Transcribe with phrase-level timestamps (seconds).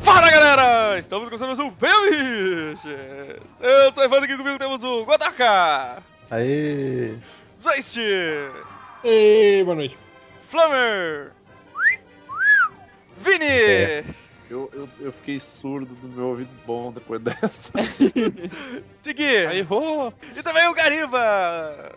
[0.00, 0.96] Fala galera!
[0.98, 2.80] Estamos começando mais um Pelix!
[3.60, 6.00] Eu sou o Evandro aqui comigo temos o Godaka!
[6.30, 7.16] Aê!
[7.60, 7.98] Zeist!
[9.02, 9.98] Ei, boa noite.
[10.48, 11.32] Flammer!
[13.22, 13.44] Vini!
[13.44, 14.04] É.
[14.48, 17.72] Eu, eu, eu fiquei surdo do meu ouvido bom depois dessa.
[19.02, 19.46] Segui!
[19.48, 19.66] Aí!
[20.36, 21.92] E também o Gariba!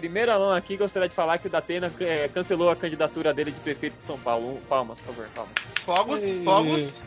[0.00, 3.60] Primeira mão aqui, gostaria de falar que o Datena é, cancelou a candidatura dele de
[3.60, 4.54] prefeito de São Paulo.
[4.56, 5.52] Um- Palmas, por favor, palmas.
[5.84, 6.42] Fogos, Ei.
[6.42, 7.02] fogos.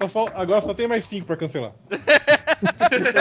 [0.00, 1.72] Só fal- Agora só tem mais cinco pra cancelar.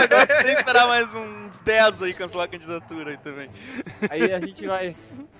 [0.01, 3.49] Agora você tem que esperar mais uns 10 aí cancelar a candidatura aí também.
[4.09, 4.95] Aí a gente vai,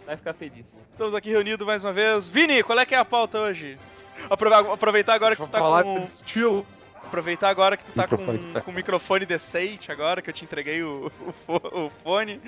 [0.06, 0.78] vai ficar feliz.
[0.92, 2.28] Estamos aqui reunidos mais uma vez.
[2.28, 3.78] Vini, qual é que é a pauta hoje?
[4.30, 6.04] Aprove- Aproveitar agora que tu tá falar com...
[6.04, 6.68] estilo.
[7.08, 8.62] Aproveitar agora que tu tá com, Microfone.
[8.64, 11.12] com o microfone decente agora, que eu te entreguei o,
[11.48, 12.42] o, o fone.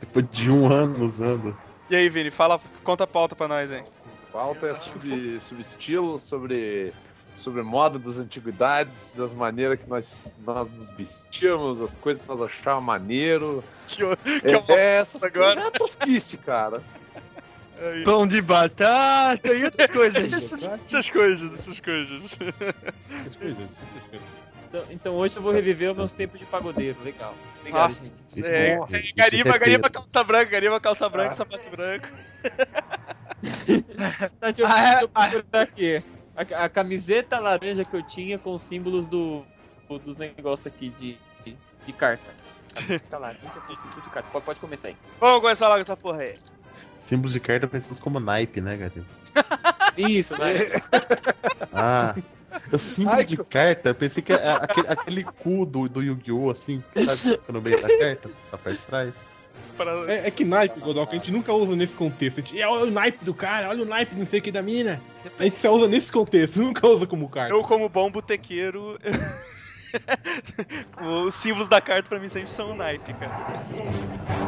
[0.00, 1.56] Depois de um ano usando.
[1.88, 3.84] E aí, Vini, fala, conta a pauta pra nós, hein?
[4.32, 6.92] Pauta é sobre, sobre estilo, sobre,
[7.36, 10.04] sobre moda das antiguidades, das maneiras que nós,
[10.44, 13.64] nós nos vestíamos, as coisas que nós achávamos maneiro.
[13.88, 14.64] Que, o- que É, eu...
[14.76, 15.60] é essas agora.
[15.62, 16.82] é tosquice, cara.
[17.78, 18.04] Aí.
[18.04, 20.32] Pão de batata e outras coisas.
[20.32, 21.52] Essas, coisas, essas coisas.
[21.54, 23.68] Essas coisas, essas coisas.
[24.68, 26.96] então, então hoje eu vou reviver os meus tempos de pagodeiro.
[27.04, 27.34] Legal.
[27.70, 28.48] Nossa, gente.
[28.48, 31.32] é, Porra, é, Gariba, é Gariba calça branca, Gariba calça branca, Ah.
[31.32, 32.08] sapato branco.
[34.40, 35.02] Tá, deixa eu, Ah, é?
[35.02, 36.02] eu procurar aqui.
[36.36, 39.44] A, a camiseta laranja que eu tinha com os símbolos do,
[39.88, 42.30] do- dos negócios aqui de, de, de carta.
[43.10, 44.28] Tá laranja com símbolos de carta.
[44.30, 44.96] Pode, pode começar aí.
[45.20, 46.34] Vamos começar logo essa porra aí.
[47.06, 48.92] Símbolos de carta precisos como naipe, né, cara?
[49.96, 50.54] Isso, né?
[51.72, 52.14] Ah.
[52.72, 56.02] Eu símbolo Ai, de que- carta, eu pensei que é aquele, aquele cu do, do
[56.02, 56.50] Yu-Gi-Oh!
[56.50, 57.38] assim, sabe?
[57.52, 59.14] No meio da carta, na parte de trás.
[59.76, 59.92] Pra...
[60.10, 62.40] É, é que naipe, Godoka, a gente nunca usa nesse contexto.
[62.40, 64.50] A gente, "É, olha o naipe do cara, olha o naipe não sei o que
[64.50, 65.00] da mina.
[65.38, 67.52] A gente só usa nesse contexto, nunca usa como carta.
[67.54, 68.98] Eu, como bom botequeiro,
[71.26, 74.45] os símbolos da carta pra mim sempre são o naipe, cara.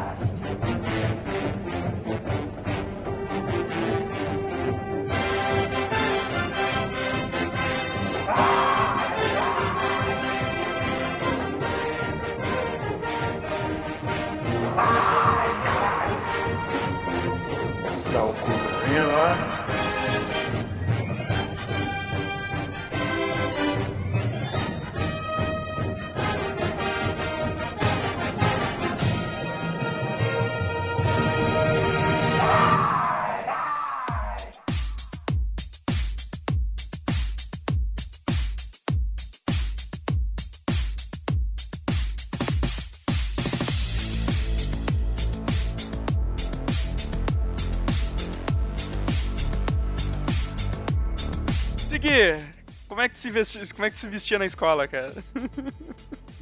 [52.99, 55.13] Como é que se vestia, como é que se vestia na escola, cara?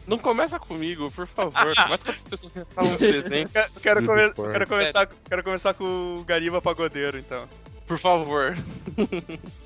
[0.08, 1.54] Não começa comigo, por favor.
[1.78, 3.78] Começa com as pessoas que estavam presentes.
[3.78, 7.48] Quero, quero, come- quero começar, quero começar com o Gariba Pagodeiro, então.
[7.86, 8.58] Por favor.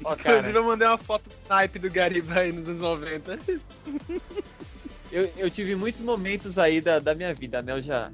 [0.04, 3.40] Ó, cara, Inclusive, eu mandei uma foto do do Gariba aí nos anos 90.
[5.14, 7.72] eu, eu tive muitos momentos aí da, da minha vida, né?
[7.72, 8.12] Eu já,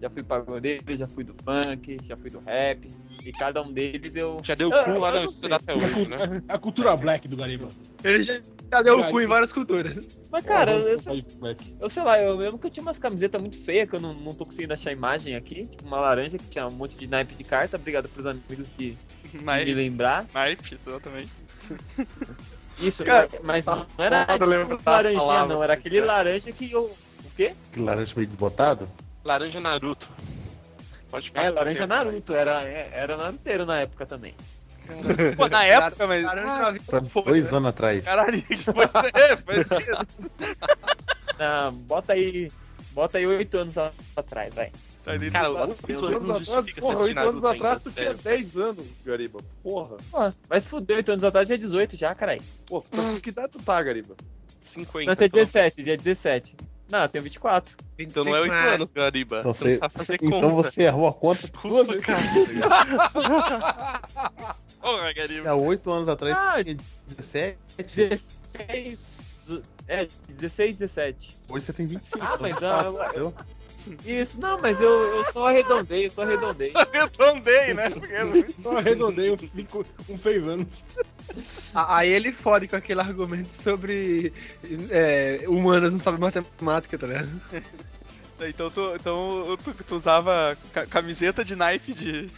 [0.00, 2.88] já fui pagodeiro, já fui do funk, já fui do rap.
[3.24, 4.38] E cada um deles eu.
[4.42, 5.34] Já deu Ah, cu lá eu na sei.
[5.34, 6.42] estudar até hoje, né?
[6.48, 7.68] A cultura black do Gariba.
[8.02, 8.40] Ele já,
[8.72, 10.18] já deu o cu em várias culturas.
[10.30, 10.98] Mas, cara, eu, eu,
[11.80, 14.14] eu sei lá, eu lembro que eu tinha umas camisetas muito feias que eu não,
[14.14, 15.66] não tô conseguindo achar a imagem aqui.
[15.66, 17.76] Tipo, uma laranja que tinha um monte de naipe de carta.
[17.76, 18.96] Obrigado pros amigos de
[19.34, 20.26] me Naipe, lembrar.
[20.32, 21.30] naipe, exatamente.
[22.78, 25.62] Isso, Cara, mas não era tipo, das laranjinha, palavras, não.
[25.62, 26.12] Era aquele cara.
[26.12, 26.84] laranja que eu.
[26.84, 27.54] O quê?
[27.72, 28.90] Que laranja meio desbotado?
[29.22, 30.08] Laranja Naruto.
[31.10, 31.86] Pode ficar É, laranja.
[31.86, 32.34] Naruto.
[32.34, 34.34] Era, é, era naruteiro na época também.
[35.36, 36.24] Pô, na época, mas.
[36.24, 37.56] Laranja Ah, Pra foi, dois né?
[37.58, 38.04] anos atrás.
[38.04, 40.06] Caralho, foi, é, foi cedo.
[41.38, 42.50] Não, bota aí.
[42.92, 43.76] Bota aí oito anos
[44.16, 44.72] atrás, vai.
[45.04, 48.18] Tá ali- Cara, oito anos atrás, justifica porra, ser oito anos atrás tu tinha sério.
[48.22, 49.40] 10 anos, Gariba.
[49.62, 49.96] Porra.
[50.10, 52.42] Pô, vai se fuder, oito anos atrás é 18 já, caralho.
[52.66, 52.82] Pô,
[53.22, 54.14] que idade tu tá, Gariba?
[54.62, 55.06] 50.
[55.08, 55.38] Não, tinha então.
[55.40, 56.56] 17, dia 17.
[56.90, 57.76] Não, eu tenho 24.
[57.98, 59.40] Então não é 8 25 anos, Gariba.
[59.40, 62.04] Então Você não você, fazer então você errou a conta duas vezes.
[64.80, 65.50] Porra, Gariba.
[65.50, 66.76] Há oito anos atrás Ah, você tinha
[67.08, 69.20] 17, 16.
[69.86, 71.38] É, 16, 17.
[71.48, 72.24] hoje você tem 25.
[72.24, 73.34] Ah, mas ah, Entendeu?
[74.04, 76.72] Isso, não, mas eu, eu só arredondei, eu só arredondei.
[76.74, 77.90] Arredondei, né?
[77.90, 80.66] Porque- Só arredondei uns seis anos.
[81.74, 84.32] A- Aí ele fode com aquele argumento sobre
[84.90, 87.28] é, humanas não sabem matemática, tá ligado?
[88.48, 92.30] Então, tu, então tu, tu usava ca- camiseta de naipe de,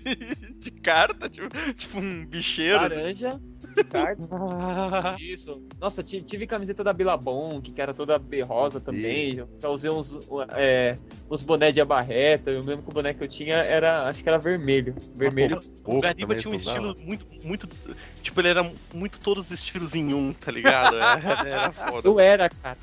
[0.58, 2.78] de carta, tipo, tipo um bicheiro.
[2.80, 2.94] assim.
[2.94, 3.51] Laranja, carta.
[5.18, 5.62] Isso.
[5.80, 9.44] Nossa, ti- tive camiseta da Billabong, que era toda rosa também.
[9.60, 10.18] Já usei uns,
[10.50, 10.96] é,
[11.30, 12.50] uns boné de abarreta.
[12.50, 14.94] Eu lembro que o boné que eu tinha era, acho que era vermelho.
[15.14, 15.60] Vermelho.
[15.84, 17.68] O Gariba tinha um estilo muito, muito.
[18.22, 20.96] Tipo, ele era muito todos os estilos em um, tá ligado?
[20.96, 22.08] Era, era foda.
[22.08, 22.78] Eu era, cara.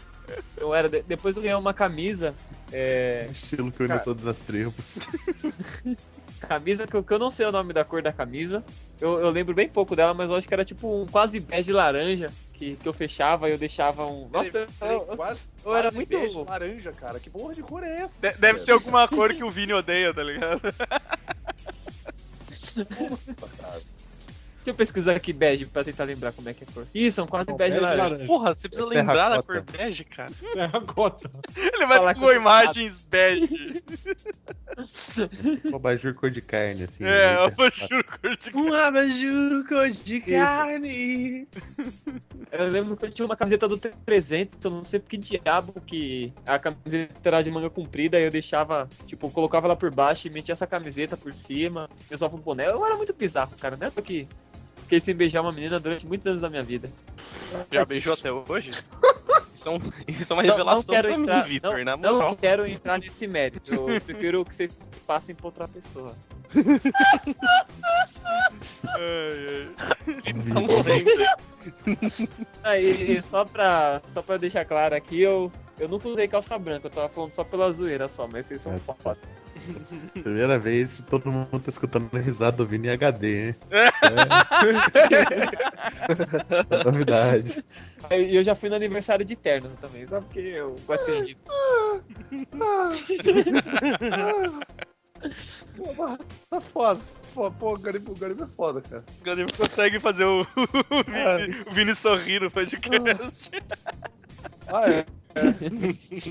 [0.57, 0.87] Eu era.
[0.87, 2.35] De- Depois eu ganhei uma camisa.
[2.71, 3.97] É, Estilo que eu Cara.
[3.97, 4.99] não todas as tribos.
[6.39, 8.63] camisa que eu, que eu não sei o nome da cor da camisa.
[8.99, 11.71] Eu, eu lembro bem pouco dela, mas eu acho que era tipo um quase bege
[11.71, 12.31] laranja.
[12.53, 14.27] Que, que eu fechava e eu deixava um.
[14.29, 17.17] Nossa, eu, eu- quase, eu era muito- bege laranja, cara.
[17.19, 18.15] Que porra de cor é essa?
[18.19, 20.61] De- Deve ser alguma cor que o Vini odeia, tá ligado?
[22.99, 23.81] Nossa, cara.
[24.69, 26.85] Deixa eu pesquisar aqui bege pra tentar lembrar como é que é a cor.
[26.93, 28.25] Ih, são quase bege laranja.
[28.27, 30.31] Porra, você precisa É lembrar da cor bege, cara.
[30.53, 31.31] Terracota.
[31.57, 33.83] Ele vai Falar com eu imagens bege.
[35.65, 37.03] Um abajur cor de carne, assim.
[37.03, 41.47] É, meio eu juro cor de Um abajur cor de carne.
[42.51, 45.17] Eu lembro que eu tinha uma camiseta do 300, que eu não sei por que
[45.17, 49.75] diabo que a camiseta era de manga comprida, e eu deixava, tipo, eu colocava ela
[49.75, 52.67] por baixo e metia essa camiseta por cima, e usava um boné.
[52.67, 53.89] Eu era muito bizarro, cara, né?
[53.89, 54.27] Porque
[54.89, 56.91] fiquei sem beijar uma menina durante muitos anos da minha vida.
[57.71, 58.71] Já beijou até hoje?
[59.53, 61.97] Isso é, um- isso é uma Não- revelação não quero pra entrar, mim, Vitor, não,
[61.97, 63.73] na não quero entrar nesse mérito.
[63.73, 64.71] Eu prefiro que vocês
[65.05, 66.15] passem pra outra pessoa.
[72.63, 76.87] Aí, e só pra, só pra deixar claro aqui, eu, eu nunca usei calça branca,
[76.87, 79.17] eu tava falando só pela zoeira só, mas vocês são É foda.
[80.23, 83.55] Primeira vez, todo mundo tá escutando a risada do Vini em HD, hein?
[83.71, 83.87] É.
[86.55, 87.63] Essa é novidade.
[88.11, 91.37] E eu já fui no aniversário de terno também, só porque eu gosto de
[95.75, 96.19] Pô, mas
[96.49, 97.01] tá foda.
[97.33, 99.03] Pô, pô o Gariba, o Gariba é foda, cara.
[99.19, 103.51] O Gariba consegue fazer o, o, Vini, o Vini sorrir no podcast.
[103.85, 104.09] Ah,
[104.67, 104.99] é.
[104.99, 105.05] é.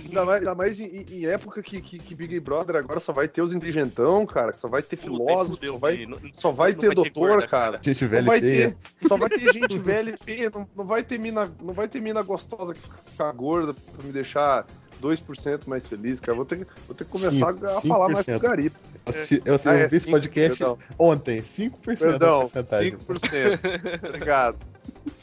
[0.08, 3.28] Ainda mais, ainda mais em, em época que, que, que Big Brother agora só vai
[3.28, 4.52] ter os inteligentão, cara.
[4.52, 6.04] Que só vai ter filósofo, só vai.
[6.06, 7.80] Não- só vai ter doutor, gorda, cara.
[7.82, 8.76] Gente velha vai, e feia.
[9.00, 11.88] ter, só vai ter gente velha e feia, não, não vai ter mina, não vai
[11.88, 14.66] ter mina gostosa que fica gorda pra me deixar
[15.00, 16.34] 2% mais feliz, cara.
[16.34, 18.40] Vou ter, que- vou ter que começar Cinco- a falar mais com o 5%.
[18.40, 18.76] Gariba.
[19.06, 20.78] Eu assisti, eu Ah, é, esse cinco, podcast perdão.
[20.98, 21.40] ontem.
[21.42, 22.96] 5% da Perdão, porcentagem.
[22.96, 24.08] 5%.
[24.08, 24.58] Obrigado.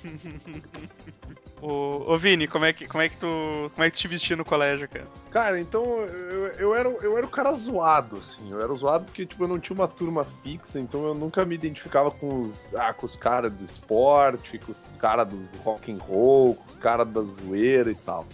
[1.61, 3.27] Ô, ô Vini, como é, que, como, é que tu,
[3.73, 5.07] como é que tu te vestia no colégio, cara?
[5.31, 8.51] Cara, então eu, eu, era, eu era o cara zoado, assim.
[8.51, 11.45] Eu era o zoado porque, tipo, eu não tinha uma turma fixa, então eu nunca
[11.45, 15.91] me identificava com os, ah, com os caras do esporte, com os caras do rock
[15.91, 18.25] and roll, com os caras da zoeira e tal.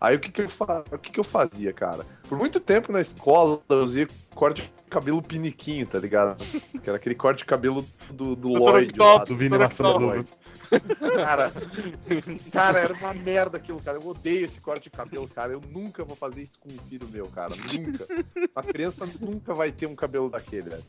[0.00, 0.82] Aí o que que, eu fa...
[0.90, 2.04] o que que eu fazia, cara?
[2.28, 6.42] Por muito tempo na escola eu usei corte de cabelo piniquinho, tá ligado?
[6.82, 8.92] Que era aquele corte de cabelo do, do Lloyd.
[8.98, 10.24] lá, Octopus, Do Vini Dr.
[11.14, 11.52] Cara,
[12.52, 13.98] cara, era uma merda aquilo, cara.
[13.98, 15.52] Eu odeio esse corte de cabelo, cara.
[15.52, 17.54] Eu nunca vou fazer isso com um filho meu, cara.
[17.54, 18.06] Nunca.
[18.54, 20.84] Uma criança nunca vai ter um cabelo daquele, velho.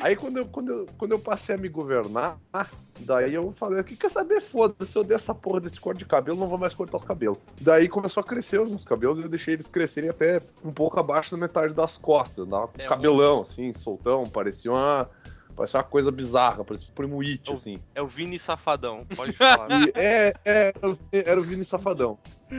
[0.00, 2.38] Aí quando eu, quando, eu, quando eu passei a me governar,
[3.00, 4.40] daí eu falei, o que quer saber?
[4.40, 7.38] Foda-se, eu odeio essa porra desse corte de cabelo, não vou mais cortar os cabelos.
[7.60, 11.00] Daí começou a crescer os meus cabelos e eu deixei eles crescerem até um pouco
[11.00, 12.46] abaixo da metade das costas.
[12.46, 15.08] Dava É, cabelão, assim, soltão, parecia uma.
[15.58, 17.80] Parecia uma coisa bizarra, parecia um primo It, assim.
[17.92, 19.68] É o Vini Safadão, pode falar.
[19.70, 20.72] E é, é,
[21.12, 22.16] era o Vini Safadão.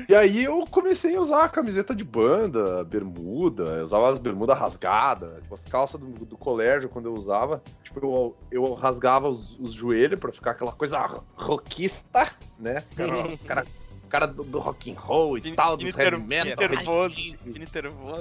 [0.08, 4.56] E aí eu comecei a usar a camiseta de banda, bermuda, eu usava as bermudas
[4.60, 9.58] rasgadas, tipo, as calças do, do colégio quando eu usava, tipo, eu, eu rasgava os,
[9.60, 11.00] os joelhos pra ficar aquela coisa
[11.36, 12.28] rockista,
[12.60, 12.84] né?
[12.96, 13.66] Cara, cara,
[14.10, 16.70] cara do, do rock and roll e Vini- tal, dos Vini heavy metal.
[16.70, 17.16] Nervoso.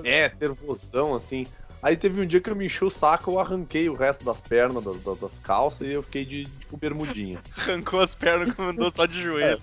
[0.05, 1.47] é, nervosão, assim.
[1.83, 4.41] Aí teve um dia que eu me enchi o saco, eu arranquei o resto das
[4.41, 7.41] pernas, das, das- calças, e eu fiquei de, tipo, bermudinha.
[7.57, 9.61] Arrancou as pernas e andou só de joelho.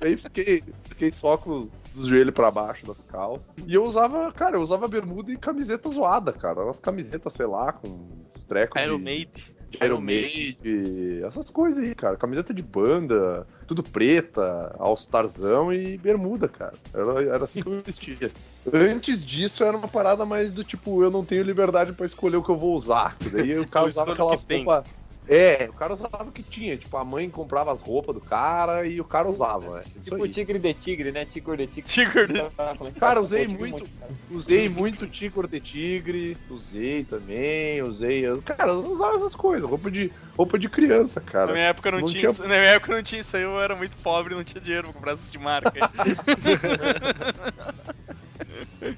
[0.00, 3.44] Aí fiquei, fiquei só com os joelhos pra baixo das calças.
[3.66, 6.64] E eu usava, cara, eu usava bermuda e camiseta zoada, cara.
[6.64, 9.44] Umas camisetas, sei lá, com uns trecos Iron de, Maiden.
[9.70, 12.16] De Iron Maiden, essas coisas aí, cara.
[12.16, 16.74] Camiseta de banda, tudo preta, all-starzão e bermuda, cara.
[16.94, 18.30] Era, era assim que eu vestia.
[18.72, 22.42] Antes disso, era uma parada mais do tipo, eu não tenho liberdade pra escolher o
[22.42, 23.16] que eu vou usar.
[23.32, 24.84] Daí Eu usava aquelas roupas...
[25.28, 26.76] É, o cara usava o que tinha.
[26.76, 29.80] Tipo, a mãe comprava as roupas do cara e o cara usava.
[29.80, 30.30] É, isso Tipo aí.
[30.30, 31.24] tigre de tigre, né?
[31.26, 31.90] Tigre de tigre.
[31.92, 33.84] Tigre de- Cara, usei muito.
[34.30, 38.24] Usei muito Tigre de Tigre, usei também, usei.
[38.42, 41.52] Cara, eu usava essas coisas, roupa de, roupa de criança, Na cara.
[41.52, 43.60] minha época não, não tinha, tinha- isso- Na minha época não tinha isso aí, eu
[43.60, 45.72] era muito pobre, não tinha dinheiro pra comprar essas de marca.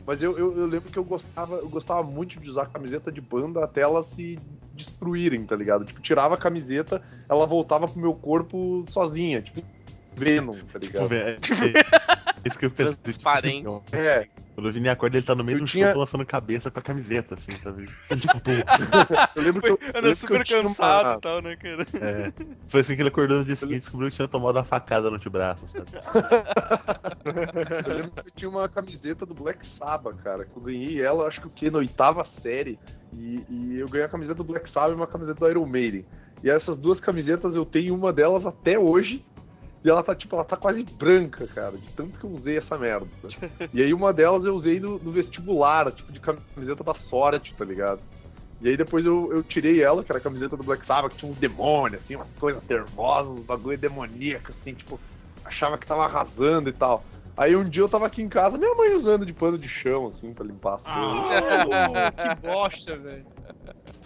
[0.07, 3.21] Mas eu, eu, eu lembro que eu gostava, eu gostava muito de usar camiseta de
[3.21, 4.39] banda até ela se
[4.75, 5.85] destruírem, tá ligado?
[5.85, 9.63] Tipo, tirava a camiseta, ela voltava pro meu corpo sozinha, tipo,
[10.15, 11.09] Venom, tá Tipo, ligado?
[11.09, 11.39] velho,
[12.45, 12.95] é isso que eu pensei.
[12.95, 13.83] Tipo, assim, Transparente.
[13.93, 14.27] É,
[14.61, 16.79] quando o Vini acorda, ele tá no meio Eu do tinha- show lançando cabeça com
[16.79, 17.89] a camiseta, assim, sabe?
[18.11, 18.37] Onde que
[19.37, 21.57] eu lembro que eu, eu Anda lembro que super eu cansado uma- e tal, né,
[21.57, 21.87] cara?
[22.01, 22.33] É.
[22.69, 25.09] Foi assim que ele acordou no dia seguinte e descobriu que tinha tomado uma facada
[25.11, 25.91] no antebraço, sabe?
[27.87, 30.45] Eu lembro que eu tinha uma camiseta do Black Sabbath, cara.
[30.45, 31.71] Que eu ganhei ela, acho que o quê?
[31.71, 32.79] Na oitava série.
[33.13, 36.05] E, e eu ganhei a camiseta do Black Sabbath e uma camiseta do Iron Maiden.
[36.43, 39.25] E essas duas camisetas eu tenho uma delas até hoje.
[39.83, 42.77] E ela tá, tipo, ela tá quase branca, cara, de tanto que eu usei essa
[42.77, 43.07] merda.
[43.73, 47.65] E aí uma delas eu usei no, no vestibular, tipo, de camiseta da sorte, tá
[47.65, 48.01] ligado?
[48.61, 51.19] E aí depois eu, eu tirei ela, que era a camiseta do Black Sabbath, que
[51.19, 55.01] tinha uns demônios, assim, umas coisas nervosas, uns bagulho demoníaco, assim, tipo,
[55.43, 57.03] achava que tava arrasando e tal.
[57.35, 60.09] Aí um dia eu tava aqui em casa, minha mãe usando de pano de chão,
[60.09, 61.73] assim, pra limpar as coisas.
[61.73, 63.27] Ah, que bosta, velho.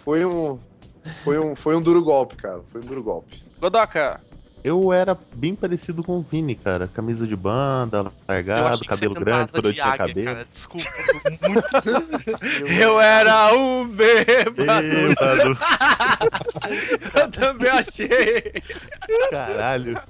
[0.05, 0.57] Foi um.
[1.23, 2.61] Foi um, foi um duro golpe, cara.
[2.71, 3.43] Foi um duro golpe.
[3.59, 4.21] Godoka,
[4.65, 6.87] Eu era bem parecido com o Vini, cara.
[6.87, 10.25] Camisa de banda, largado, cabelo grande quando eu tinha águia, cabelo.
[10.25, 10.47] Cara.
[10.49, 10.89] Desculpa,
[11.47, 14.55] muito Eu era um bêbado.
[14.65, 15.57] Bêbado,
[17.13, 18.53] Eu também achei.
[19.29, 20.01] caralho.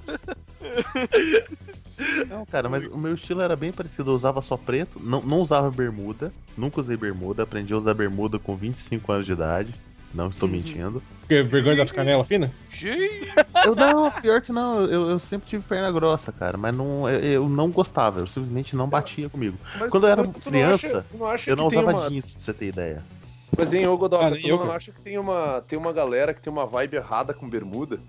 [2.26, 4.10] Não, cara, mas o meu estilo era bem parecido.
[4.10, 6.32] Eu usava só preto, não, não usava bermuda.
[6.56, 7.42] Nunca usei bermuda.
[7.42, 9.74] Aprendi a usar bermuda com 25 anos de idade.
[10.16, 11.02] Não estou mentindo.
[11.20, 12.50] Porque vergonha das canelas finas?
[13.66, 14.80] Eu não, pior que não.
[14.84, 16.56] Eu, eu sempre tive perna grossa, cara.
[16.56, 18.20] Mas não, eu, eu não gostava.
[18.20, 19.58] Eu simplesmente não batia comigo.
[19.78, 22.32] Mas- Quando eu era tu não criança, acha- não acha Eu não usava uma- jeans,
[22.34, 23.04] pra você ter ideia.
[23.58, 26.32] Mas em ô Godoka, Cara, tu eu, não acha que tem uma, tem uma galera
[26.34, 28.00] que tem uma vibe errada com bermuda?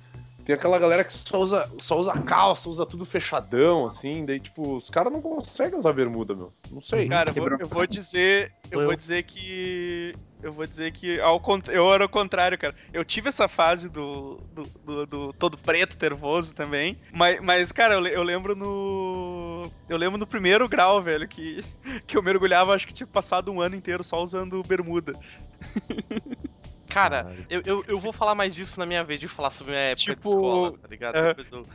[0.47, 4.77] Tem aquela galera que só usa, só usa calça, usa tudo fechadão, assim, daí, tipo,
[4.77, 6.53] os caras não conseguem usar bermuda, meu.
[6.71, 7.05] Não sei.
[7.09, 8.53] cara, eu vou, eu vou dizer.
[8.71, 10.15] Eu vou dizer que.
[10.41, 12.73] Eu vou dizer que ao eu era o contrário, cara.
[12.93, 16.97] Eu tive essa fase do, do, do- do todo preto, nervoso também.
[17.11, 19.69] Mas, mas cara, eu, eu lembro no.
[19.89, 21.61] Eu lembro no primeiro grau, velho, que,
[22.07, 25.13] que eu mergulhava, acho que tinha passado um ano inteiro só usando bermuda.
[26.89, 29.83] Cara, eu, eu, eu vou falar mais disso na minha vez de falar sobre minha
[29.85, 31.15] época Tipo, de escola, tá ligado?
[31.15, 31.65] é, eu-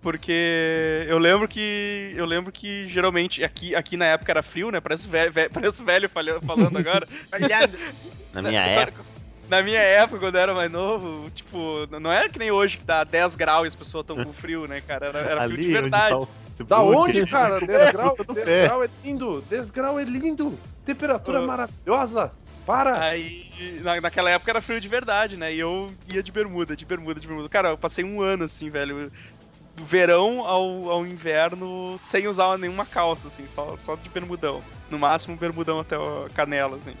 [0.00, 2.12] Porque eu lembro que.
[2.16, 4.80] Eu lembro que geralmente aqui, aqui na época era frio, né?
[4.80, 7.06] Parece velho, velho, parece velho falando agora.
[8.32, 9.02] Na minha época.
[9.48, 12.84] Na minha época, quando eu era mais novo, tipo, não era que nem hoje que
[12.84, 15.06] dá 10 graus e as pessoas estão com frio, né, cara?
[15.06, 16.08] Era, era frio de Ali onde verdade.
[16.10, 16.28] tá o
[16.66, 17.58] Da onde, cara?
[17.66, 18.18] 10 graus?
[18.28, 18.64] no 10 pé.
[18.66, 19.40] graus é lindo!
[19.48, 20.58] 10 graus é lindo!
[20.84, 21.46] Temperatura Ah.
[21.46, 22.30] maravilhosa!
[22.68, 23.02] Para!
[23.02, 23.50] Aí,
[23.82, 25.54] na, naquela época era frio de verdade, né?
[25.54, 27.48] E eu ia de bermuda, de bermuda, de bermuda.
[27.48, 29.10] Cara, eu passei um ano, assim, velho.
[29.74, 34.62] Do verão ao, ao inverno, sem usar nenhuma calça, assim, só, só de bermudão.
[34.90, 36.94] No máximo, bermudão até a canela, assim.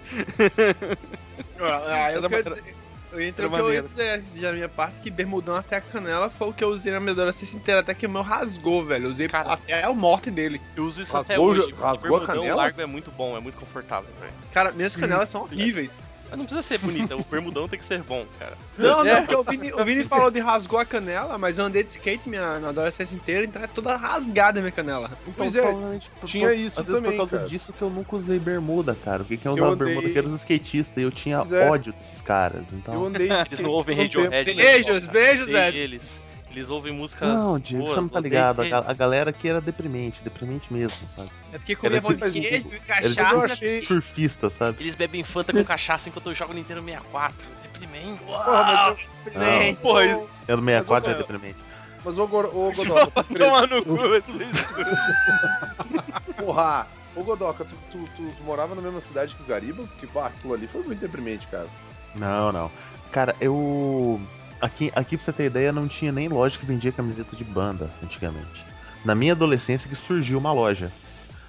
[1.60, 2.77] Ah, eu quero dizer.
[3.18, 3.88] Eu entro era o que eu ia maneiro.
[3.88, 6.92] dizer já na minha parte que bermudão até a canela foi o que eu usei
[6.92, 9.06] na minha adolescência inteira, até que o meu rasgou, velho.
[9.06, 9.54] Eu usei Cara.
[9.54, 10.60] até a morte dele.
[10.76, 11.74] Eu uso isso Rasgou até o hoje.
[11.74, 12.56] rasgou a canela?
[12.56, 14.32] largo é muito bom, é muito confortável, velho.
[14.52, 15.54] Cara, minhas Sim, canelas são sim.
[15.56, 15.98] horríveis.
[16.30, 18.52] Mas não precisa ser bonita, o bermudão tem que ser bom, cara.
[18.76, 19.20] Não, não, É.
[19.22, 22.28] porque o Vini, o Vini falou de rasgou a canela, mas eu andei de skate
[22.28, 25.10] minha, na adolescência inteira, então é toda rasgada a minha canela.
[25.36, 27.48] Pois Então, é, tinha por- isso Às vezes também, por causa cara.
[27.48, 29.18] disso que eu nunca usei bermuda, cara.
[29.18, 31.68] Porque quem Eu usava andei- bermuda que eram os skatistas e eu tinha é.
[31.70, 32.64] ódio desses caras.
[32.72, 32.94] Então.
[32.94, 33.96] Eu andei de Eles skate não ouvem.
[33.96, 34.62] Radiohead, né?
[34.62, 35.78] Beijos, beijos, Ed.
[35.78, 36.22] Eles,
[36.58, 38.62] eles ouvem músicas Não, Diego, boas, você não tá ligado.
[38.62, 41.30] A, a galera aqui era deprimente, deprimente mesmo, sabe?
[41.52, 43.56] É porque comia tipo- queijo e Era cachaça.
[43.56, 44.78] tipo surfista, sabe?
[44.82, 47.36] Eles bebem Fanta com cachaça enquanto eu jogo Nintendo 64.
[47.62, 48.20] Deprimente.
[48.24, 48.98] Porra, mas,
[49.34, 51.58] eu- Não, Porra, isso é do 64 é Mas, ô, deprimente.
[52.04, 54.66] mas ô Godoka, toma no cu, vocês.
[56.38, 56.86] porra!
[57.16, 59.82] Ô Godoka, tu, tu, tu- tu morava na mesma cidade que o Gariba?
[59.84, 61.66] Porque pá, aquilo ali foi muito deprimente, cara.
[62.14, 62.70] Não, não.
[63.10, 64.20] Cara, eu.
[64.60, 67.90] Aqui, aqui pra você ter ideia, não tinha nem loja que vendia camiseta de banda
[68.02, 68.64] antigamente.
[69.04, 70.90] Na minha adolescência que surgiu uma loja.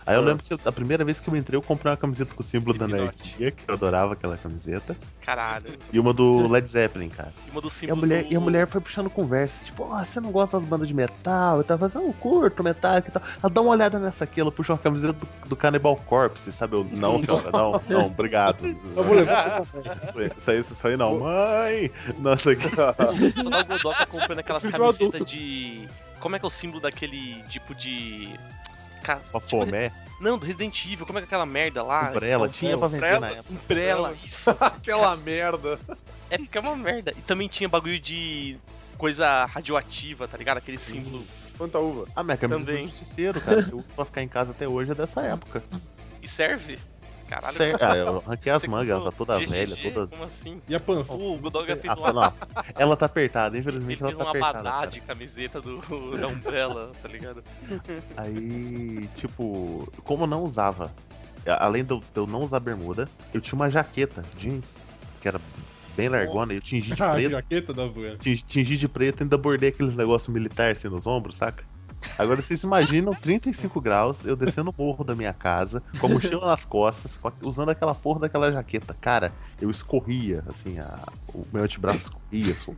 [0.09, 0.25] Aí eu Ah.
[0.25, 2.43] lembro que eu- a primeira vez que eu entrei, eu comprei uma camiseta com o
[2.43, 3.21] símbolo da Slipknot.
[3.23, 4.97] anarquia, que eu adorava aquela camiseta.
[5.21, 5.77] Caralho.
[5.93, 7.31] E uma do Led Zeppelin, cara.
[7.47, 8.33] E uma do E a símbolo mulher, do...
[8.33, 11.57] e a mulher foi puxando conversa, tipo, ó, você não gosta das bandas de metal?
[11.57, 13.21] Eu tava assim, eu curto metal e tal.
[13.43, 16.75] Ela dá uma olhada nessa aqui, ela puxou uma camiseta do, do Cannibal Corpse, sabe?
[16.75, 18.65] Eu, não, senhora, não, não, obrigado.
[18.97, 19.61] Eu vou levar.
[19.61, 19.77] Isso
[20.17, 21.19] aí- Isso aí, isso aí não.
[21.19, 21.91] Mãe!
[22.17, 22.67] Nossa, que...
[22.73, 22.91] Só
[23.49, 25.87] dá o Godoka comprando aquelas camisetas de...
[26.19, 28.29] Como é que é o símbolo daquele tipo de...
[29.03, 32.09] Ca- Só fomé, Não, do Resident Evil, como é que é aquela merda lá?
[32.09, 33.19] umbrella, tinha pra vender Umbrella?
[33.29, 33.53] na época.
[33.53, 34.49] Umbrella, isso.
[34.59, 35.79] Aquela merda.
[36.29, 37.13] É porque é uma merda.
[37.17, 38.57] E também tinha bagulho de
[38.97, 40.57] coisa radioativa, tá ligado?
[40.57, 41.23] Aquele símbolo.
[41.57, 42.05] Quanta uva.
[42.15, 42.85] Ah, minha camisa Também.
[42.85, 45.63] do justiceiro, cara, eu pra ficar em casa até hoje é dessa época.
[46.21, 46.77] E serve?
[47.29, 47.53] Caralho.
[47.53, 47.83] Certo.
[47.83, 49.51] Ah, eu arranquei as mangas, ela tá toda GGG?
[49.51, 50.07] velha, toda.
[50.07, 50.61] Como assim?
[50.67, 51.13] E a pança?
[51.13, 52.33] O Godoga fez Ah, uma, não.
[52.75, 54.59] Ela tá apertada, ele infelizmente fez ela tá apertada.
[54.59, 54.87] abadá cara.
[54.91, 55.79] de camiseta do,
[56.17, 57.43] da Umbrella, tá ligado?
[58.17, 60.91] Aí, tipo, como eu não usava,
[61.59, 64.77] além de eu, não usar bermuda, eu tinha uma jaqueta jeans,
[65.21, 65.39] que era
[65.95, 67.31] bem largona, e eu tingi de Ah, a preto.
[67.31, 67.83] jaqueta da.
[68.19, 71.63] Tingi, tingi de preto e ainda bordei aqueles negócios militares assim nos ombros, saca?
[72.17, 76.45] Agora vocês imaginam 35 graus, eu descendo o morro da minha casa, com a mochila
[76.47, 78.93] nas costas, usando aquela porra daquela jaqueta.
[78.99, 81.03] Cara, eu escorria, assim, a-
[81.33, 82.71] o meu antebraço escorria, só.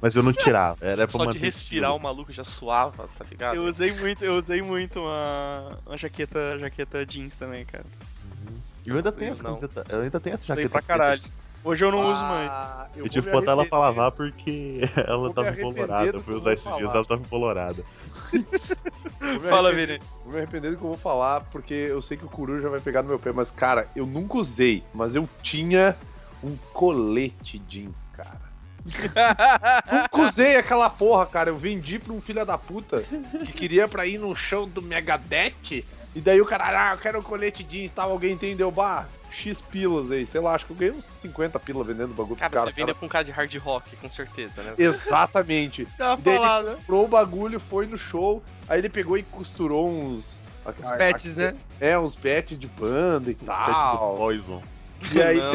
[0.00, 0.76] mas eu não tirava.
[0.80, 3.54] Era pra Só de respirar o maluco já suava, tá ligado?
[3.56, 7.84] Eu usei muito, eu usei muito uma, uma jaqueta, jaqueta jeans também, cara.
[8.84, 10.68] Eu ainda tenho essa camiseta, eu ainda tenho essa Usei jaqueta.
[10.72, 11.22] pra caralho.
[11.66, 12.52] Hoje eu não uso mais.
[12.52, 15.56] Ah, Eu, vou tive que botar ela pra lavar porque ela tava do
[16.16, 17.26] Eu fui eu usar esses dias, ela tava me
[19.48, 19.98] Fala, Vini.
[20.22, 22.78] Vou me arrepender do que eu vou falar, porque eu sei que o Coruja vai
[22.78, 25.96] pegar no meu pé, mas, cara, eu nunca usei, mas eu tinha
[26.40, 28.46] um colete jeans, cara.
[29.92, 31.50] nunca usei aquela porra, cara.
[31.50, 35.84] Eu vendi pra um filho da puta que queria pra ir no show do Megadeth,
[36.14, 39.60] e daí o cara, ah, eu quero um colete jeans, tal, alguém entendeu, bah, X
[39.60, 42.50] pilas aí, sei lá, acho que eu ganhei uns 50 pilas vendendo bagulho pro Cara,
[42.52, 42.64] cara.
[42.64, 44.74] você vende pra um cara de hard rock, com certeza, né?
[44.78, 45.86] Exatamente.
[45.96, 46.76] Tá Daí ele falado.
[46.76, 50.38] comprou o bagulho, foi no show, aí ele pegou e costurou uns.
[50.82, 51.54] Os pets, né?
[51.80, 54.16] É, uns pets de banda e Os pets do tal.
[54.16, 54.62] Poison.
[55.12, 55.38] E aí.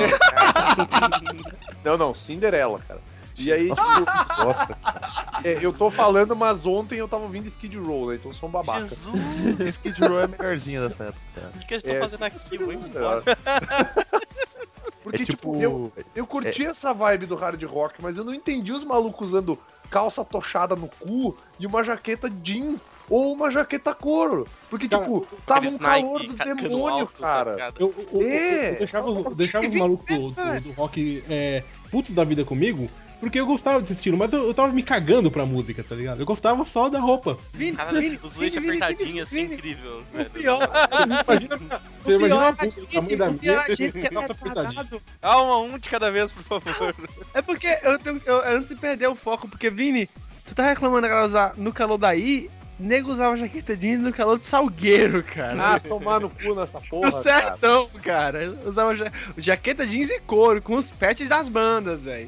[1.83, 3.01] Não, Não, não, Cinderela, cara.
[3.41, 3.81] E aí, tipo,
[4.43, 4.67] Nossa,
[5.43, 8.15] é, eu tô falando, mas ontem eu tava ouvindo Skid Row, né?
[8.15, 8.79] Então eu sou um babaca.
[8.86, 11.21] Jesus, esse Kid Row é melhorzinho dessa época,
[11.55, 12.00] o que, que eu tô É.
[12.00, 12.55] fazendo aqui?
[12.55, 13.24] Eu vou embora.
[15.03, 15.62] Porque, é tipo, tipo.
[15.62, 19.57] eu, eu curti essa vibe do hard rock, mas eu não entendi os malucos usando
[19.89, 24.48] calça tochada no cu e uma jaqueta jeans ou uma jaqueta couro.
[24.70, 27.51] Porque, Cara, tipo, tava um calor Nike do demônio, alto, tá cara.
[27.51, 27.75] ligado?
[27.79, 28.70] Eu, eu, eu- É.
[28.74, 32.46] eu deixava, os- eu deixava os malucos do, do- do rock é, putos da vida
[32.46, 32.89] comigo,
[33.22, 36.20] porque eu gostava desse estilo, mas eu, eu tava me cagando pra música, tá ligado?
[36.20, 37.38] Eu gostava só da roupa.
[37.53, 40.03] Vini, Cara, Vini, os leite apertadinhos assim, Vini, incrível.
[40.14, 40.70] O pior,
[41.25, 44.00] Imagina, você o imagina pior, a gente, tamanho da o pior a minha, gente que
[44.07, 44.88] é calça apertadinha.
[45.22, 46.96] Calma, um de cada vez, por favor.
[47.34, 48.22] É porque eu tenho.
[48.25, 50.10] Eu, antes de perder o foco, porque, Vini,
[50.48, 54.48] tu tá reclamando agora usar no calor daí, nego usava jaqueta jeans no calor de
[54.48, 55.75] salgueiro, cara.
[55.75, 57.05] Ah, tomar no cu nessa porra.
[57.12, 57.24] no cara.
[57.24, 58.44] sertão, cara.
[58.44, 62.27] Eu Usava ja- jaqueta jeans e couro, com os pets das bandas, velho.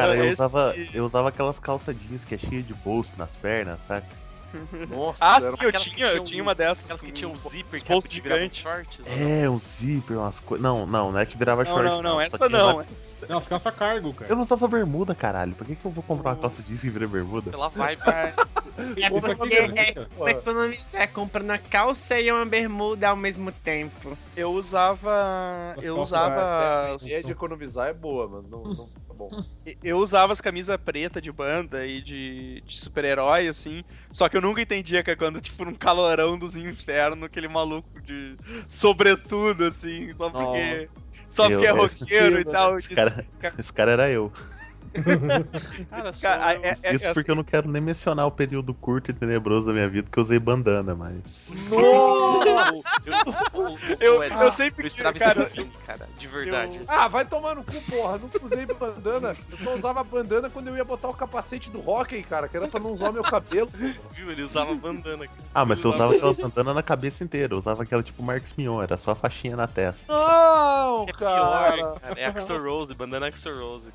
[0.00, 3.36] Cara, eu Esse- usava, eu usava aquelas calças jeans que é cheia de bolso nas
[3.36, 4.06] pernas, saca?
[4.90, 6.98] Nossa, Ah, sim, eu tinha, eu tinha uma dessas.
[6.98, 8.60] Que tinha um zíper que virava gigantes.
[8.60, 9.00] shorts.
[9.06, 10.60] É, um zíper, umas coisas.
[10.60, 11.84] Não, não, não é que virava Não, short.
[11.88, 12.66] não, não, só essa não.
[12.74, 12.90] vários-
[13.28, 14.28] Não, as calça cargo, cara.
[14.28, 15.54] Eu não usava bermuda, caralho.
[15.54, 17.48] Por que, que eu vou comprar uma calça jeans que vira bermuda?
[17.48, 18.00] Pela vibe.
[18.98, 20.08] Isso aqui é música.
[20.30, 24.18] economizar, compra na calça e uma bermuda ao mesmo tempo.
[24.36, 25.76] Eu usava.
[25.80, 26.90] Eu usava.
[26.92, 28.88] A ideia de economizar é boa, mas não, não
[29.28, 29.44] bom.
[29.82, 33.82] Eu usava as camisas preta de banda e de, de super-herói, assim.
[34.10, 38.00] Só que eu nunca entendia que é quando, tipo, num calorão dos infernos, aquele maluco
[38.00, 40.88] de sobretudo, assim, só porque.
[41.28, 42.76] Só Eu- porque é roqueiro e tal.
[42.78, 43.26] Esse cara,
[43.58, 44.32] esse cara era eu.
[45.90, 49.10] Cara, cara- é- é- Isso é porque eu não quero nem mencionar o período curto
[49.10, 51.48] e tenebroso da minha vida que eu usei bandana, mas.
[51.70, 55.50] Eu, eu, Eu- eu sempre eu quis, cara,
[55.86, 56.80] cara, de verdade.
[56.88, 58.18] Ah, vai tomar no cu, porra.
[58.18, 59.36] Nunca usei bandana.
[59.50, 62.68] Eu só usava bandana quando eu ia botar o capacete do hockey, cara, que era
[62.68, 63.70] pra não usar meu cabelo.
[64.12, 64.30] Viu?
[64.30, 65.26] Ele usava bandana.
[65.26, 65.38] cara.
[65.54, 67.54] Ah, mas você usava aquela bandana na cabeça inteira.
[67.54, 70.12] Eu usava aquela tipo Marcos Mion, era só a faixinha na testa.
[70.12, 71.76] Não, É cara.
[71.76, 72.20] pior, cara.
[72.20, 73.88] É Axel Rose, bandana Axel Rose.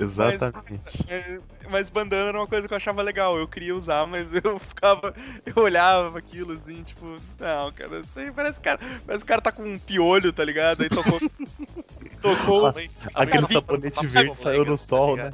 [0.00, 1.04] Exatamente.
[1.08, 1.38] É,
[1.70, 3.36] Mas bandana era uma coisa que eu achava legal.
[3.36, 5.14] Eu queria usar, mas eu ficava.
[5.44, 8.78] Eu olhava aquilo assim, tipo, não, cara, aí parece que o cara.
[9.06, 10.82] Parece que o cara tá com um piolho, tá ligado?
[10.82, 11.20] Aí tocou.
[12.20, 12.62] tocou.
[12.62, 15.30] Nossa, Aquele escabinho, sabonete verde saiu no sol, né?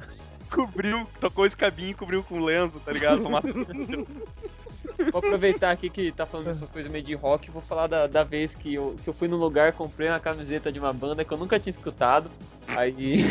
[0.50, 3.22] cobriu, tocou o escabinho e cobriu com lenço, tá ligado?
[3.28, 3.52] Matar-
[5.12, 8.24] Vou aproveitar aqui que tá falando dessas coisas meio de rock, vou falar da, da
[8.24, 11.30] vez que eu, que eu fui num lugar, comprei uma camiseta de uma banda que
[11.32, 12.30] eu nunca tinha escutado.
[12.68, 13.22] Aí.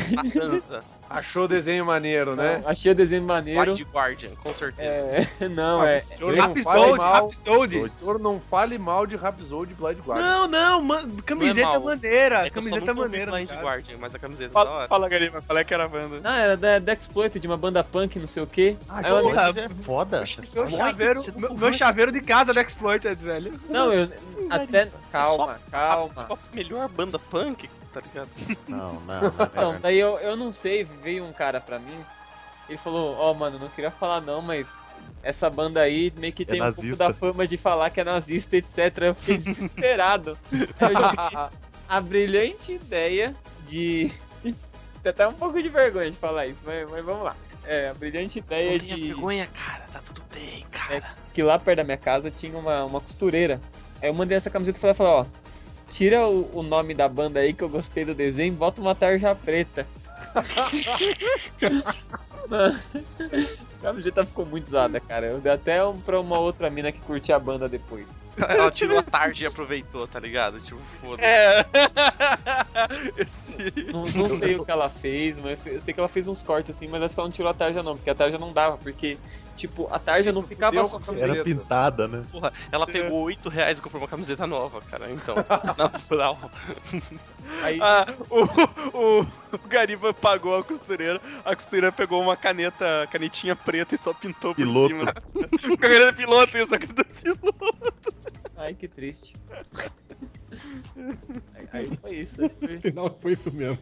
[1.09, 2.61] Achou o desenho maneiro, né?
[2.65, 3.71] achei o desenho maneiro.
[3.73, 5.27] White Guardian, com certeza.
[5.39, 6.03] É, não, Ah, é.
[6.19, 6.99] não Rhapsody.
[6.99, 7.77] Rhapsody.
[7.79, 10.25] O senhor não fale mal de Rhapsody Blind Guardian.
[10.25, 13.31] Não, não, man, camiseta maneira, É que eu só camiseta maneira.
[13.31, 13.49] Blind.
[13.51, 14.87] Guardian, mas a camiseta é da Fala, hora.
[14.87, 16.19] fala Garima, qual é que era a banda?
[16.21, 18.75] Não, era da, da Exploit, de uma banda punk, não sei o quê.
[18.89, 20.23] Ah, Aí eu- Exploited é foda.
[20.55, 23.53] Meu chaveiro, meu, meu chaveiro de casa do Exploited, velho.
[23.69, 24.07] Não, eu.
[24.49, 24.89] Até.
[25.11, 26.25] Calma, calma.
[26.25, 28.29] Qual a melhor banda punk, tá ligado?
[28.67, 29.27] Não, não, não.
[29.27, 29.79] Então, não.
[29.79, 31.97] daí eu, eu não sei, veio um cara pra mim,
[32.67, 34.77] ele falou, ó, mano, não queria falar não, mas
[35.23, 37.07] essa banda aí meio que tem um pouco nazista.
[37.07, 38.97] da fama de falar que é nazista, etc.
[38.97, 40.37] Eu fiquei desesperado.
[40.51, 44.11] Eu já fiquei, a brilhante ideia de.
[45.03, 47.35] Tem até um pouco de vergonha de falar isso, mas, mas vamos lá.
[47.63, 49.07] É, a brilhante ideia Não de.
[49.07, 49.85] vergonha, cara.
[49.93, 51.15] Tá tudo bem, cara.
[51.31, 53.61] que lá perto da minha casa tinha uma, uma costureira.
[54.01, 55.25] Aí eu mandei essa camiseta e falei, falei, ó,
[55.95, 58.93] tira o, o nome da banda aí que eu gostei do desenho e bota uma
[58.93, 59.87] tarja preta.
[62.49, 62.79] Mano,
[63.79, 65.27] a camiseta ficou muito usada, cara.
[65.27, 68.13] Eu dei até um, pra uma outra mina que curtia a banda depois.
[68.37, 70.59] Ela tirou a tarde e aproveitou, tá ligado?
[70.59, 71.23] Tipo, foda-se.
[71.23, 71.65] É.
[73.17, 73.55] Esse.
[73.91, 76.75] Não, não sei o que ela fez, mas eu sei que ela fez uns cortes
[76.75, 78.77] assim, mas acho que ela não tirou a tarja não, porque a tarja não dava,
[78.77, 79.17] porque,
[79.55, 81.43] tipo, a tarja não ficava Deu só com a Era camiseta.
[81.45, 82.23] pintada, né?
[82.31, 85.09] Porra, ela pegou 8 reais e comprou uma camiseta nova, cara.
[85.11, 85.35] Então,
[85.77, 86.37] na moral.
[87.61, 88.43] Aí, Ah, o,
[88.97, 89.21] o,
[89.53, 94.53] o Gariba pagou a costureira, a costureira pegou uma caneta, canetinha preta e só pintou
[94.53, 94.95] por Piloto.
[94.95, 95.13] cima.
[95.67, 97.93] Com a caneta piloto, isso, a caneta piloto.
[98.57, 99.33] ai, que triste.
[101.53, 102.41] Aí, aí foi isso.
[102.41, 103.77] aí foi- No final foi isso mesmo.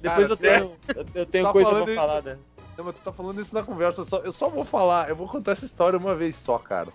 [0.00, 2.38] Depois Cara, eu tenho, eu, eu tenho tá coisa pra falar, né?
[2.78, 5.26] Não, mas tu tá falando isso na conversa, só- eu só vou falar, eu vou
[5.28, 6.88] contar essa história uma vez só, cara.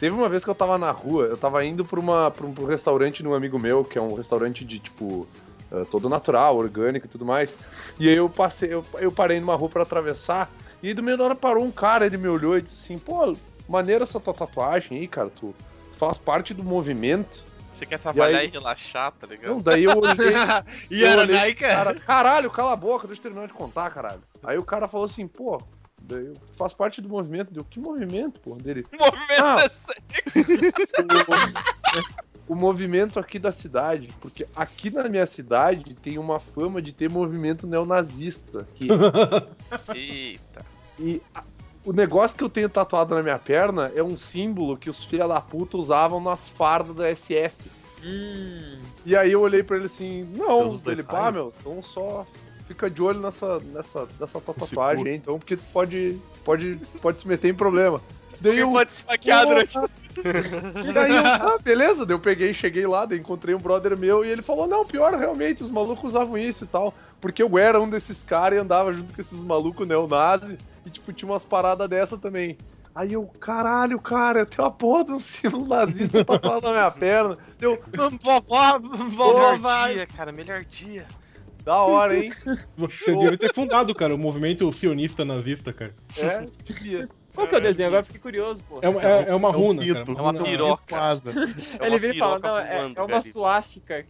[0.00, 2.52] Teve uma vez que eu tava na rua, eu tava indo pra, uma, pra um,
[2.52, 5.28] pra um restaurante de um amigo meu, que é um restaurante de, tipo,
[5.70, 7.56] eh, todo natural, orgânico e tudo mais.
[7.98, 10.50] E aí eu passei, eu, eu parei numa rua pra atravessar,
[10.82, 12.98] e aí do meio da hora parou um cara, ele me olhou e disse assim,
[12.98, 13.36] pô,
[13.68, 15.54] maneira essa tua tatuagem aí, cara, tu,
[15.92, 17.44] tu faz parte do movimento.
[17.74, 19.50] Você quer trabalhar aí- e, relaxar, tá ligado?
[19.50, 20.34] Não, daí eu olhei,
[20.90, 23.88] E Eu era olhei Nike, cara, caralho, cala a boca, deixa eu terminar de contar,
[23.90, 24.22] caralho.
[24.42, 25.60] Aí o cara falou assim, pô,
[26.02, 27.52] daí eu faço parte do movimento.
[27.52, 28.54] Deu, que movimento, pô?
[28.56, 28.86] Dele.
[28.98, 29.64] Movimento Ah.
[29.64, 29.70] é
[32.48, 36.92] O, o movimento aqui da cidade, porque aqui na minha cidade tem uma fama de
[36.92, 38.66] ter movimento neonazista.
[38.74, 38.88] Que,
[39.94, 40.64] Eita.
[40.98, 41.44] e a-
[41.84, 45.26] o negócio que eu tenho tatuado na minha perna é um símbolo que os filha
[45.26, 47.70] da puta usavam nas fardas da SS.
[48.04, 52.26] Hum, E aí eu olhei pra ele assim, não, ele, pá, meu, então só
[52.70, 57.20] fica de olho nessa, nessa, nessa tua tatuagem aí, então, porque tu pode, pode, pode
[57.20, 58.00] se meter em problema.
[58.40, 59.76] Daí eu, pode se maquiar durante.
[59.76, 64.24] e daí eu, ah, beleza, daí eu peguei, cheguei lá, daí encontrei um brother meu
[64.24, 67.80] e ele falou, não, pior, realmente, os malucos usavam isso e tal, porque eu era
[67.80, 70.56] um desses caras e andava junto com esses malucos neonazi
[70.86, 72.56] e, tipo, tinha umas paradas dessa também.
[72.94, 76.90] Aí eu, caralho, cara, eu tenho uma porra de um símbolo nazista tatuado na minha
[76.92, 77.36] perna.
[77.58, 77.82] Deu,
[78.22, 79.94] Vovó, vovó Melhor vai.
[79.94, 81.06] dia, cara, melhor dia.
[81.64, 82.32] Da hora, hein?
[82.76, 85.92] Você devia ter fundado, cara, o movimento sionista nazista, cara.
[86.16, 87.08] É, devia.
[87.34, 87.88] qual que é o desenho?
[87.88, 88.78] Agora eu fiquei curioso, pô.
[88.82, 90.18] É, uma- é, é uma É um runa, pinto, cara.
[90.18, 90.82] É uma piroca.
[90.88, 91.22] Quase.
[91.80, 94.04] É Ele uma vem e fala, não, é, é uma suástica.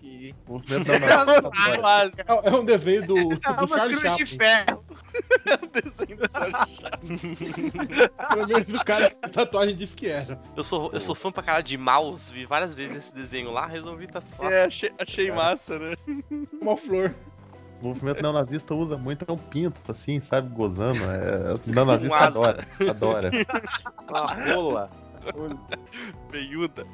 [1.81, 2.21] Quase.
[2.27, 4.39] É, é um desenho do, do É uma Charlie cruz de Chaplin.
[4.39, 4.85] ferro.
[5.45, 6.59] É um desenho do Sérgio
[8.29, 10.41] Pelo menos o cara com tatuagem disse que era.
[10.57, 13.67] Eu sou, eu sou fã pra caralho de mouse, vi várias vezes esse desenho lá,
[13.67, 14.51] resolvi tatuar.
[14.53, 15.95] É, achei, achei massa, né?
[16.61, 17.15] Uma flor.
[17.81, 20.49] O movimento neonazista usa muito é um pinto, assim, sabe?
[20.51, 21.01] Gozando.
[21.05, 22.67] É, o neonazista Um adora.
[22.89, 23.31] Adora.
[24.09, 24.91] Uma rola.
[26.31, 26.87] Veiuda.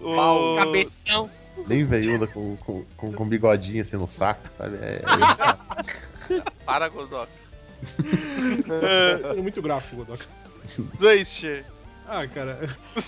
[0.00, 0.56] o...
[0.58, 1.30] Cabeção.
[1.66, 4.76] Bem veiuda com, com, com, com bigodinho assim no saco, sabe?
[4.76, 5.00] É,
[6.66, 7.30] Para, Godoka.
[8.82, 10.24] É, É muito gráfico, Godok.
[10.94, 11.44] Zwist.
[12.08, 12.58] Ah, cara.
[12.94, 13.00] O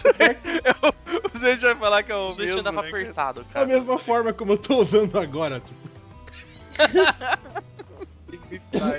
[1.39, 3.03] Zwist vai falar que é o O mesmo, andava né, cara?
[3.03, 3.67] apertado, Da cara.
[3.67, 5.61] mesma forma como eu tô usando agora.
[5.61, 5.88] Tipo,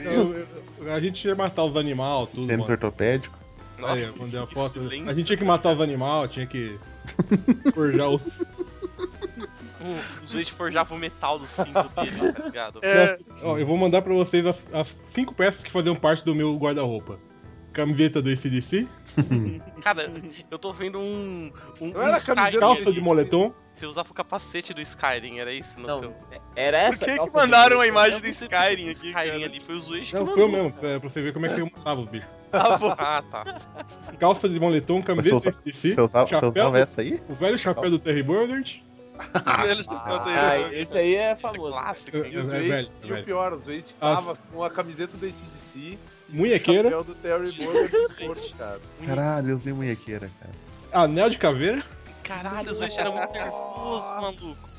[0.04, 0.46] eu-
[0.82, 2.48] eu- a gente ia matar os animais, tudo.
[2.48, 3.38] tênis ortopédico.
[3.78, 4.72] Nossa, Aí, eu mandei a foto.
[4.74, 6.78] silêncio, A gente tinha que matar os animais, tinha que
[7.74, 8.22] forjar os.
[9.82, 12.80] Hum, O Switch forjava o metal do cinto dele, tá ligado?
[12.82, 16.36] É, Ó, eu vou mandar pra vocês as, as cinco peças que faziam parte do
[16.36, 17.18] meu guarda-roupa.
[17.74, 18.88] Camiseta do ACDC,
[19.84, 20.12] Cara,
[20.50, 21.52] eu tô vendo um.
[21.80, 23.54] um, Não um era Skyrim calça de moletom.
[23.74, 25.80] Você usava o capacete do Skyrim, era isso?
[25.80, 26.14] No Não, teu...
[26.56, 29.14] era por essa que, que calça de mandaram a imagem do Skyrim o aqui, Skyrim
[29.14, 29.46] cara?
[29.46, 30.36] ali foi o que Não, mandou.
[30.36, 32.30] foi eu mesmo, é, pra você ver como é que eu matava os bichos.
[32.52, 32.96] Ah.
[32.98, 33.62] Ah, tá.
[34.20, 37.20] Calça de moletom, camiseta usa, do ACDC, você usava, você chapéu, usava essa aí?
[37.30, 38.24] o velho chapéu do Terry
[39.84, 39.92] já
[40.66, 41.72] Ah, esse aí é Esse é famoso.
[41.74, 42.18] clássico.
[42.18, 42.32] É, hein?
[42.34, 43.26] E os é Waze, velho, é e o velho.
[43.26, 45.98] pior, os Waze As- tava com a camiseta do ACDC
[46.32, 48.80] Munhequeira, chapéu do Terry Bogard do esporte, cara.
[49.06, 50.54] Caralho, eu usei munhequeira, cara.
[51.04, 51.84] anel de caveira.
[52.24, 54.70] Caralho, o Switch era muito nervoso, maluco.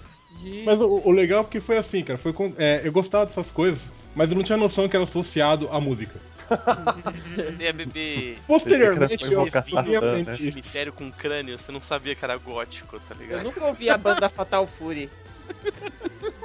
[0.65, 2.17] Mas o, o legal é que foi assim, cara.
[2.19, 5.69] Foi com- é, eu gostava dessas coisas, mas eu não tinha noção que era associado
[5.73, 6.21] à música.
[7.37, 9.97] Você ia beber Posteriormente, eu vim né?
[9.97, 10.37] aprender.
[10.37, 13.43] cemitério com crânio, você não sabia que era gótico, tá eu ligado?
[13.45, 15.09] nunca ouvi a banda Fatal Fury.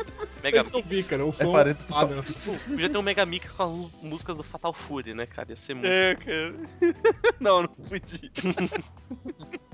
[0.45, 1.09] Mega Eu não vi, Mix.
[1.09, 1.25] cara.
[1.25, 2.05] O som parente do ah.
[2.69, 5.49] Podia ter um Mega Mix com as músicas do Fatal Fury, né, cara?
[5.49, 5.87] Ia ser muito.
[5.87, 6.53] É, cara.
[7.39, 8.29] Não, não podia.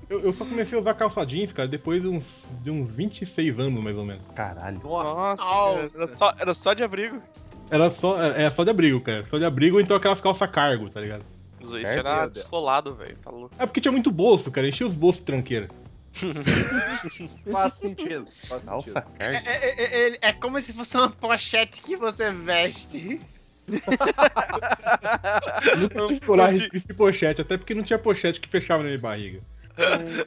[0.10, 3.60] Eu, eu só comecei a usar calça jeans, cara, depois de uns, de uns 26
[3.62, 4.22] anos, mais ou menos.
[4.36, 4.82] Caralho.
[4.84, 7.22] Nossa, cara, era, só, era só de abrigo.
[7.70, 9.24] Era só, é, é só de abrigo, cara.
[9.24, 11.24] Só de abrigo então aquelas calças cargo, tá ligado?
[11.62, 13.18] O Zwist É, era descolado, velho.
[13.24, 13.56] Tá louco.
[13.58, 14.68] É porque tinha muito bolso, cara.
[14.68, 15.70] Enchia os bolsos de tranqueira.
[17.52, 18.26] Faz sentido.
[18.28, 19.14] Faz Calça sentido.
[19.20, 19.50] É, carga.
[19.50, 23.22] é- é- é- é como se fosse uma pochete que você veste.
[25.78, 29.00] Nunca tive coragem de vestir pochete, até porque não tinha pochete que fechava na minha
[29.00, 29.40] barriga.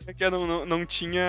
[0.07, 1.29] É que não, não, não tinha.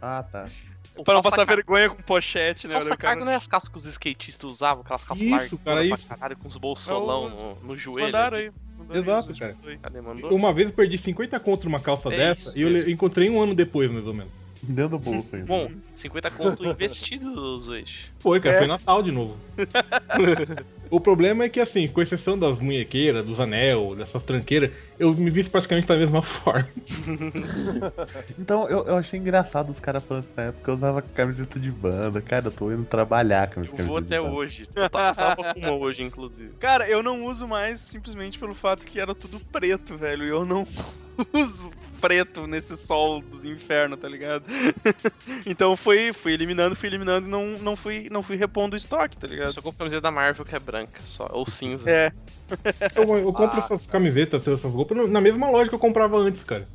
[0.00, 0.48] Ah, tá.
[0.96, 2.74] O Pra não passar car- vergonha com pochete, né?
[2.74, 5.76] Calça cara- não é as calças que os skatistas usavam, aquelas calças Isso, largas cara,
[5.76, 6.08] pra isso.
[6.08, 8.06] caralho, com os bolsolão Não, no, no joelho.
[8.06, 8.50] mandaram aí.
[8.94, 9.56] Exato, cara.
[9.82, 9.98] Cadê?
[10.30, 12.90] Uma vez eu perdi 50 conto numa calça É dessa isso e eu mesmo.
[12.90, 14.32] encontrei um ano depois, mais ou menos.
[14.62, 15.46] Dentro do bolso ainda.
[15.46, 18.10] Bom, 50 conto investido, Zwist.
[18.18, 18.58] Foi, cara, É.
[18.58, 19.36] foi Natal de novo.
[20.90, 25.30] o problema é que, assim, com exceção das munhequeiras, dos anel, dessas tranqueiras, eu me
[25.30, 26.68] visto praticamente da mesma forma.
[28.38, 31.70] Então, eu, eu achei engraçado os caras falando assim, na época eu usava camiseta de
[31.70, 32.20] banda.
[32.20, 34.34] Cara, eu tô indo trabalhar com as Eu camisetas vou de até banda.
[34.34, 34.68] hoje.
[34.74, 36.50] Eu ta- tava com uma hoje, inclusive.
[36.60, 40.24] Cara, eu não uso mais simplesmente pelo fato que era tudo preto, velho.
[40.24, 40.66] E eu não
[41.34, 44.44] uso preto nesse sol dos infernos, tá ligado?
[45.46, 49.16] então fui, fui eliminando, fui eliminando e não, não, fui, não fui repondo o estoque,
[49.16, 49.52] tá Eu ligado?
[49.52, 51.28] só compro camiseta da Marvel que é branca, só.
[51.32, 51.90] Ou cinza.
[51.90, 52.12] É.
[52.94, 56.42] Eu, eu compro Ah, essas camisetas, essas roupas, na mesma loja que eu comprava antes,
[56.44, 56.66] cara.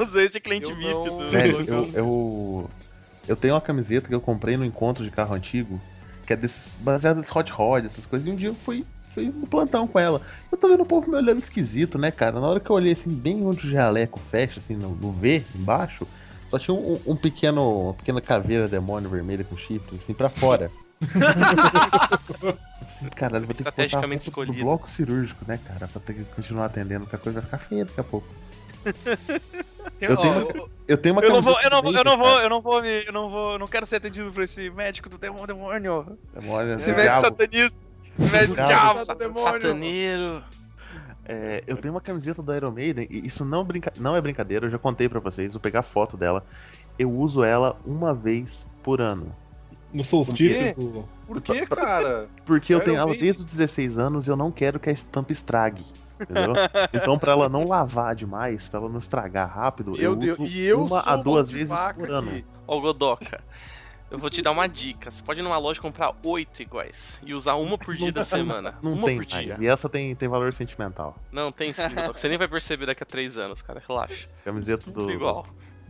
[0.00, 1.30] Usei esse cliente Eu VIP não- do.
[1.30, 2.70] Velho, eu, eu,
[3.28, 5.80] eu tenho uma camiseta que eu comprei no encontro de carro antigo,
[6.26, 9.26] que é desse, baseada nesse hot rod, essas coisas, e um dia eu fui, fui
[9.34, 10.20] no plantão com ela.
[10.50, 12.40] Eu tô vendo o povo me olhando esquisito, né, cara?
[12.40, 15.42] Na hora que eu olhei assim, bem onde o jaleco fecha, assim, no, no V,
[15.54, 16.06] embaixo,
[16.48, 20.70] só tinha um, um pequeno, uma pequena caveira demônio vermelha com chifres, assim, pra fora.
[22.86, 25.88] assim, caralho, vou ter que botar a do bloco cirúrgico, né, cara?
[25.88, 28.26] Pra ter que continuar atendendo, porque a coisa vai ficar feia daqui a pouco.
[30.00, 32.18] Eu tenho uma, eu- eu tenho uma eu não vou, eu não, vou- eu não
[32.18, 34.68] vou, eu não vou me, eu não vou, eu não quero ser atendido por esse
[34.70, 36.18] médico do demônio, demônio.
[36.74, 37.78] Esse do médico satanista,
[38.16, 39.52] demônio.
[39.62, 40.42] Sataneiro.
[41.26, 43.92] É, eu tenho uma camiseta do Iron Maiden e isso não, brinca...
[43.98, 46.44] não é brincadeira, eu já contei pra vocês, vou pegar foto dela.
[46.98, 49.28] Eu uso ela uma vez por ano.
[49.92, 50.08] No quê?
[50.08, 50.74] solstício.
[50.74, 52.28] do- Por que, cara?
[52.44, 55.32] Porque eu tenho ela desde os 16 anos e eu não quero que a estampa
[55.32, 55.84] estrague.
[56.20, 56.52] Entendeu?
[56.92, 60.38] então, pra ela não lavar demais, pra ela não estragar rápido, eu Deus.
[60.38, 62.42] uso E eu uma a duas vezes por ano.
[62.66, 63.42] Ó, Godoka.
[64.14, 65.10] Eu vou te dar uma dica.
[65.10, 67.18] Você pode ir numa loja comprar oito iguais.
[67.24, 68.76] E usar uma por dia da semana.
[68.80, 69.46] Não uma tem por mais.
[69.46, 69.56] dia.
[69.60, 71.18] E essa tem, tem valor sentimental.
[71.32, 72.18] Não, tem sim, Godoka.
[72.18, 73.82] Você nem vai perceber daqui a três anos, cara.
[73.86, 74.28] Relaxa.
[74.44, 75.10] Camiseta do.
[75.10, 75.44] Igual.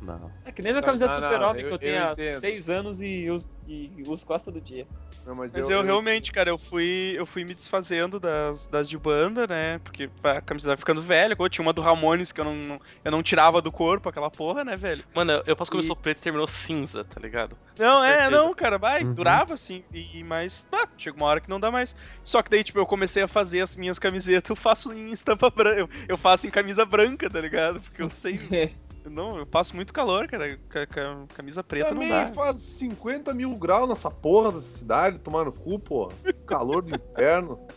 [0.04, 0.30] Não.
[0.44, 2.40] É que nem minha camiseta não, não, super-homem que eu- eu tenho eu há.
[2.40, 4.86] 6 anos e uso, e uso quase todo dia.
[5.24, 8.98] Não, mas, Mas eu, realmente, cara, eu fui, eu fui me desfazendo das, das de
[8.98, 9.78] banda, né?
[9.78, 11.34] Porque a camiseta vai ficando velha.
[11.34, 14.30] Pô, tinha uma do Ramones que eu não, não- eu não tirava do corpo, aquela
[14.30, 15.02] porra, né, velho?
[15.14, 17.56] Mano, eu posso E- começar preto e terminou cinza, tá ligado?
[17.78, 18.30] Não, Com é, certeza.
[18.30, 19.14] não, cara, vai, Uhum.
[19.14, 21.96] durava assim, e, mas ah, chega uma hora que não dá mais.
[22.22, 25.48] Só que daí, tipo, eu comecei a fazer as minhas camisetas, eu faço em estampa
[25.48, 27.80] branca, eu, eu faço em camisa branca, tá ligado?
[27.80, 28.34] Porque eu sei,
[28.68, 28.68] eu
[29.10, 32.32] não, eu passo muito calor, cara, ca- ca- camisa preta Também não dá.
[32.32, 36.12] faz 50 mil graus nessa porra dessa cidade, tomar no cu, porra.
[36.46, 37.58] Calor do inferno.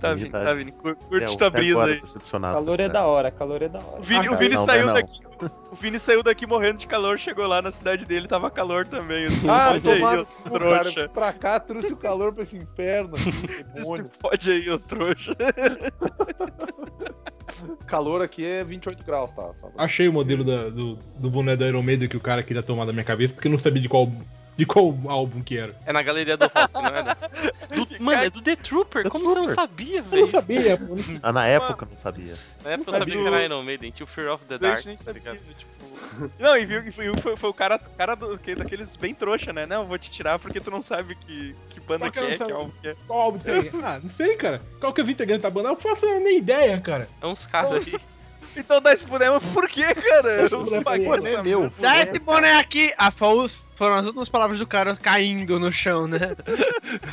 [0.00, 2.02] Tá, Vini Vini, tá, Vini, cur- curte é, tua brisa aí.
[2.40, 4.00] calor é da hora, calor é da hora.
[4.00, 4.94] O Vini, Ah, o Vini não, saiu não.
[4.94, 5.20] daqui.
[5.70, 9.28] O Vini saiu daqui morrendo de calor, chegou lá na cidade dele, tava calor também.
[9.28, 10.94] Disse, Ah, "Fode aí, ô trouxa.
[10.94, 11.08] cara.
[11.08, 13.14] Pra cá trouxe o calor pra esse inferno.
[13.14, 15.36] aqui, Se fode aí, ô trouxa.
[17.86, 19.42] Calor aqui é 28 graus, tá?
[19.60, 19.68] tá.
[19.76, 22.84] Achei o modelo da- do, do boné da Iron Maiden que o cara queria tomar
[22.84, 24.10] da minha cabeça, porque eu não sabia de qual,
[24.56, 25.74] de qual álbum que era.
[25.84, 27.02] É na galeria do rock, não é?
[27.74, 29.02] Do- mano, é do The Trooper.
[29.02, 29.54] The Como você não Trooper.
[29.56, 30.26] sabia, Eu não velho?
[30.28, 32.34] sabia, não- Ah, na época eu não sabia.
[32.62, 33.90] Na época eu sabia o- que era Iron Maiden.
[33.90, 35.38] Tinha o Fear of the Dark, nem tá sabia, ligado?
[35.58, 35.73] tipo...
[36.38, 39.52] Não, e viu, e foi, foi, foi o cara, cara do, que, daqueles bem trouxa,
[39.52, 39.66] né?
[39.66, 42.24] Não, eu vou te tirar porque tu não sabe que, que banda que que eu
[42.28, 42.96] é, não que álbum que é.
[43.06, 43.70] Qual álbum é?
[43.82, 44.62] Ah, não sei, cara.
[44.80, 45.68] Qual que é os integrantes da banda?
[45.70, 47.08] Eu faço nem ideia, cara.
[47.20, 47.96] É uns caras aí.
[48.56, 50.28] Então dá esse boné, mas por que, cara?
[50.28, 51.72] Eu saco foi- essa é meu.
[51.80, 52.92] Dá esse boné aqui!
[52.96, 56.36] Ah, foi os- foram as últimas palavras do cara caindo no chão, né?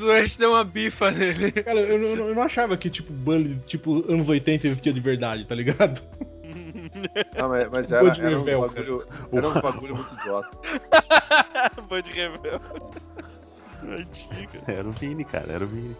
[0.00, 1.50] o deu uma bifa nele.
[1.50, 5.44] Cara, eu, não- eu não achava que, tipo, banda, tipo, anos 80 existia de verdade,
[5.44, 6.00] tá ligado?
[7.36, 10.50] Não, mas, mas Um era, de era, revel, bagulho, era uns bagulho muito idiota.
[11.88, 12.60] Band Rebel.
[13.82, 15.96] Antiga, Era o Vini, cara, era o Vini.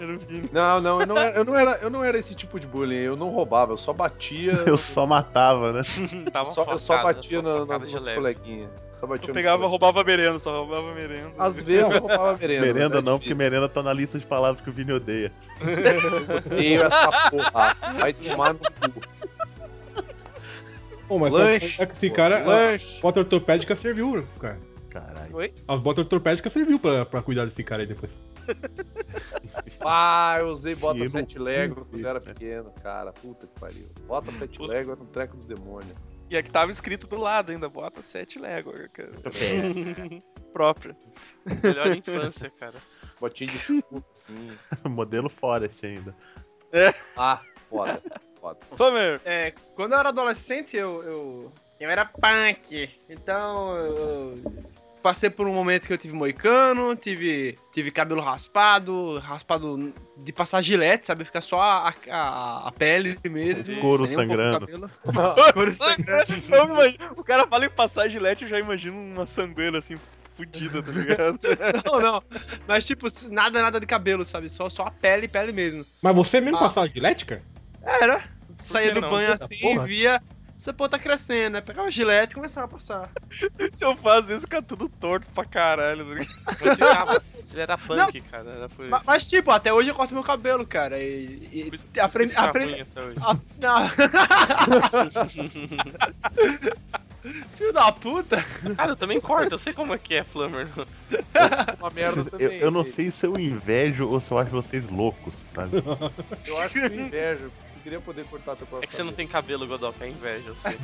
[0.00, 0.48] era o Vini.
[0.52, 2.96] Não, não, eu não, era, eu, não era, eu não era esse tipo de bullying.
[2.96, 4.52] Eu não roubava, eu só batia.
[4.66, 5.82] Eu só matava, né?
[6.32, 8.70] Tava só, eu só focado, batia na, focado nas coleguinhas.
[8.94, 11.30] Só batia Eu pegava, roubava merenda, só roubava merenda.
[11.38, 12.66] Às vezes eu roubava merenda.
[12.66, 13.36] Merenda é não, porque difícil.
[13.36, 15.30] merenda tá na lista de palavras que o Vini odeia.
[16.46, 17.76] Odeio essa porra.
[17.98, 19.00] Vai tomar no cu.
[21.10, 23.00] Pô, mas Lanche, é que esse cara, a lanche.
[23.00, 24.60] bota ortopédica serviu, cara.
[24.90, 25.36] Caralho.
[25.36, 25.52] Oi?
[25.66, 28.16] As botas ortopédicas serviu pra, pra cuidar desse cara aí depois.
[29.82, 33.12] Ah, eu usei bota Sim, 7 no- Lego quando eu era pequeno, cara.
[33.12, 33.88] Puta que pariu.
[34.06, 35.94] Bota 7 Lego era um treco do demônio.
[36.28, 39.10] E aqui tava escrito do lado ainda, bota 7 Lego, cara.
[39.34, 40.22] É.
[40.52, 40.96] Própria.
[41.62, 42.74] Melhor infância, cara.
[43.20, 44.48] Botinha de puta, assim.
[44.88, 46.14] Modelo Forest ainda.
[47.16, 48.02] Ah, foda.
[48.40, 48.58] Foda.
[48.76, 52.88] Flamer, É, quando eu era adolescente, eu, eu, eu era punk.
[53.08, 54.34] Então, eu
[55.02, 60.62] passei por um momento que eu tive moicano, tive, tive cabelo raspado, raspado de passar
[60.62, 61.24] gilete, sabe?
[61.24, 63.80] Ficar só a, a, a pele mesmo.
[63.80, 64.60] Couro um sangrando.
[64.60, 64.90] cabelo.
[65.54, 66.32] Couro sangrando.
[67.16, 69.98] o cara fala em passar gilete, eu já imagino uma sangueira assim,
[70.36, 71.38] fudida, tá ligado?
[71.92, 72.22] Não, não.
[72.66, 74.48] Mas, tipo, nada, nada de cabelo, sabe?
[74.48, 75.84] Só, só a pele, pele mesmo.
[76.02, 76.60] Mas você mesmo Ah.
[76.60, 77.42] passava gilete, cara?
[77.82, 78.22] Era.
[78.62, 79.10] Saía do não?
[79.10, 79.86] banho assim, porra.
[79.86, 80.22] via.
[80.58, 81.62] Essa porra tá crescendo, né?
[81.62, 83.08] Pegava o gilete e começava a passar.
[83.72, 86.04] Se eu faço isso, fica tudo torto pra caralho.
[86.04, 87.22] tá?
[87.34, 88.50] Mas ele era- punk, cara.
[88.50, 89.06] Era por Ma- isso.
[89.06, 90.98] Mas, tipo, até hoje eu corto meu cabelo, cara.
[91.02, 91.48] E.
[91.50, 92.34] e isso- aprendi.
[92.36, 92.86] aprendi
[93.22, 93.88] a- não.
[97.56, 98.42] Filho da puta!
[98.76, 100.66] Cara, eu também corto, eu sei como é que é, Flammer.
[101.78, 102.58] Uma merda Eu, também.
[102.58, 102.92] eu não assim.
[102.92, 105.82] sei se eu invejo ou se eu acho vocês loucos, sabe?
[106.46, 107.52] Eu acho que eu invejo.
[107.90, 110.50] Eu queria poder cortar teu próprio É que você não tem cabelo, Godok, é inveja,
[110.50, 110.76] eu sei.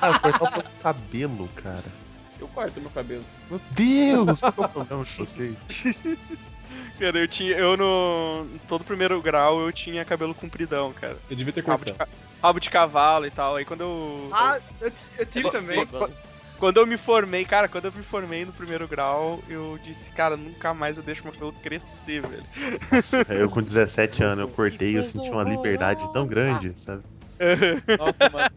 [0.00, 1.84] Ah, cortar um pouco o cabelo, cara.
[2.40, 3.24] Eu corto meu cabelo.
[3.48, 6.02] Meu Deus, qual que é o problema de vocês?
[7.00, 7.56] Cara, eu tinha.
[7.56, 8.46] Eu no.
[8.66, 11.16] Todo primeiro grau eu tinha cabelo compridão, cara.
[11.30, 12.10] Eu devia ter Rabo de, cortado.
[12.42, 13.54] rabo de cavalo e tal.
[13.56, 14.28] Aí quando eu.
[14.32, 15.86] Ah, eu, eu tive Nossa, também.
[15.86, 16.12] Mano,
[16.58, 20.36] Quando eu me formei, cara, quando eu me formei no primeiro grau, eu disse, cara,
[20.36, 22.44] nunca mais eu deixo meu cabelo crescer, velho.
[23.28, 27.04] Eu com 17 anos, eu cortei e eu senti uma liberdade tão grande, sabe?
[27.96, 28.48] Nossa, mano.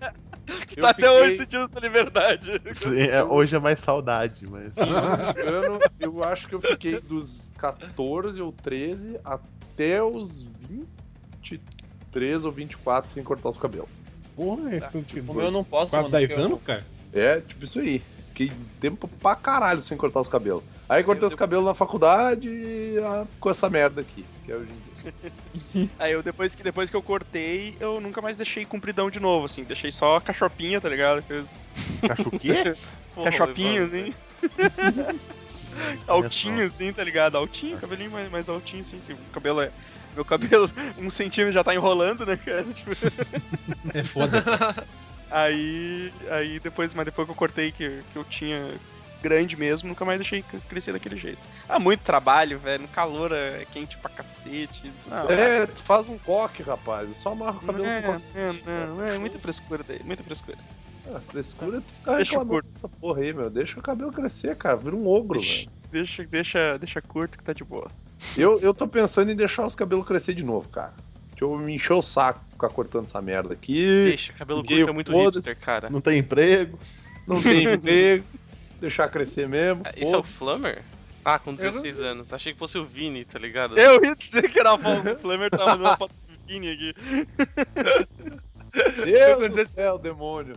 [0.75, 2.59] Eu tá até fiquei- hoje sentindo essa liberdade.
[2.73, 4.73] Sim, é, hoje é mais saudade, mas.
[4.73, 10.41] Se não me engano, eu acho que eu fiquei dos 14 ou 13 até os
[11.41, 13.87] 23 ou 24 sem cortar os cabelos.
[14.35, 15.21] Porra, não tinha.
[15.21, 16.11] O meu eu não posso, Quase mano.
[16.17, 16.83] 10 porque eu- anos, cara?
[17.13, 18.01] É, tipo isso aí.
[18.27, 20.63] Fiquei tempo pra caralho sem cortar os cabelos.
[20.87, 24.69] Aí cortei os cabelos na faculdade e ah, ficou essa merda aqui, que é hoje
[24.71, 25.91] em dia.
[25.99, 29.45] Aí eu, depois que, depois que eu cortei, eu nunca mais deixei compridão de novo,
[29.45, 29.63] assim.
[29.63, 31.21] Deixei só cachopinha, tá ligado?
[31.23, 31.65] Fez
[32.09, 32.73] Acho o quê?
[33.23, 34.13] cachopinho, assim.
[36.07, 37.37] altinho, assim, tá ligado?
[37.37, 38.99] Altinho, cabelinho mais, mais altinho, assim.
[39.09, 39.71] O cabelo é...
[40.13, 40.69] Meu cabelo,
[40.99, 42.65] um centímetro já tá enrolando, né, cara?
[42.65, 42.91] Tipo,
[43.93, 44.43] É foda.
[45.31, 48.69] Aí, aí depois, mas depois que eu cortei que, que eu tinha
[49.21, 51.39] grande mesmo, nunca mais deixei crescer daquele jeito.
[51.69, 52.81] Ah, muito trabalho, velho.
[52.83, 54.91] No calor é quente pra cacete.
[55.07, 57.07] Não, É, tu faz um coque, rapaz.
[57.21, 58.23] Só amarra o cabelo é, coque.
[58.35, 60.57] é, não, é muita frescura daí, muita frescura.
[61.13, 62.73] Ah, frescura é tu ficar Deixa reclamando curto.
[62.73, 63.49] dessa porra aí, meu.
[63.49, 64.75] Deixa o cabelo crescer, cara.
[64.75, 65.71] Vira um ogro, Deixa, velho.
[65.91, 67.89] deixa, deixa, deixa curto que tá de boa.
[68.35, 70.93] Eu, eu tô pensando em deixar os cabelos crescer de novo, cara.
[71.29, 74.05] Deixa eu me encher o saco ficar cortando essa merda aqui.
[74.05, 75.89] Deixa, cabelo curto é muito hipster, cara.
[75.89, 76.77] Não tem emprego.
[77.27, 78.23] Não tem emprego.
[78.79, 79.83] Deixar crescer mesmo.
[79.95, 80.33] Esse é o foda-se.
[80.37, 80.83] Flammer?
[81.23, 82.33] Ah, com 16 anos.
[82.33, 83.77] Achei que fosse o Vini, tá ligado?
[83.77, 84.75] Eu ia dizer que era a.
[84.75, 86.93] O Flamer tá mandando uma foto do Vini aqui.
[89.05, 90.55] Deus do céu, demônio.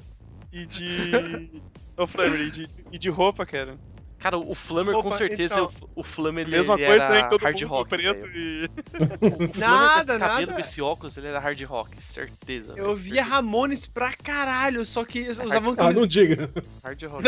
[0.53, 1.63] E de.
[1.97, 3.77] Ô, Flamer, e de, e de roupa, cara.
[4.25, 5.71] Cara, o Flammer com Opa, certeza, então.
[5.95, 8.27] o, o Flammer ele, Mesma ele coisa era também que todo hard mundo rock, preto
[8.35, 8.71] e.
[9.21, 10.53] O Flammer com Nada, esse cabelo, nada.
[10.55, 12.73] com esse óculos, ele era hard rock, certeza.
[12.75, 13.35] Eu velho, via certeza.
[13.37, 16.49] Ramones pra caralho, só que usavam Ah, não diga.
[16.83, 17.25] Hard rock.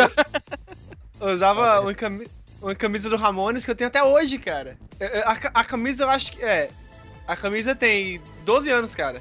[1.21, 2.29] eu usava uma, cami-
[2.63, 4.79] uma camisa do Ramones que eu tenho até hoje, cara.
[4.99, 6.43] É, é, A, ca- a camisa eu acho que.
[6.43, 6.71] É.
[7.29, 9.21] A camisa tem 12 anos, cara.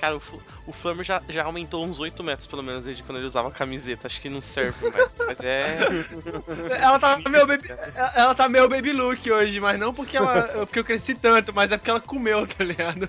[0.00, 0.22] Cara, o,
[0.66, 4.06] o Flammer já, já aumentou uns 8 metros, pelo menos, desde quando ele usava camiseta.
[4.06, 5.76] Acho que não serve mais, mas é...
[6.80, 10.42] Ela tá meio baby, ela- ela tá meio baby look hoje, mas não porque ela
[10.66, 13.08] porque eu cresci tanto, mas é porque ela comeu, tá ligado?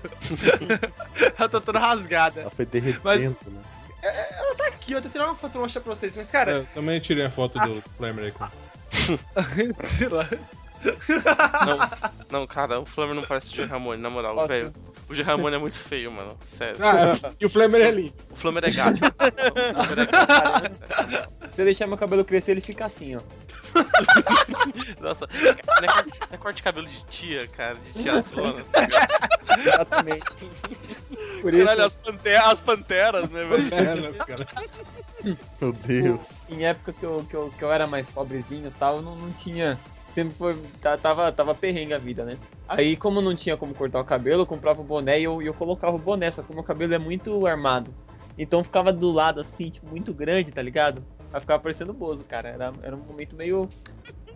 [1.38, 2.42] ela tá toda rasgada.
[2.42, 3.34] Ela foi derretendo, Mas- né?
[4.58, 7.00] Tá aqui, eu vou tirar uma foto pra mostrar pra vocês, mas cara, Eu também
[7.00, 8.32] tirei a foto do Flamer aí.
[8.32, 8.52] cara.
[9.84, 10.28] sei lá.
[12.30, 13.64] Não, não, cara, o Flammer não parece o G.
[13.64, 14.74] Ramone, na moral, velho.
[15.12, 15.22] O G.
[15.22, 16.36] Ramone é muito feio, mano.
[16.46, 16.76] Sério.
[16.80, 18.14] Ah, e o Flamer é lindo.
[18.30, 18.98] O Flammer é gato.
[19.12, 21.32] É gato.
[21.50, 23.20] Se eu deixar meu cabelo crescer, ele fica assim, ó.
[25.00, 28.64] Nossa, não é, não é corte de cabelo de tia, cara, de tia zona.
[28.72, 29.58] tá?
[29.58, 30.24] Exatamente.
[31.42, 33.74] Por isso, Caralho, as, pante- as panteras, né, velho?
[33.74, 34.46] É, né, cara?
[35.60, 36.42] Meu Deus.
[36.48, 39.14] em época que eu, que eu, que eu era mais pobrezinho e tal, eu não,
[39.16, 39.78] não tinha.
[40.12, 40.56] Sempre foi.
[40.80, 42.38] tá- Tava, tava perrengue a vida, né?
[42.68, 45.52] Aí, como não tinha como cortar o cabelo, eu comprava o boné e eu, eu
[45.52, 47.94] colocava o boné, só que o meu cabelo é muito armado.
[48.38, 51.04] Então ficava do lado assim, tipo, muito grande, tá ligado?
[51.32, 52.48] Aí ficava parecendo Bozo, cara.
[52.48, 53.68] Era, era um momento meio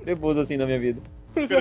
[0.04, 1.00] nervoso assim na minha vida.
[1.34, 1.60] Parecia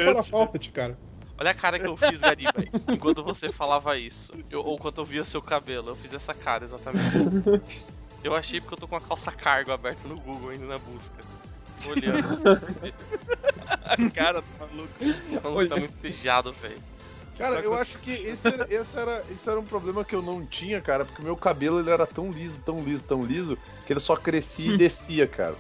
[0.71, 0.97] cara.
[1.37, 2.71] Olha a cara que eu fiz, Gari, velho.
[2.89, 4.33] Enquanto você falava isso.
[4.49, 5.89] Eu- ou quando eu via seu cabelo.
[5.89, 7.65] Eu fiz essa cara, exatamente.
[8.23, 11.15] Eu achei porque eu tô com a calça cargo aberta no Google ainda na busca.
[11.87, 12.61] Olhando.
[13.85, 14.89] a cara do maluco.
[15.01, 16.77] O maluco tá muito pejado, velho.
[17.37, 20.45] Cara, eu acho que esse era, esse, era, esse era um problema que eu não
[20.45, 23.91] tinha, cara, porque o meu cabelo ele era tão liso, tão liso, tão liso, que
[23.91, 25.53] ele só crescia e descia, cara.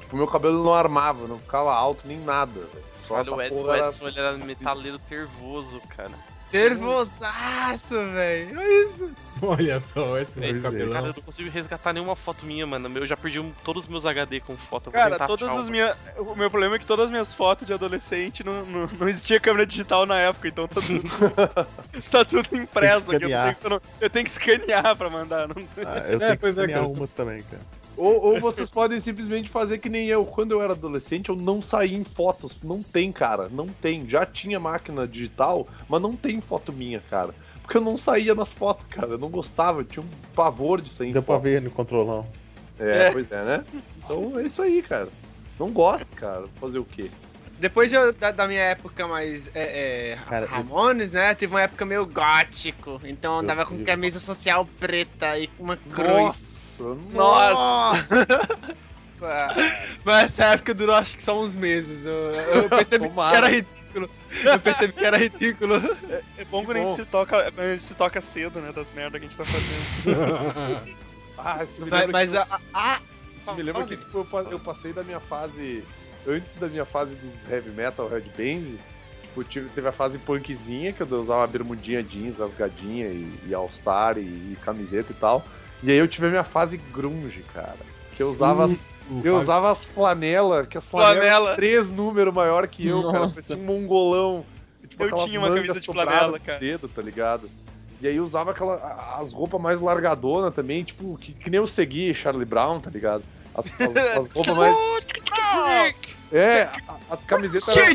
[0.00, 2.52] Tipo, o meu cabelo não armava, não ficava alto nem nada.
[2.60, 2.84] velho.
[3.10, 6.10] Olha, o Ed- o porra era- Edson ele era metaleiro tervoso, cara.
[6.52, 8.58] Nervosaço, velho.
[8.58, 9.10] Olha isso.
[9.42, 10.60] Olha só, esse meu
[10.92, 12.90] Cara, eu não consigo resgatar nenhuma foto minha, mano.
[12.98, 14.90] Eu já perdi um- todos os meus HD com foto.
[14.90, 15.96] Cara, todas as minhas.
[16.18, 19.40] O meu problema é que todas as minhas fotos de adolescente não, não, não existia
[19.40, 21.02] câmera digital na época, então tá tudo.
[22.10, 23.24] tá tudo impresso aqui.
[23.24, 25.48] Eu tenho, que- eu não- eu tenho que escanear pra mandar.
[25.48, 25.56] Não...
[25.86, 27.62] Ah, eu É, tenho que pois é, escanear umas também, cara.
[28.00, 30.24] Ou, ou vocês podem simplesmente fazer que nem eu.
[30.24, 32.56] Quando eu era adolescente, eu não saía em fotos.
[32.62, 33.48] Não tem, cara.
[33.50, 34.08] Não tem.
[34.08, 37.34] Já tinha máquina digital, mas não tem foto minha, cara.
[37.62, 39.08] Porque eu não saía nas fotos, cara.
[39.12, 39.80] Eu não gostava.
[39.80, 41.42] Eu tinha um pavor de sair em Deu pra foto.
[41.44, 42.26] ver no controlão.
[42.78, 43.64] É, pois é, né?
[43.98, 45.08] Então é isso aí, cara.
[45.58, 46.44] Não gosto, cara.
[46.58, 47.10] Fazer o quê?
[47.58, 51.34] Depois de eu- da, da minha época mais é, é, Cara, eu- Ramones, né?
[51.34, 52.98] Teve uma época meio gótico.
[53.04, 56.08] Então eu andava com camisa social preta e com uma cruz.
[56.08, 56.49] Nossa!
[57.12, 58.48] Nossa!
[60.04, 62.06] Mas essa época durou acho que só uns meses.
[62.06, 64.10] Eu, eu percebi que era ridículo.
[64.42, 65.74] Eu percebi que era ridículo.
[66.38, 68.72] É bom quando a gente se toca, a gente se toca cedo, né?
[68.72, 71.00] Das merdas que a gente tá fazendo.
[71.42, 73.00] Ah, isso me Mas, lembra mas que, a, a, a-
[73.38, 75.82] isso me lembra que tipo, eu, pa- eu passei da minha fase.
[76.28, 78.76] Antes da minha fase do heavy metal, headband,
[79.22, 84.18] tipo, tive, teve a fase punkzinha, que eu usava bermudinha jeans, rasgadinha e, e all-star
[84.18, 85.42] e, e camiseta e tal.
[85.82, 87.76] E aí eu tive a minha fase grunge, cara.
[88.16, 88.86] Que eu usava as,
[89.24, 91.54] eu usava as flanelas, que as flanelas Flanela.
[91.56, 93.18] três números maior que eu, cara.
[93.20, 93.34] Nossa.
[93.34, 94.44] Parecia um mongolão.
[94.88, 96.58] Tipo, Eu tinha uma camisa de flanela, cara.
[96.58, 97.50] Dedo, tá ligado?
[98.00, 101.66] E aí eu usava aquela, as roupas mais largadona também, tipo, que, que nem eu
[101.66, 103.22] segui Charlie Brown, tá ligado?
[103.54, 104.76] As, as- as roupas mais.
[106.32, 106.68] É,
[107.10, 107.86] as camisetas eram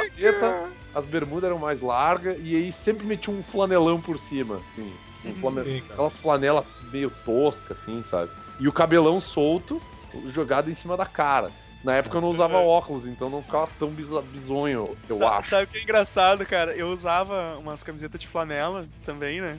[0.00, 4.92] camiseta, as bermudas eram mais largas, e aí sempre metia um flanelão por cima, assim.
[5.22, 5.82] Sim.
[5.90, 8.30] Aquelas flanelas meio toscas, assim, sabe?
[8.58, 9.80] E o cabelão solto,
[10.26, 11.50] jogado em cima da cara.
[11.84, 15.50] Na época eu não usava óculos, então não ficava tão bizonho, eu Sa- acho.
[15.50, 16.74] Sabe o que é engraçado, cara?
[16.74, 19.58] Eu usava umas camisetas de flanela também, né?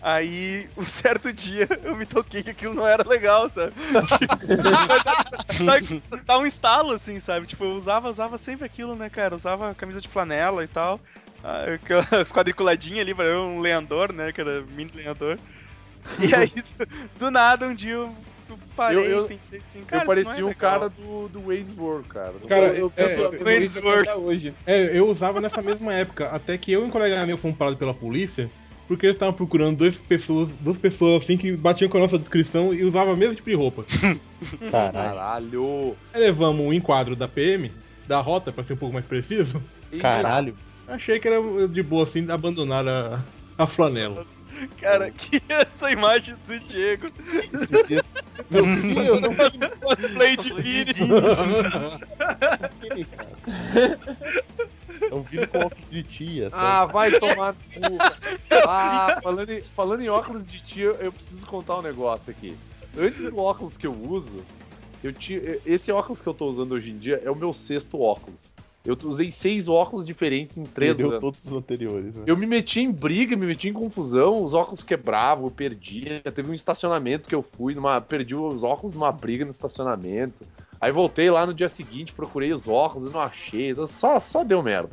[0.00, 3.72] Aí, um certo dia, eu me toquei que aquilo não era legal, sabe?
[3.74, 4.28] Tipo,
[5.64, 7.46] dá, dá um estalo, assim, sabe?
[7.46, 9.34] Tipo, eu usava, usava sempre aquilo, né, cara?
[9.34, 11.00] Usava camisa de flanela e tal.
[11.42, 11.66] Ah,
[12.22, 14.32] Os quadriculadinhos ali, pra eu, um lenhador, né?
[14.32, 15.38] Que era mini lenhador.
[16.18, 16.48] E aí,
[17.18, 18.14] do, do nada, um dia eu
[18.76, 20.70] parei Eu- eu- e pensei assim, cara, eu é parecia um legal.
[20.70, 22.32] cara do, do Wayne's World, cara.
[22.48, 24.54] Cara, eu, eu, é, penso- é, eu Wayne's até hoje.
[24.66, 27.78] É, eu usava nessa mesma época, até que eu e um colega meu fomos parados
[27.78, 28.50] pela polícia,
[28.86, 32.72] porque eles estavam procurando duas pessoas, duas pessoas assim que batiam com a nossa descrição
[32.72, 33.84] e usavam o mesmo tipo de roupa.
[34.70, 34.92] Caralho.
[35.10, 35.96] Caralho!
[36.14, 37.70] Aí levamos um enquadro da PM,
[38.06, 39.62] da rota, pra ser um pouco mais preciso.
[40.00, 40.56] Caralho.
[40.88, 43.22] Achei que era de boa assim abandonar a,
[43.58, 44.26] a flanela.
[44.80, 47.06] Cara, que essa imagem do Diego.
[48.50, 50.94] Meu Deus, eu não Cosplay de Piri.
[52.94, 53.98] vi, cara.
[55.10, 56.62] É um vídeo com óculos de tia, sabe?
[56.62, 57.98] Ah, vai tomar no cu.
[58.70, 62.56] Ah, falando em, falando em óculos de tia, eu preciso contar um negócio aqui.
[62.96, 64.44] Antes do óculos que eu uso,
[65.02, 65.58] eu tinha.
[65.64, 68.52] Esse óculos que eu tô usando hoje em dia é o meu sexto óculos.
[68.84, 71.20] Eu usei seis óculos diferentes em três Perdeu anos.
[71.20, 72.24] todos os anteriores, né?
[72.26, 76.22] Eu me meti em briga, me meti em confusão, os óculos quebravam, eu perdia.
[76.22, 80.46] Teve um estacionamento que eu fui, numa, perdi os óculos numa briga no estacionamento.
[80.80, 83.74] Aí voltei lá no dia seguinte, procurei os óculos e não achei.
[83.86, 84.90] Só, só deu merda.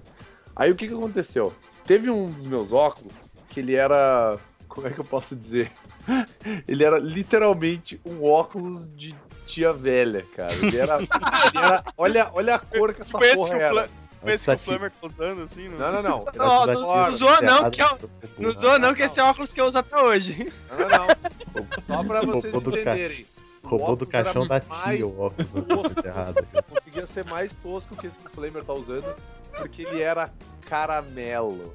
[0.55, 1.53] Aí o que, que aconteceu?
[1.85, 4.37] Teve um dos meus óculos que ele era.
[4.67, 5.71] Como é que eu posso dizer?
[6.67, 9.15] Ele era literalmente um óculos de
[9.47, 10.53] tia velha, cara.
[10.53, 10.97] Ele era.
[11.01, 11.09] ele
[11.57, 13.87] era- olha, olha a cor que essa esse porra que o era.
[13.87, 14.57] Que o.
[14.59, 15.69] Flamer tá usando, assim?
[15.69, 16.25] Não, não, não.
[16.35, 19.27] Não, Antitativo não zoa não, que é do Não zoa não, que esse é o
[19.27, 20.51] óculos que eu uso até hoje.
[20.71, 21.95] Não, não, não.
[21.95, 23.25] Só pra vocês entenderem.
[23.63, 26.45] O Roubou do caixão da tia o óculos errado.
[26.69, 29.15] Conseguia ser mais tosco que esse que o Flamer tá usando,
[29.57, 30.31] porque ele era
[30.69, 31.73] caramelo.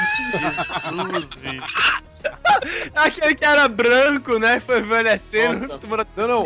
[0.00, 1.90] Jesus, bicho.
[2.94, 4.60] Aquele que era branco, né?
[4.60, 5.66] Foi envelhecendo.
[5.66, 6.16] Nossa.
[6.16, 6.44] Não, não.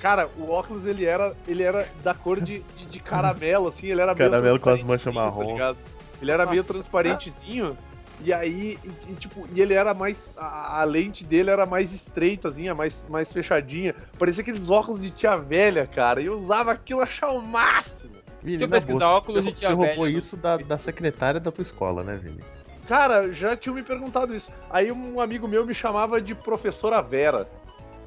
[0.00, 4.00] Cara, o óculos ele era, ele era da cor de, de, de caramelo, assim, ele
[4.00, 5.52] era meio Caramelo com as manchas marrom.
[5.52, 5.78] ligado?
[6.20, 6.72] Ele era meio Nossa.
[6.72, 7.76] transparentezinho.
[8.22, 10.30] E aí, e, e, tipo, e ele era mais.
[10.36, 13.94] A, a lente dele era mais estreitazinha, mais, mais fechadinha.
[14.18, 16.20] Parecia aqueles óculos de tia velha, cara.
[16.20, 18.20] E eu usava aquilo achar o máximo.
[18.42, 20.56] Vini, Deixa eu pesquisar boa, óculos você, de tia Você roubou velha no isso da,
[20.58, 22.40] da secretária da tua escola, né, Vini?
[22.86, 24.50] Cara, já tinham me perguntado isso.
[24.68, 27.48] Aí um amigo meu me chamava de professora Vera.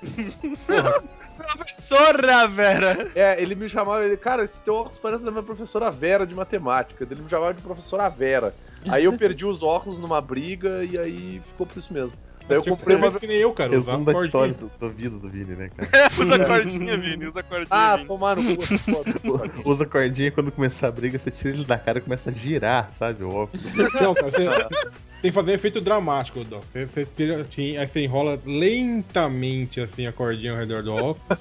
[1.36, 3.12] Professora, Vera!
[3.16, 6.36] É, ele me chamava, ele, cara, esse teu óculos parece da minha professora Vera de
[6.36, 7.08] matemática.
[7.10, 8.54] Ele me chamava de professora Vera.
[8.88, 12.14] Aí eu perdi os óculos numa briga e aí ficou por isso mesmo.
[12.48, 13.20] Daí eu comprei fazer uma.
[13.20, 13.72] que nem eu, cara.
[13.72, 14.26] Resumo da cordinha.
[14.26, 16.10] história do, da vida do Vini, né, cara?
[16.20, 18.08] usa cordinha, Vini, usa cordinha, Ah, Vini.
[18.08, 18.62] tomar no cu.
[18.64, 19.54] foda.
[19.66, 22.34] Usa cordinha e quando começar a briga, você tira ele da cara e começa a
[22.34, 23.24] girar, sabe?
[23.24, 23.74] O óculos.
[24.02, 24.48] Não, cara, você
[25.22, 26.64] tem que fazer um efeito dramático, Doc.
[26.74, 31.38] Você, você tira- ti- aí você enrola lentamente assim a cordinha ao redor do óculos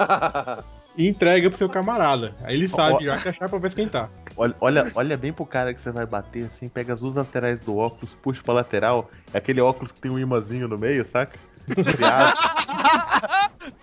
[0.97, 2.35] e entrega pro seu camarada.
[2.43, 4.11] Aí ele sabe já que a chapa vai esquentar.
[4.37, 7.61] Olha, olha, olha bem pro cara que você vai bater assim, pega as duas laterais
[7.61, 11.39] do óculos, puxa pra lateral, é aquele óculos que tem um imãzinho no meio, saca?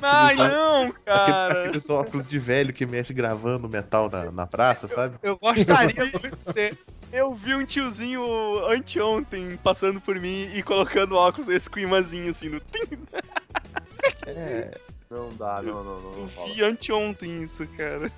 [0.01, 1.61] Ai, não, aquele- cara.
[1.63, 5.17] aqueles óculos de velho que mexe gravando metal na, na praça, sabe?
[5.23, 6.77] Eu gostaria muito de ter.
[7.11, 8.21] Eu vi um tiozinho
[8.67, 12.61] anteontem passando por mim e colocando óculos desse com imãzinho assim no.
[14.25, 14.71] É.
[15.09, 16.11] Não dá, não, não, não.
[16.11, 18.11] Eu não vi anteontem isso, cara.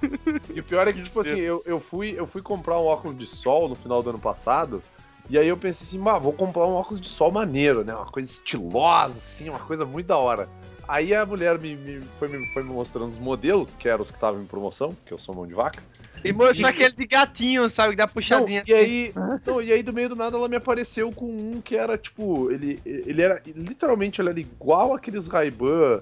[0.54, 1.30] E o pior é que, Que tipo ser.
[1.32, 4.20] assim, eu, eu, fui, eu fui comprar um óculos de sol no final do ano
[4.20, 4.84] passado.
[5.30, 7.96] E aí eu pensei assim, bah, vou comprar um óculos de sol maneiro, né?
[7.96, 10.50] Uma coisa estilosa, assim, uma coisa muito da hora.
[10.86, 14.12] Aí a mulher me, me- foi, me, foi me mostrando os modelos, que eram os
[14.12, 15.82] que estavam em promoção, que eu sou mão de vaca.
[16.26, 17.92] E mostrou aquele de gatinho, sabe?
[17.92, 18.64] Que dá Não, puxadinha.
[18.68, 19.14] e aí,
[19.46, 22.52] não, e aí do meio do nada ela me apareceu com um que era tipo,
[22.52, 26.02] ele, ele era literalmente ele era igual aqueles Ray-Ban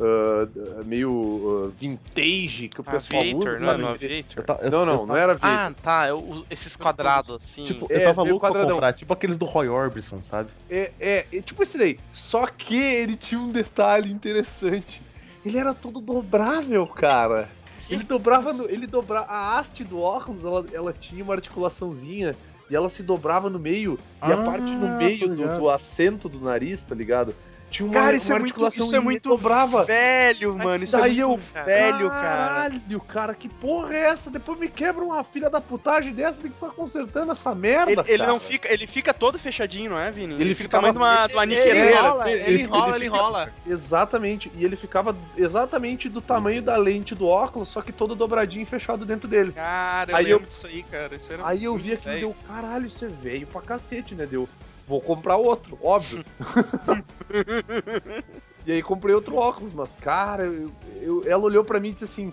[0.00, 3.96] ah, meio ah, vintage que o pessoal Aviator, usa, não é
[4.36, 5.50] Eu Não, eu não, ta- não era Aviator.
[5.50, 6.08] Ah, tá.
[6.08, 7.62] eu- esses quadrados assim.
[7.62, 8.76] Tipo, É, eu tava louco pra quadradão.
[8.76, 10.50] comprar, tipo aqueles do Roy Orbison, sabe?
[10.68, 11.98] É, é, é tipo esse daí.
[12.12, 15.02] Só que ele tinha um detalhe interessante.
[15.44, 17.50] Ele era todo dobrável, cara.
[17.88, 22.36] Ele dobrava no, ele dobrava a haste do óculos, ela, ela tinha uma articulaçãozinha
[22.70, 25.58] e ela se dobrava no meio e a Ah, parte no meio do, ligado.
[25.58, 27.34] do assento do nariz, tá ligado?
[27.70, 29.84] Tinha uma, Cara, isso uma é muito- isso é muito dobrava.
[29.84, 32.20] Velho, mano, isso é daí muito eu- velho, cara.
[32.20, 34.28] Caralho, cara, que porra é essa?
[34.30, 37.92] Depois me quebra uma filha da putagem dessa, tem que ficar consertando essa merda.
[37.92, 38.32] Ele, ele cara.
[38.32, 40.34] não fica, ele fica todo fechadinho, não é, Vini?
[40.34, 41.70] Ele Ele fica de uma, uma ele- niqueleira.
[41.70, 42.30] Ele Ele enrola, assim.
[42.30, 43.52] ele, ele enrola, ele enrola.
[43.64, 48.62] Exatamente, e ele ficava exatamente do tamanho da lente do óculos, só que todo dobradinho
[48.64, 49.52] e fechado dentro dele.
[49.52, 51.14] Cara, eu Aí eu- disso aí, cara.
[51.14, 54.26] Isso era Aí eu vi aquilo e deu, caralho, isso é velho pra cacete, né?
[54.26, 54.48] Deu,
[54.90, 56.24] vou comprar outro, óbvio.
[58.66, 62.04] e aí comprei outro óculos, mas, cara, eu- eu- ela olhou pra mim e disse
[62.06, 62.32] assim,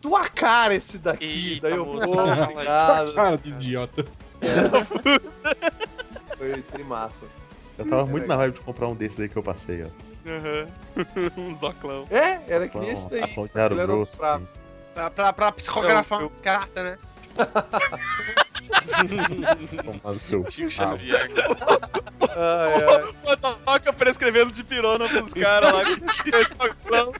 [0.00, 1.52] tua cara esse daqui.
[1.52, 3.14] Eita, Daí eu, pô, obrigado.
[3.14, 4.06] Cara de idiota.
[6.38, 7.26] Foi trimassa.
[7.76, 9.88] Eu tava É muito na vibe de comprar um desses aí que eu passei, ó.
[10.26, 10.66] Aham.
[11.36, 12.06] um zoclão.
[12.10, 13.22] É, era que nem esse daí.
[13.54, 14.48] Era grosso, pra- assim.
[14.94, 16.98] Pra, pra, pra psicografar Eu- eu- umas cartas, né?
[19.84, 20.70] Tomar no seu Chico.
[20.70, 21.30] Xavier.
[22.20, 23.32] Ai, ai.
[23.32, 25.82] O Toca prescrevendo de pirona pros caras lá.
[26.48, 27.12] soclão,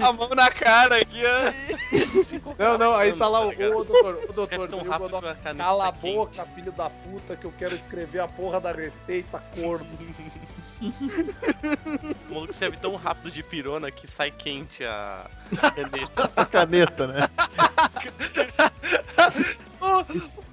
[0.00, 2.54] A mão na cara aqui, ó.
[2.58, 3.76] Não, não, aí tá lá o, ligado?
[3.76, 7.36] ô, doutor, ô, Escreve doutor, tão o rápido que Cala a boca, filho da puta,
[7.36, 9.86] que eu quero escrever a porra da receita, corno.
[12.30, 15.26] O maluco escreve tão rápido de pirona que sai quente a
[15.74, 16.30] caneta.
[16.36, 17.28] A caneta, né?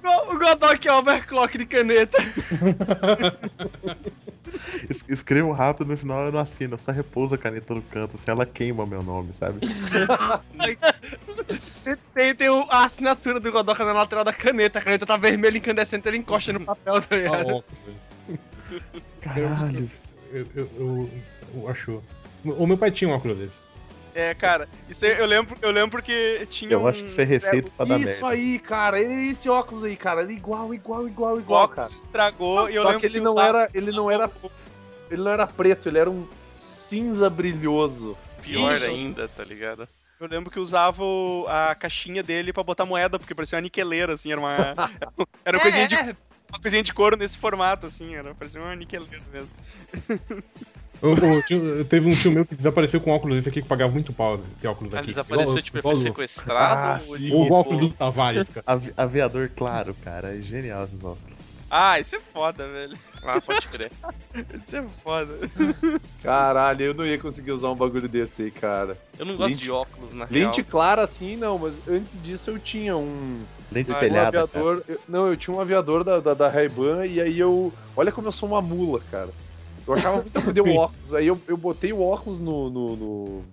[0.04, 2.18] O Godok é overclock de caneta.
[4.90, 8.16] Es- Escrevo rápido no final eu não assino, eu só repouso a caneta no canto,
[8.16, 9.60] assim ela queima meu nome, sabe?
[12.14, 14.78] Tem, tem o- a assinatura do Godok na lateral da caneta.
[14.78, 17.46] A caneta tá vermelha incandescente, ele encosta no papel, tá Tá ligado?
[17.46, 17.64] velho.
[19.20, 19.90] Caralho.
[20.32, 21.10] Eu, eu, eu,
[21.54, 22.02] eu acho.
[22.44, 23.56] O meu pai tinha um óculos desse.
[24.14, 26.86] É, cara, isso aí eu lembro, eu lembro porque tinha Eu um...
[26.86, 28.28] acho que isso é receita pra dar Isso merda.
[28.28, 31.72] aí, cara, ele- esse óculos aí, cara, ele é igual, igual, igual, O igual, cara.
[31.82, 34.30] óculos estragou e eu Só lembro que ele eu não era, ele não era,
[35.10, 38.16] ele não era preto, ele era um cinza brilhoso.
[38.42, 38.84] Pior Isso.
[38.84, 39.88] ainda, tá ligado?
[40.20, 43.62] Eu lembro que eu usava o- a caixinha dele pra botar moeda, porque parecia uma
[43.62, 44.74] niqueleira, assim, era uma...
[45.44, 46.14] Era uma coisinha, de, É,
[46.52, 49.48] uma coisinha de couro nesse formato, assim, era, parecia uma niqueleira mesmo.
[51.02, 54.12] Eu, teve um tio meu que desapareceu com um óculos desse aqui que pagava muito
[54.12, 55.08] pau, esse óculos Ah, aqui.
[55.08, 57.24] desapareceu, Igual- tipo, ele igual foi o- sequestrado Ah, ou sim.
[57.24, 58.80] ele- O óculos do Tavares, cara.
[58.96, 61.31] Aviador claro, cara, é genial esses óculos.
[61.74, 62.94] Ah, isso é foda, velho.
[63.24, 63.90] Ah, pode crer.
[64.66, 65.32] Isso é foda.
[66.22, 68.96] Caralho, eu não ia conseguir usar um bagulho desse aí, cara.
[69.18, 70.70] Eu não gosto Lente- de óculos, na Lente real.
[70.70, 74.30] clara assim, não, mas antes disso eu tinha um, Lente Ah, um espelhada.
[74.32, 74.42] cara.
[74.44, 74.82] aviador.
[74.86, 77.72] eu- não, eu tinha um aviador da, da, da Ray-Ban e aí eu.
[77.96, 79.30] Olha como eu sou uma mula, cara.
[79.86, 81.14] Eu achava muito ruim o óculos.
[81.14, 83.44] Aí eu, eu botei o óculos no, no- no-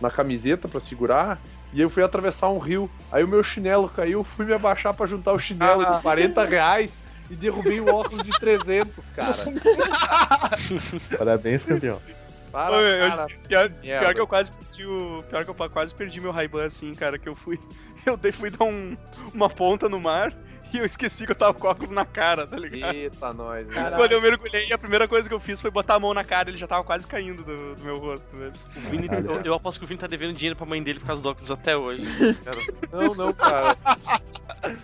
[0.00, 1.40] na camiseta pra segurar
[1.72, 2.88] e eu fui atravessar um rio.
[3.10, 5.96] Aí o meu chinelo caiu, fui me abaixar pra juntar o chinelo Ah.
[5.96, 9.32] de 40 reais e derrubei o óculos de 300, cara.
[11.16, 12.00] Parabéns, campeão.
[12.50, 13.26] Para, Ô, eu-.
[13.46, 15.22] Pior, pior que eu quase perdi o.
[15.28, 17.58] Pior que eu quase perdi meu Ray-Ban assim, cara, que eu fui.
[18.06, 18.96] Eu dei, fui dar um,
[19.34, 20.32] uma ponta no mar
[20.72, 22.94] e eu esqueci que eu tava com óculos na cara, tá ligado?
[22.94, 23.66] Eita, nós.
[23.66, 23.74] né?
[23.74, 23.96] Caralho.
[23.96, 26.48] Quando eu mergulhei, a primeira coisa que eu fiz foi botar a mão na cara
[26.48, 28.52] e ele já tava quase caindo do, do meu rosto, velho.
[28.76, 31.06] O Vini, eu, eu aposto que o Vini tá devendo dinheiro pra mãe dele por
[31.06, 32.04] causa dos óculos até hoje.
[32.44, 32.58] Cara,
[32.92, 33.76] Não, não, cara.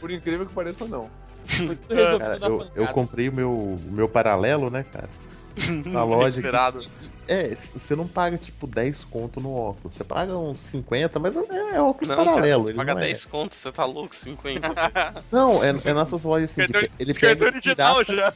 [0.01, 1.09] Por incrível que pareça, não.
[2.19, 5.09] Cara, eu, eu comprei o meu, o meu paralelo, né, cara?
[5.87, 6.39] Na loja.
[6.41, 6.85] Esperado.
[7.29, 9.95] É, você não paga tipo 10 conto no óculos.
[9.95, 11.41] Você paga uns 50, mas é,
[11.75, 12.65] é óculos Não, paralelo.
[12.65, 13.05] cara, ele paga não é.
[13.07, 14.15] 10 contos, você tá louco?
[14.15, 14.75] 50.
[15.31, 16.67] Não, é, é nessas lojas assim.
[16.67, 18.35] que Cartão- ele pega o original pirata, já.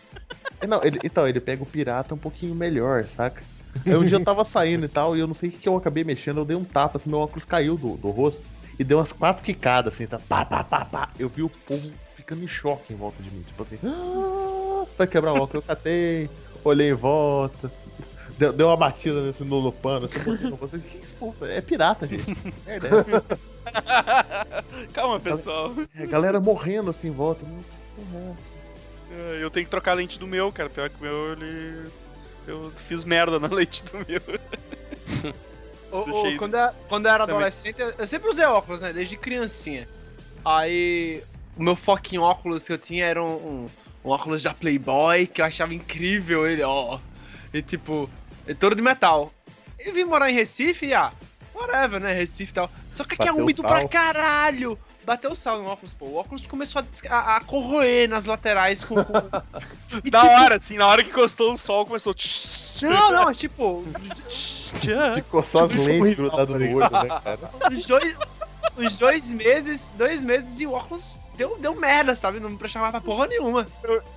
[0.61, 3.43] É, Não, ele, então, ele pega o pirata um pouquinho melhor, saca?
[3.85, 5.69] Aí um dia eu tava saindo e tal, e eu não sei o que, que
[5.69, 8.45] eu acabei mexendo, eu dei um tapa, assim, meu óculos caiu do, do rosto
[8.79, 10.19] e deu umas quatro quicadas, assim, tá?
[10.19, 11.09] Pá, pá, pá, pá.
[11.19, 11.93] Eu vi o povo
[12.29, 15.62] ficando em choque em volta de mim, tipo assim, ah, vai quebrar o óculos, eu
[15.62, 16.29] catei,
[16.62, 17.72] olhei em volta.
[18.37, 22.37] Deu, deu uma batida nesse no, assim, falei, que isso, pô, é pirata, gente.
[22.66, 23.24] Merda, é essa?"
[24.93, 25.72] Calma, pessoal.
[25.99, 27.45] É, galera morrendo assim em volta.
[29.11, 30.70] É Eu tenho que trocar a lente do meu, cara.
[30.70, 31.89] Pior que o meu, ele.
[32.47, 35.35] Eu fiz merda na lente do meu.
[35.91, 37.37] Ô, Deixei quando, eu, quando eu era também.
[37.37, 38.93] adolescente, eu sempre usei óculos, né?
[38.93, 39.89] Desde criancinha.
[40.45, 41.24] Aí,
[41.59, 43.65] o meu foco em óculos que eu tinha era um, um,
[44.05, 47.01] um óculos da Playboy, que eu achava incrível ele, ó.
[47.53, 48.09] E tipo,
[48.47, 49.33] é todo de metal.
[49.79, 51.13] Eu vim morar em Recife e, ah,
[51.53, 52.13] whatever, né?
[52.13, 52.71] Recife e tal.
[52.93, 53.71] Só que aqui é úmido sal.
[53.73, 54.79] pra caralho.
[55.05, 56.07] Bateu sal no óculos, pô.
[56.07, 58.95] O óculos começou a, a- corroer nas laterais com.
[59.03, 59.21] com...
[60.05, 62.15] E, Da tipo, hora, assim, na hora que encostou o sol, começou.
[62.83, 63.85] Não, não, tipo.
[65.15, 67.51] Ficou só as lentes grudadas no olho, né, cara?
[67.73, 68.17] Os dois,
[68.77, 72.39] os dois meses, dois meses e o óculos deu, deu merda, sabe?
[72.41, 73.66] Não me prestava pra porra nenhuma.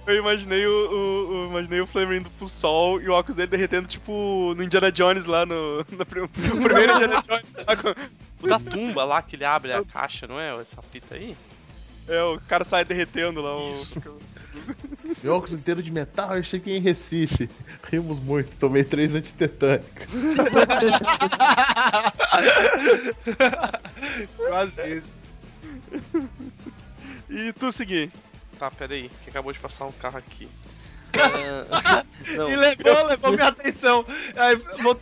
[0.05, 3.47] Eu imaginei o, o, o- imaginei o Flamer indo pro sol e o óculos dele
[3.49, 6.29] derretendo, tipo, no Indiana Jones lá no, no, prim- no
[6.61, 7.45] primeiro Indiana Jones.
[7.65, 7.95] saca?
[8.41, 10.59] O da tumba lá que ele abre a caixa, não é?
[10.59, 11.37] Essa fita aí?
[12.07, 13.55] É, o cara sai derretendo lá.
[13.55, 13.85] O...
[15.23, 17.47] Meu óculos inteiro de metal, eu cheguei em Recife.
[17.89, 20.07] Rimos muito, tomei três antitetânicos.
[24.47, 25.21] Quase isso.
[27.29, 28.11] E tu seguir.
[28.59, 30.47] Tá, peraí, que acabou de passar um carro aqui.
[32.35, 34.05] Não, E levou, levou minha atenção.
[34.35, 34.99] Aí vou-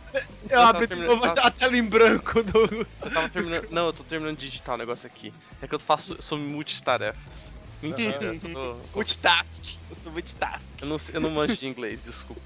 [0.48, 1.42] eu abri de terminando, novo tá.
[1.42, 2.86] a tela em branco do.
[3.02, 3.68] eu tava terminando.
[3.70, 5.32] Não, eu tô terminando de digitar o negócio aqui.
[5.60, 6.14] É que eu faço.
[6.14, 7.54] Eu sou multitarefas.
[7.82, 8.80] Mentira, eu sou.
[8.94, 9.64] Multitask.
[9.88, 10.74] Eu sou multitask.
[10.80, 12.42] Eu não, eu não manjo de inglês, desculpa.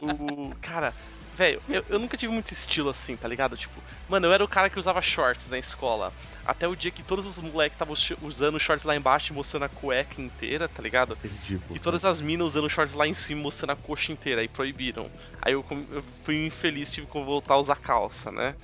[0.00, 0.54] O.
[0.60, 0.92] Cara,
[1.36, 3.56] velho, eu, eu nunca tive muito estilo assim, tá ligado?
[3.56, 6.12] Tipo, mano, eu era o cara que usava shorts na escola.
[6.48, 9.68] Até o dia que todos os moleques estavam usando shorts lá embaixo e mostrando a
[9.68, 11.12] cueca inteira, tá ligado?
[11.12, 11.76] Isso é ridículo.
[11.76, 15.10] E todas as minas usando shorts lá em cima, mostrando a coxa inteira, aí proibiram.
[15.42, 18.54] Aí eu, eu fui infeliz, tive que voltar a usar calça, né?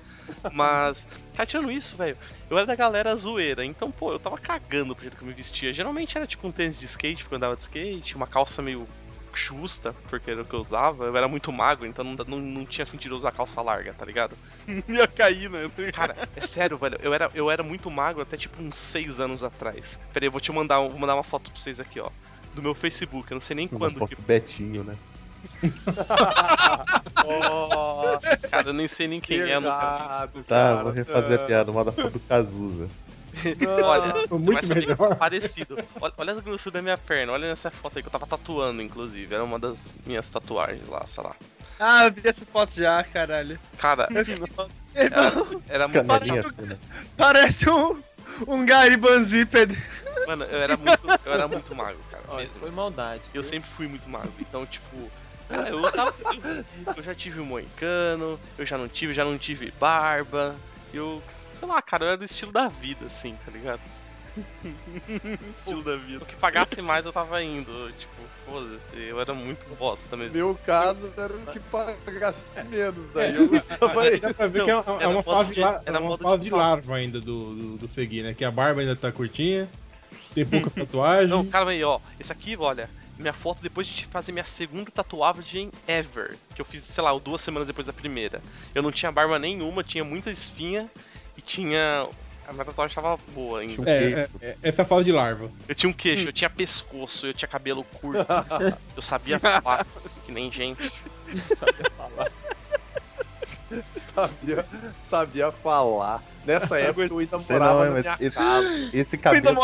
[0.51, 1.07] Mas,
[1.37, 2.17] cara, tirando isso, velho,
[2.49, 5.35] eu era da galera zoeira, então, pô, eu tava cagando pro jeito que eu me
[5.35, 5.71] vestia.
[5.75, 8.89] Geralmente era tipo um tênis de skate, porque eu andava de skate, uma calça meio
[9.35, 11.05] justa, porque era o que eu usava.
[11.05, 14.37] Eu era muito magro, então não, não, não tinha sentido usar calça larga, tá ligado?
[14.89, 15.71] Ia cair, né?
[15.93, 16.99] Cara, é sério, velho.
[17.03, 19.99] Eu era, eu era muito magro até tipo uns 6 anos atrás.
[20.13, 22.09] Pera aí, eu vou te mandar, um- vou mandar uma foto pra vocês aqui, ó.
[22.55, 23.31] Do meu Facebook.
[23.31, 24.23] Eu não sei nem Uma quando foto que.
[24.23, 24.97] Betinho, né?
[27.25, 30.83] Nossa, Cara, eu nem sei nem quem é, pesado, Tá, cara.
[30.83, 32.89] vou refazer a piada, manda foto do Cazuza.
[33.83, 35.17] Olha, Foi muito melhor.
[35.17, 35.77] parecido.
[36.01, 37.33] Olha, olha as grossuras da minha perna.
[37.33, 39.35] Olha nessa foto aí que eu tava tatuando, inclusive.
[39.35, 41.35] Era uma das minhas tatuagens lá, sei lá.
[41.79, 43.59] Ah, eu vi essa foto já, caralho.
[43.79, 44.09] Cara,
[44.95, 45.33] era,
[45.69, 46.05] era muito.
[46.07, 46.81] Parece-.
[47.17, 48.01] Parece um,
[48.47, 49.25] um Gariban.
[50.27, 52.23] Mano, eu era muito, eu era muito magro, cara.
[52.43, 52.61] Isso mesmo.
[52.61, 53.23] foi maldade.
[53.33, 54.33] Eu sempre fui muito magro.
[54.41, 55.11] Então, tipo.
[55.49, 56.15] Cara, eu usava.
[56.23, 60.55] Eu, eu já tive um moicano, eu já não tive, já não tive barba.
[60.93, 61.23] Eu.
[61.65, 63.81] Sei lá, cara, eu era do estilo da vida, assim, tá ligado?
[65.57, 66.23] Estilo da vida.
[66.23, 67.71] O que pagasse mais eu tava indo.
[67.99, 68.13] Tipo,
[68.47, 70.35] foda-se, eu era muito bosta mesmo.
[70.35, 73.49] Meu caso era o que pagasse menos, daí eu
[73.79, 74.19] tava aí.
[74.21, 76.19] Dá pra ver Não, que é, uma- é uma fase, de- la- era é uma
[76.19, 76.69] fase de falar.
[76.71, 78.35] larva ainda do, do, do seguir, né?
[78.35, 79.69] Que a barba ainda tá curtinha,
[80.35, 81.29] tem pouca tatuagem.
[81.29, 82.01] Não, calma aí, ó.
[82.19, 86.37] Esse aqui, olha, minha foto depois de fazer minha segunda tatuagem ever.
[86.55, 88.43] Que eu fiz, sei lá, duas semanas depois da primeira.
[88.75, 90.91] Eu não tinha barba nenhuma, tinha muita espinha
[91.37, 92.07] e tinha.
[92.47, 93.81] A minha tatuagem tava boa ainda.
[93.81, 95.51] Um É, é, é, essa fala de larva.
[95.67, 98.27] Eu tinha um queixo, eu tinha pescoço, eu tinha cabelo curto.
[98.95, 99.87] eu sabia falar,
[100.27, 100.93] que nem gente.
[101.57, 102.31] Sabia falar.
[104.15, 104.67] Sabia,
[105.09, 106.23] sabia falar.
[106.45, 108.91] Nessa época eu ainda Sei morava não, na mas minha esse, casa.
[108.93, 109.59] esse cabelo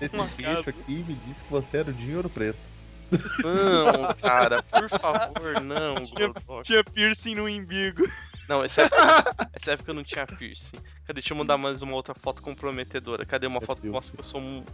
[0.00, 2.58] esse queixo aqui me disse que você era o ouro preto.
[3.42, 6.62] Não, cara, por favor, não, Tinha-.
[6.62, 8.08] Tinha piercing no umbigo.
[8.48, 8.96] Não, essa época,
[9.54, 10.76] essa época eu não tinha piercing.
[11.06, 11.20] Cadê?
[11.20, 13.24] Deixa eu mandar mais uma outra foto comprometedora.
[13.24, 13.94] Cadê uma Meu foto que Deus.
[13.94, 14.64] mostra que eu sou um.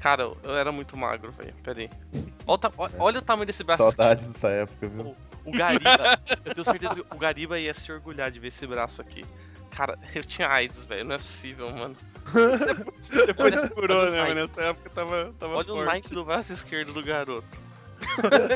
[0.00, 1.54] Cara, eu era muito magro, velho.
[1.62, 1.90] Pera aí.
[2.14, 3.82] Olha, o ta- olha- olha o tamanho desse braço.
[3.82, 5.16] Saudades dessa época, viu?
[5.44, 6.18] O Gariba.
[6.44, 9.24] eu tenho certeza que o Gariba ia se orgulhar de ver esse braço aqui.
[9.70, 11.04] Cara, eu tinha AIDS, velho.
[11.04, 11.96] Não é possível, mano.
[13.26, 14.22] Depois curou, né?
[14.22, 15.86] Mas nessa época tava, tava Olha o forte.
[15.86, 17.44] Nike do braço esquerdo do garoto.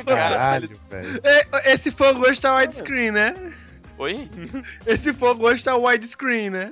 [0.07, 1.21] Caralho, velho.
[1.25, 3.55] É, Esse fogo hoje tá widescreen, né?
[3.99, 4.29] Oi?
[4.87, 6.71] Esse fogo hoje tá widescreen, né?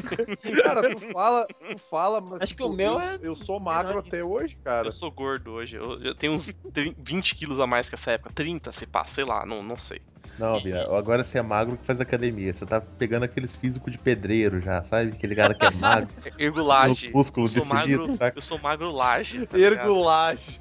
[0.64, 2.40] Cara, tu fala, tu fala, mas.
[2.40, 4.88] Acho que tipo, o meu eu, é Eu sou magro até hoje, cara.
[4.88, 5.76] Eu sou gordo hoje.
[5.76, 8.32] Eu, eu tenho uns 30 20 quilos a mais que essa época.
[8.34, 10.00] 30 se passa, sei lá, não, não sei.
[10.38, 12.54] Não, Bia, agora você é magro que faz academia.
[12.54, 15.10] Você tá pegando aqueles físicos de pedreiro já, sabe?
[15.12, 16.08] Aquele cara que é magro,
[16.38, 17.08] Ergulage.
[17.08, 18.38] os músculos eu sou magro, definidos, saca?
[18.38, 19.46] eu sou magro laje.
[19.46, 19.58] tá?
[19.58, 20.58] Ergulage.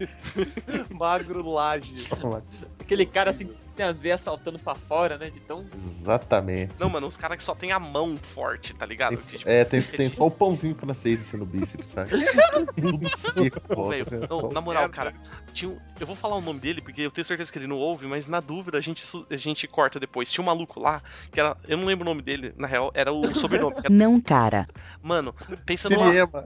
[0.90, 2.10] magro laje.
[2.80, 3.50] Aquele cara assim
[3.82, 5.32] tem as veias saltando pra fora, né?
[5.32, 5.66] De tão.
[5.74, 6.76] Exatamente.
[6.80, 9.18] Não, mano, uns caras que só tem a mão forte, tá ligado?
[9.18, 12.12] Tem- tipo, é, tem, tem só o pãozinho francês assim no bíceps, saca?
[12.80, 14.04] Tudo seco, Pô, né?
[14.30, 15.16] não, na moral, cara,
[15.52, 17.78] tinha um- eu vou falar o nome dele porque eu tenho certeza que ele não
[17.78, 20.32] ouve, mas na dúvida a gente, a gente corta depois.
[20.32, 21.56] Tinha um maluco lá, que era.
[21.68, 23.76] Eu não lembro o nome dele, na real, era o sobrenome.
[23.78, 24.68] Era- Não, cara.
[25.02, 25.36] Mano,
[25.66, 26.08] pensa numa.
[26.08, 26.44] Cinema.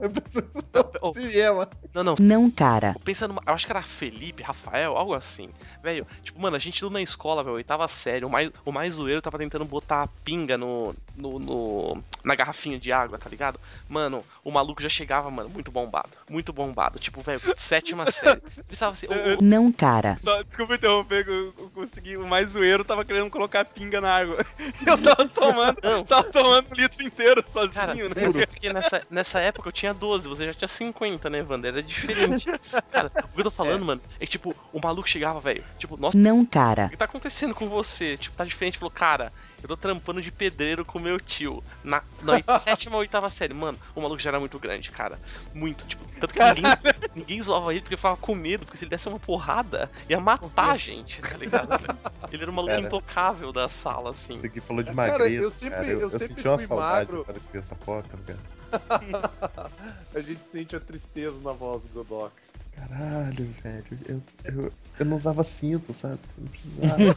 [1.00, 1.68] Oh, Cinema.
[1.94, 2.96] não, não, Não, cara.
[3.04, 3.42] Pensa numa.
[3.46, 5.48] Eu acho que era Felipe, Rafael, algo assim.
[5.82, 8.24] Velho, tipo, mano, a gente tudo na escola, velho, oitava série.
[8.24, 12.78] O mais, o mais zoeiro tava tentando botar a pinga no, no, no- na garrafinha
[12.78, 13.58] de água, tá ligado?
[13.88, 16.10] Mano, o maluco já chegava, mano, muito bombado.
[16.28, 16.98] Muito bombado.
[16.98, 18.40] Tipo, velho, sétima série.
[18.68, 19.06] Pensava assim,
[19.40, 20.16] Não, cara.
[20.16, 22.16] Só, desculpa interromper, eu, eu consegui.
[22.16, 24.44] O mais zoeiro tava querendo colocar pinga na água.
[24.86, 26.04] Eu tava tomando, Não.
[26.04, 28.42] tava tomando um litro inteiro sozinho, Cara, né?
[28.42, 31.72] é porque nessa, nessa época eu tinha 12, você já tinha 50, né, Wander?
[31.72, 32.46] Era diferente.
[32.90, 35.96] Cara, o que eu tô falando, mano, é que, tipo, o maluco chegava, velho, tipo,
[35.96, 36.86] nossa, Não, cara.
[36.86, 38.16] o que tá acontecendo com você?
[38.16, 38.78] Tipo, tá diferente.
[38.78, 39.32] Falou, cara,
[39.66, 41.62] eu tô trampando de pedreiro com meu tio.
[41.84, 43.52] Na, na sétima ou oitava série.
[43.52, 45.18] Mano, o maluco já era muito grande, cara.
[45.54, 46.72] Muito, tipo, tanto que ninguém,
[47.14, 50.70] ninguém zoava ele porque ficava com medo, porque se ele desse uma porrada, ia matar
[50.72, 51.68] a gente, tá ligado?
[51.78, 51.98] velho?
[52.32, 52.86] Ele era o maluco Cara.
[52.86, 54.38] intocável da sala, assim.
[54.40, 55.86] Você aqui falou de Cara, magreza, eu sempre- cara.
[55.88, 57.24] eu sempre senti uma fui saudade magro.
[57.24, 58.38] cara, que essa foto, cara.
[60.14, 62.32] A gente sente a tristeza na voz do Godoc.
[62.74, 63.84] Caralho, velho.
[64.06, 66.18] Eu, eu, eu não usava cinto, sabe?
[66.36, 67.16] Eu não precisava.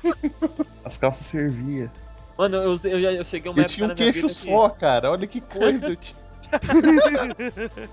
[0.85, 1.91] As calças servia.
[2.39, 4.45] Mano, eu, eu, eu cheguei uma Eu época tinha um na minha queixo vida que-
[4.55, 5.11] só, cara.
[5.11, 5.89] Olha que coisa.
[5.89, 6.15] Eu tinha...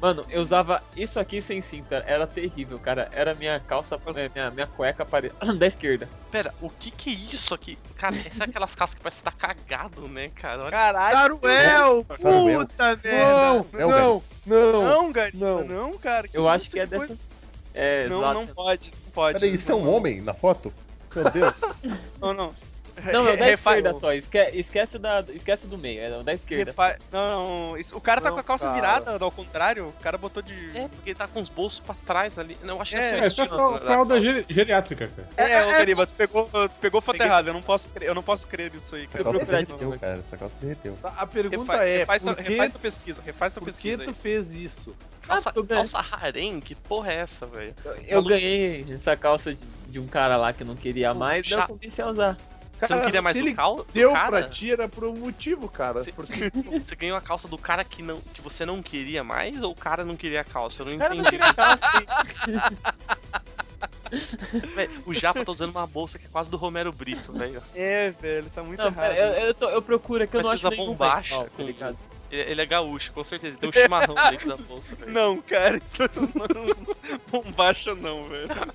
[0.00, 2.04] Mano, eu usava isso aqui sem cinta.
[2.06, 3.08] Era terrível, cara.
[3.10, 5.32] Era minha calça, é, minha, minha cueca pare...
[5.58, 6.08] da esquerda.
[6.30, 7.76] Pera, o que que é isso aqui?
[7.96, 10.60] Cara, essa é aquelas calças que parece que tá cagado, né, cara?
[10.62, 11.16] Olha- Caralho.
[11.40, 12.06] Saruel!
[12.16, 12.60] Saruel.
[12.68, 13.26] Puta merda!
[13.34, 13.90] Não, não,
[14.46, 14.84] não.
[14.84, 15.64] Não, Garcia, Não.
[15.64, 16.28] não, cara.
[16.32, 17.18] Eu acho que é dessa.
[17.74, 19.40] É, Não, não pode, não pode.
[19.40, 20.72] Peraí, isso é um homem na foto?
[21.14, 21.60] Meu Deus.
[22.20, 22.54] Não, não.
[23.12, 24.12] Não, é o da Refa- esquerda só.
[24.12, 24.38] Esque...
[24.54, 25.24] Esquece, da...
[25.28, 26.00] Esquece do meio.
[26.00, 26.70] É o da esquerda.
[26.72, 27.76] refa- Não, não.
[27.78, 28.74] isso- O cara tá Não, com a calça cara.
[28.76, 29.86] virada, ao contrário.
[29.88, 30.54] O cara botou de.
[30.76, 32.56] É, porque ele tá com os bolsos pra trás ali.
[32.62, 35.48] Não, eu acho que É, É, ser só o estilo, fra- fralda geri- geriátrica, cara.
[35.50, 37.50] É, ô Gariba, tu pegou, tu pegou foto Peguei- errada.
[37.50, 39.24] Eu não posso crer, eu não posso crer nisso aí, Essa cara.
[39.24, 40.00] calça procurar de derreteu, novo.
[40.00, 40.18] cara.
[40.26, 40.98] Essa calça derreteu.
[41.00, 43.66] Tá, A pergunta Refa- é, refaz, por tua, que, refaz tua pesquisa, refaz tua por
[43.66, 44.14] que pesquisa tu aí.
[44.14, 44.94] fez isso?
[45.22, 45.84] Calça, Ah, eu ganhei.
[45.84, 46.58] calça harém?
[46.60, 47.74] Que porra é essa, velho?
[47.84, 51.58] Eu, eu ganhei essa calça de, de um cara lá que não queria mais, daí
[51.60, 52.36] eu comecei a usar.
[52.80, 53.86] Você não queria mais se o cal?
[53.92, 54.28] Deu cara?
[54.28, 56.02] pra ti era por um motivo, cara.
[56.02, 59.62] Você, Porque você ganhou a calça do cara que, não, que você não queria mais
[59.62, 60.82] ou o cara não queria a calça?
[60.82, 61.54] Eu não O cara não entendi.
[61.54, 61.86] calça.
[65.04, 67.62] O Japa tá usando uma bolsa que é quase do Romero Brito, velho.
[67.74, 69.10] É, velho, tá muito Não, errado.
[69.10, 71.98] pera, eu, eu, tô- eu procuro aqui, eu Mas não acho nenhum bombacha tá ligado?
[72.30, 73.56] Ele, ele é gaúcho, com certeza.
[73.56, 75.12] Tem um chimarrão dentro da bolsa, velho.
[75.12, 77.08] Não, cara, isso não.
[77.30, 78.48] Bombacha não, velho.
[78.48, 78.66] Cara,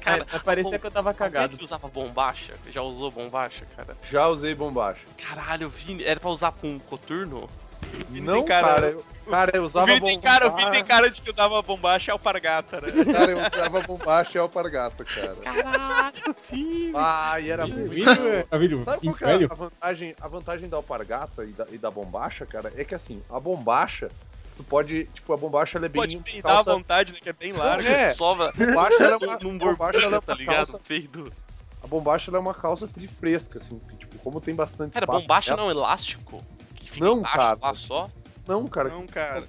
[0.00, 1.56] Cara, mas parecia bom- que eu tava alguém cagado.
[1.58, 2.54] que usava bombacha?
[2.72, 3.96] Já usou bombacha, cara?
[4.10, 5.00] já usei bombacha.
[5.18, 7.48] Caralho, Vini, era pra usar com coturno?
[8.08, 10.66] Vini Não, cara- cara, eu, cara, eu O usava Vini tem cara, o bombacha.
[10.70, 13.04] Vini tem cara de que usava bombacha e alpargata, né?
[13.12, 15.36] Cara, eu usava bombacha e alpargata, cara.
[15.36, 16.92] Caralho, Vini!
[16.94, 17.88] Ah, e era O muito.
[17.90, 18.84] vídeo é.
[18.84, 19.48] Sabe qual que é velho?
[19.50, 22.72] a vantagem, a vantagem da alpargata e da, e da bombacha, cara?
[22.76, 24.10] É que assim, a bombacha,
[24.56, 26.74] Tu pode, tipo, a bombacha ela é bem Pode peidar à calça...
[26.74, 27.20] vontade, né?
[27.22, 27.86] Que é bem largo.
[27.86, 30.56] É, Sobra a bombacha ela é uma, num bombacha ela é borboleta, tá uma ligado?
[30.56, 31.32] calça, Peido.
[31.80, 35.20] a bombacha ela é uma calça trifresca, assim, que, tipo, como tem bastante Cara, espaço
[35.20, 36.44] bombacha nela- não é um elástico?
[36.74, 37.58] Que fica Não, embaixo cara.
[37.62, 38.10] lá só?
[38.48, 39.44] Não, cara, Não, cara.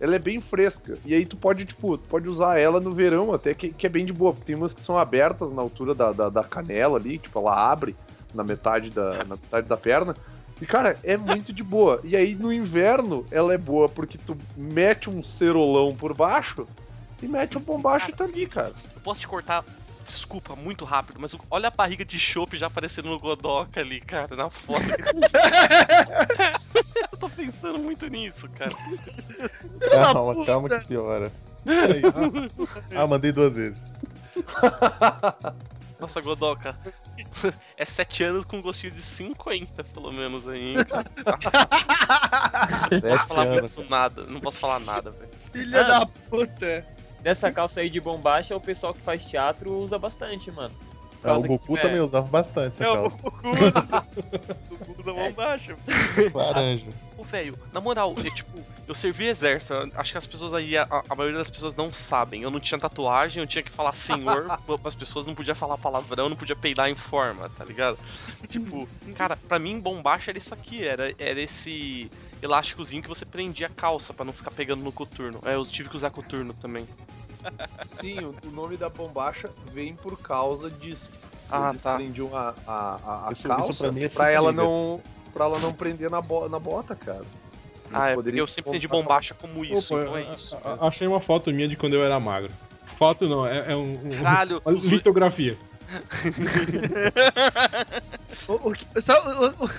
[0.00, 0.96] ela é bem fresca.
[1.04, 3.90] E aí tu pode, tipo, tu pode usar ela no verão até, que, que é
[3.90, 4.32] bem de boa.
[4.32, 7.70] Porque tem umas que são abertas na altura da, da, da canela ali, tipo, ela
[7.70, 7.96] abre
[8.32, 10.16] na metade da, na metade da perna.
[10.60, 12.00] E, cara, é muito de boa.
[12.04, 16.66] E aí no inverno ela é boa porque tu mete um cerolão por baixo
[17.22, 18.72] e mete um bombacha também, cara.
[18.94, 19.64] Eu posso te cortar,
[20.08, 24.34] desculpa, muito rápido, mas olha a barriga de chopp já aparecendo no Godoka ali, cara,
[24.34, 24.80] na foto.
[27.12, 28.72] Eu tô pensando muito nisso, cara.
[29.90, 31.30] Calma, calma que piora.
[31.66, 32.02] Aí.
[32.96, 33.78] Ah, mandei duas vezes.
[36.00, 36.76] Nossa, Godoka.
[37.76, 40.70] É 7 anos com gostinho de 50, pelo menos aí.
[40.70, 40.76] hein?
[42.90, 43.88] Não Sete posso falar anos.
[43.90, 45.30] nada, não posso falar nada, velho.
[45.52, 45.98] Filha Ah.
[46.00, 46.86] da puta.
[47.28, 50.72] Dessa calça aí de bombacha, o pessoal que faz teatro usa bastante, mano.
[51.22, 53.16] Ah, o Goku tiver- também usava bastante essa É, o calça.
[53.22, 54.06] Goku usa.
[54.70, 55.76] O Goku usa bombacha.
[56.32, 56.86] Laranja.
[57.18, 60.86] Ô, velho, na moral, é tipo, eu servi exército, acho que as pessoas aí, a,
[61.06, 62.42] a maioria das pessoas não sabem.
[62.42, 64.46] Eu não tinha tatuagem, eu tinha que falar senhor
[64.84, 67.98] as pessoas, não podia falar palavrão, não podia peidar em forma, tá ligado?
[68.48, 72.10] Tipo, cara, pra mim, bombacha era isso aqui, era, era esse
[72.40, 75.40] elásticozinho que você prendia a calça pra não ficar pegando no coturno.
[75.44, 76.86] É, eu tive que usar coturno também.
[77.84, 81.08] Sim, o, o nome da bombacha vem por causa disso.
[81.50, 81.94] Ah, Eles tá.
[81.94, 84.62] prendiam a, a, a, a Isso- isso calça pra mim é pra ela liga.
[84.62, 85.00] não
[85.32, 87.22] pra ela não prender na, bo, na bota, cara.
[87.92, 90.56] Ah, é porque eu sempre entendi bombacha como isso, Opa, então é isso.
[90.62, 90.84] a- mesmo.
[90.86, 92.50] achei uma foto minha de quando eu era magro.
[92.98, 95.56] Foto não, é, é um, um- Caralho, uma litografia.
[98.48, 99.70] O, o, só- o- o-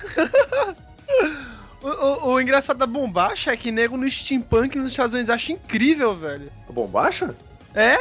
[1.88, 5.54] o- o- o engraçado da bombacha é que nego no steampunk nos Estados Unidos acha
[5.54, 6.52] incrível, velho.
[6.68, 7.36] A bombacha?
[7.74, 7.98] É?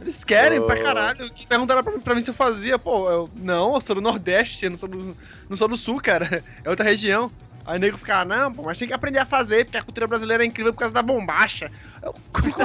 [0.00, 0.82] Eles querem pra Oh.
[0.82, 1.30] caralho.
[1.32, 2.78] Que perguntaram pra, mim- pra mim se eu fazia.
[2.78, 5.16] Pô, eu, não, eu sou do Nordeste, eu não sou do,
[5.48, 6.42] não sou do Sul, cara.
[6.64, 7.30] É outra região.
[7.66, 10.06] Aí o nego fica, não, pô, mas tem que aprender a fazer, porque a cultura
[10.06, 11.70] brasileira é incrível por causa da bombacha.
[12.02, 12.14] Eu,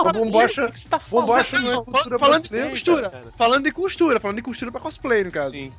[0.05, 1.25] A bombacha, O que você tá falando?
[1.27, 2.71] bombacha não é cultura falando de brasileira.
[2.71, 3.09] costura.
[3.09, 3.25] cara.
[3.37, 5.51] Falando de costura, falando de costura pra cosplay, no caso.
[5.51, 5.71] Sim.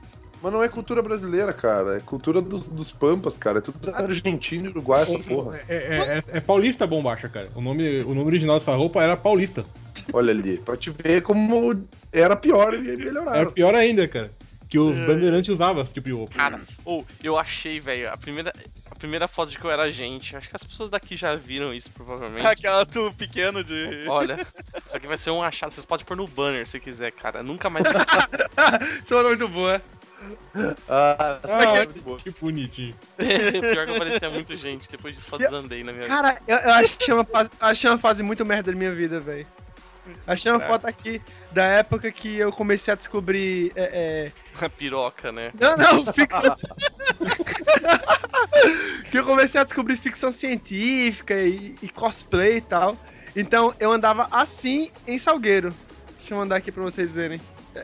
[0.42, 1.96] Mas não é cultura brasileira, cara.
[1.96, 3.58] É cultura dos, dos pampas, cara.
[3.58, 5.58] É tudo argentino e uruguai essa porra.
[5.68, 7.50] É, é- é- é paulista bombacha, cara.
[7.54, 9.64] O nome, o nome original dessa roupa era paulista.
[10.12, 10.58] Olha ali.
[10.58, 13.50] Pra te ver como era pior e Era melhoraram.
[13.50, 14.30] pior ainda, cara.
[14.68, 16.34] Que os bandeirantes usavam esse tipo de roupa.
[16.34, 18.52] Cara, ou eu achei, velho, a primeira,
[18.90, 20.34] a primeira foto de que eu era gente.
[20.36, 22.44] Acho que as pessoas daqui já viram isso, provavelmente.
[22.44, 24.04] Aquela tu pequeno de.
[24.08, 24.44] Olha,
[24.84, 25.72] isso aqui vai ser um achado.
[25.72, 27.44] Vocês podem pôr no banner se quiser, cara.
[27.44, 27.86] Nunca mais.
[29.04, 29.80] Isso é muito boa.
[30.88, 32.18] Ah, Ah, de boa.
[32.18, 32.94] que bonitinho.
[33.16, 34.88] Pior que aparecia muito gente.
[34.90, 36.14] Depois disso só desandei na minha vida.
[36.14, 39.46] Cara, eu, eu achei, uma fase, achei uma fase muito merda da minha vida, velho.
[40.26, 43.72] Achei uma foto aqui da época que eu comecei a descobrir.
[43.74, 44.64] É, é...
[44.64, 45.50] A piroca, né?
[45.60, 46.54] Não, não, ficção.
[49.10, 52.96] que eu comecei a descobrir ficção científica e, e cosplay e tal.
[53.34, 55.74] Então eu andava assim em Salgueiro.
[56.18, 57.40] Deixa eu mandar aqui pra vocês verem.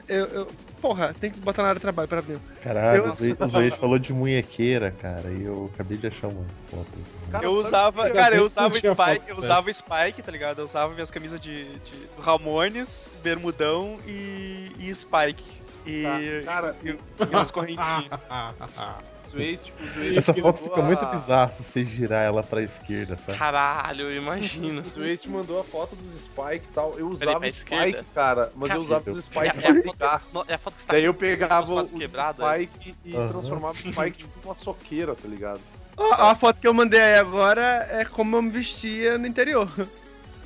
[0.08, 0.48] Eu, eu-
[0.82, 2.42] porra, tem que botar na área de trabalho, pera rapidinho.
[2.62, 6.26] Caralho, Eu- o Zoe- o Zoe falou de munhequeira, cara, e eu acabei de achar
[6.26, 6.86] uma foto.
[7.30, 9.40] Cara, Eu usava, cara, eu usava Spike, foto, eu né?
[9.40, 10.58] usava Spike, tá ligado?
[10.58, 15.62] Eu usava minhas camisas de, de Ramones, bermudão e, e Spike.
[15.86, 16.02] E,
[16.44, 18.06] Tá, Cara, e, e umas correntinhas.
[19.32, 19.82] Tipo,
[20.16, 23.38] Essa foto fica muito a- bizarra se você girar ela pra esquerda, sabe?
[23.38, 24.82] Caralho, eu imagino.
[24.82, 26.98] O te mandou a foto dos Spike e tal.
[26.98, 28.04] Eu usava Spike, esquerda?
[28.14, 30.22] cara, mas Cara, eu usava os É, Spike é pra a foto, brincar.
[30.32, 32.54] no- é a foto que você tá Daí eu pegava os quebrados, é?
[32.60, 33.28] Spike e Aham.
[33.28, 35.60] transformava o Spike tipo uma soqueira, tá ligado?
[35.96, 39.68] A, a foto que eu mandei aí agora é como eu me vestia no interior.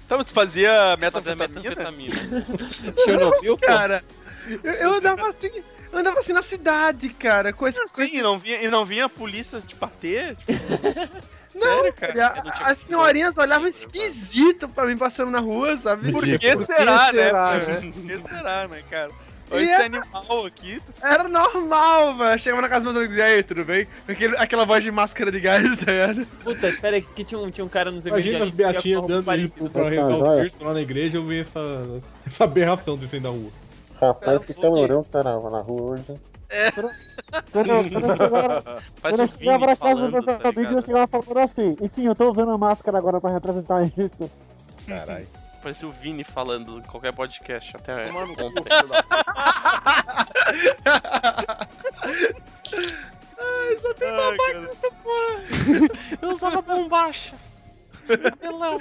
[0.05, 0.70] Então, tu fazia
[1.12, 1.61] Fazer metanfetamina?
[1.61, 2.95] metanfetamina.
[3.05, 3.57] Chernobyl.
[3.59, 4.05] Cara,
[4.62, 5.51] eu, eu andava assim.
[5.97, 7.80] Eu andava assim na cidade, cara, com esse.
[7.80, 10.36] com Sim, esse- e não vinha, e não vinha a polícia te bater?
[10.36, 10.53] Tipo,
[11.49, 12.26] Sério, cara?
[12.26, 16.12] A- não as senhorinhas olhavam né, esquisito pra mim passando na rua, sabe?
[16.12, 17.22] Por que Por será, né?
[17.22, 19.11] será, Por que será, né, cara?
[19.51, 20.82] Olha esse é- animal aqui.
[21.03, 22.38] Era normal, velho.
[22.38, 23.86] Chegava na casa dos meus amigos e aí, tudo bem?
[24.09, 26.26] Aquele, aquela voz de máscara de gás, tá ligado?
[26.42, 28.82] Puta, pera aí, que tinha um, tinha um cara nos eventos Imagina as que beatinhas
[28.82, 30.42] tinha dando parecido isso pra com- rezar o joia.
[30.42, 31.61] terço lá na igreja, eu vi essa,
[32.26, 33.51] essa aberração descendo da rua.
[34.01, 36.05] Rapaz, que calorão que tá na, na rua hoje.
[36.11, 36.20] hein?
[36.74, 36.90] Quando,
[37.53, 40.44] quando, eu- quando eu chegava, quando eu chegava Vini na casa falando, dos tá meus
[40.57, 41.76] amigos, eu chegava falando assim.
[41.80, 44.30] E sim, eu tô usando a máscara agora pra representar isso.
[44.86, 45.26] Caralho.
[45.62, 48.12] Parece o Vini falando em qualquer podcast, até ontem.
[53.38, 54.70] Ai, só tem Ai, cara.
[56.22, 57.34] Eu usava bombacha.
[58.07, 58.78] Cabelão.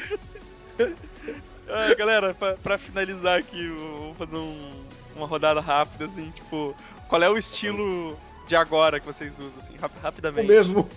[1.67, 4.84] Ah, galera, pra, pra finalizar aqui, eu vou fazer um-
[5.15, 6.75] uma rodada rápida, assim, tipo,
[7.07, 10.47] qual é o estilo de agora que vocês usam, assim, rap- O rapidamente?
[10.47, 10.89] mesmo.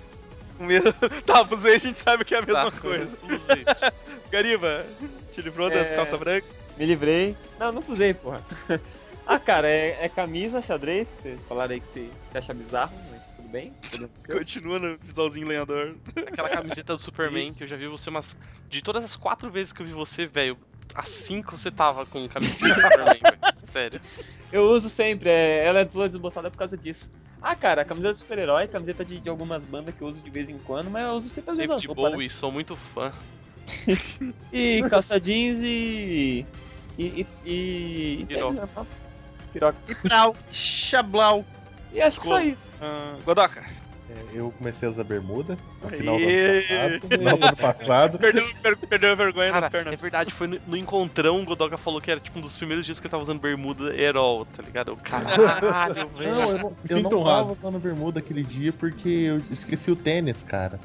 [0.59, 0.93] O mesmo.
[1.25, 2.81] Tá, pros a gente sabe que é a mesma Tá.
[2.81, 3.17] coisa.
[4.31, 4.85] Gariba,
[5.33, 5.95] te livrou das É.
[5.95, 6.51] calças brancas?
[6.77, 7.37] Me livrei.
[7.59, 8.43] Não, não usei, porra.
[9.27, 12.93] ah, cara, é, é camisa, xadrez, que vocês falaram aí que você, você acha bizarro,
[13.11, 13.73] mas tudo bem.
[14.31, 15.95] Continua no visualzinho lenhador.
[16.27, 17.59] Aquela camiseta do Superman Isso.
[17.59, 18.37] que eu já vi você umas.
[18.69, 20.57] De todas as quatro vezes que eu vi você, velho,
[20.99, 23.39] as cinco você tava com camiseta do Superman, velho.
[23.63, 24.01] Sério.
[24.51, 27.09] Eu uso sempre, é, ela é toda desbotada por causa disso.
[27.41, 30.51] Ah, cara, camiseta de super-herói, camiseta de, de algumas bandas que eu uso de vez
[30.51, 32.17] em quando, mas eu uso sempre as mesmas David roupas, né?
[32.17, 33.13] Bowie, sou muito fã.
[34.53, 36.45] E calça jeans e.
[36.99, 37.05] E.
[37.05, 37.27] E.
[37.45, 38.67] e, e Piroca.
[38.67, 38.87] né?
[39.53, 39.79] Piroca.
[39.89, 41.45] E tal, chablau.
[41.93, 42.73] E acho que só isso.
[42.81, 43.65] Ah, Godoka.
[44.33, 45.97] Eu comecei a usar bermuda no Aê!
[45.97, 47.03] final do ano passado.
[47.03, 48.19] no final do ano passado.
[48.21, 49.93] Perdeu, per- perdeu a vergonha nas Cara, pernas.
[49.95, 52.85] é verdade, foi no, no encontrão, o Godoka falou que era tipo um dos primeiros
[52.85, 54.91] dias que eu tava usando bermuda herol, tá ligado?
[54.93, 56.33] Eu, Caralho, velho.
[56.33, 60.43] Não, eu não, eu não tava usando bermuda aquele dia porque eu esqueci o tênis,
[60.43, 60.81] cara.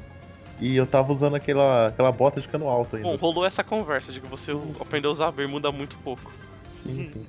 [0.60, 3.08] E eu tava usando aquela, aquela bota de cano alto ainda.
[3.08, 4.76] Bom, rolou essa conversa de que você Sim, sim.
[4.80, 6.32] aprendeu a usar bermuda há muito pouco.
[6.70, 7.26] Sim, sim.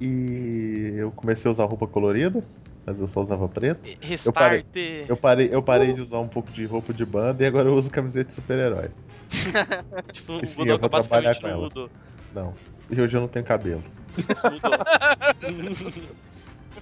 [0.00, 2.44] E eu comecei a usar roupa colorida,
[2.86, 3.88] mas eu só usava preto.
[4.00, 4.64] Restart.
[5.08, 7.74] Eu parei, eu parei de usar um pouco de roupa de banda e agora eu
[7.74, 8.90] uso camiseta de super-herói.
[10.12, 11.62] Tipo, E sim, eu Godoka vou trabalhar com elas.
[11.62, 11.90] mudou.
[12.34, 12.54] Não.
[12.90, 13.82] E hoje eu não tenho cabelo.
[14.18, 16.02] Isso mudou.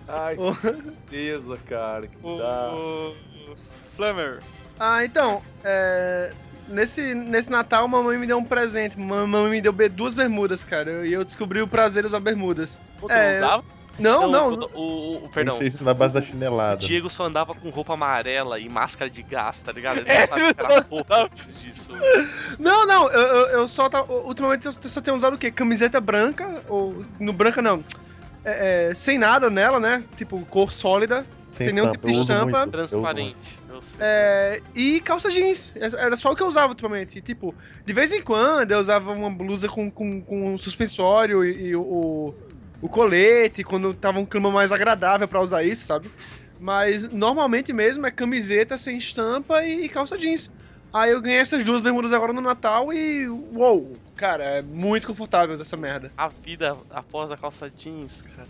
[0.09, 2.07] Ai, que tristeza, cara.
[2.07, 2.73] Que dá.
[2.75, 3.15] O...
[3.97, 4.41] Flammer.
[4.81, 6.33] Ah, então, é,
[6.69, 8.99] nesse, nesse Natal, mamãe me deu um presente.
[8.99, 11.07] Mamãe me deu duas bermudas, cara.
[11.07, 12.79] E eu descobri o prazer de usar bermudas.
[12.99, 13.65] Pô, tu É, não usava?
[13.99, 14.55] Não, não.
[14.55, 15.59] o, o, o- perdão.
[15.81, 16.77] Na base da O chinelada.
[16.81, 19.99] Diego só andava com roupa amarela e máscara de gás, tá ligado?
[19.99, 21.29] Ele É, não sabe eu que era só pouco
[21.61, 21.93] disso.
[22.59, 24.13] Não, não, eu, eu, eu só tava.
[24.13, 25.51] Ultimamente eu só tenho usado o quê?
[25.51, 27.03] Camiseta branca, ou.
[27.21, 27.85] No branca não.
[28.45, 30.03] É, é, sem nada nela, né?
[30.17, 31.25] Tipo, cor sólida.
[31.51, 32.61] sem nenhum tipo de estampa.
[32.61, 32.73] muito.
[32.73, 33.37] Transparente.
[33.69, 33.99] Eu sei.
[34.01, 35.71] É, e calça jeans.
[35.77, 37.19] Era só o que eu usava ultimamente.
[37.19, 37.55] E, tipo,
[37.87, 41.77] de vez em quando eu usava uma blusa com, com, com um suspensório e, e
[41.77, 42.35] o,
[42.83, 46.11] o colete, quando tava um clima mais agradável pra usar isso, sabe?
[46.59, 50.51] Mas normalmente mesmo é camiseta sem estampa e, e calça jeans.
[50.93, 53.27] Aí eu ganhei essas duas bermudas agora no Natal e.
[53.29, 53.97] Uou!
[54.17, 56.11] Cara, é muito confortável essa merda.
[56.19, 58.49] A vida após a calça jeans, cara.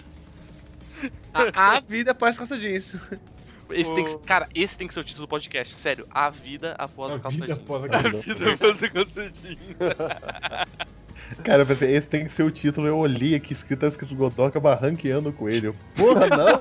[1.33, 2.91] A, a vida após calça jeans.
[3.75, 5.75] Esse tem que, O- cara, esse tem que ser o título do podcast.
[5.75, 7.59] Sério, a vida após a, A calça vida jeans.
[7.61, 9.77] após a A calça vida você concedinha.
[11.45, 12.87] Cara, eu pensei, esse tem que ser o título.
[12.87, 15.75] Eu olhei aqui, escrito, tá escrito Godoka barranqueando o coelho.
[15.97, 16.47] Porra, não!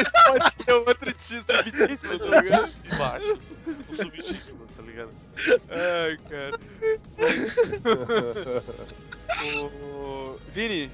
[0.00, 2.74] Esse pode ser outro título, subtítulo, tá ligado?
[2.92, 3.38] Embaixo.
[3.88, 5.10] O subtítulo, tá ligado?
[5.70, 6.58] Ai, cara.
[9.54, 10.36] o...
[10.54, 10.90] Vini,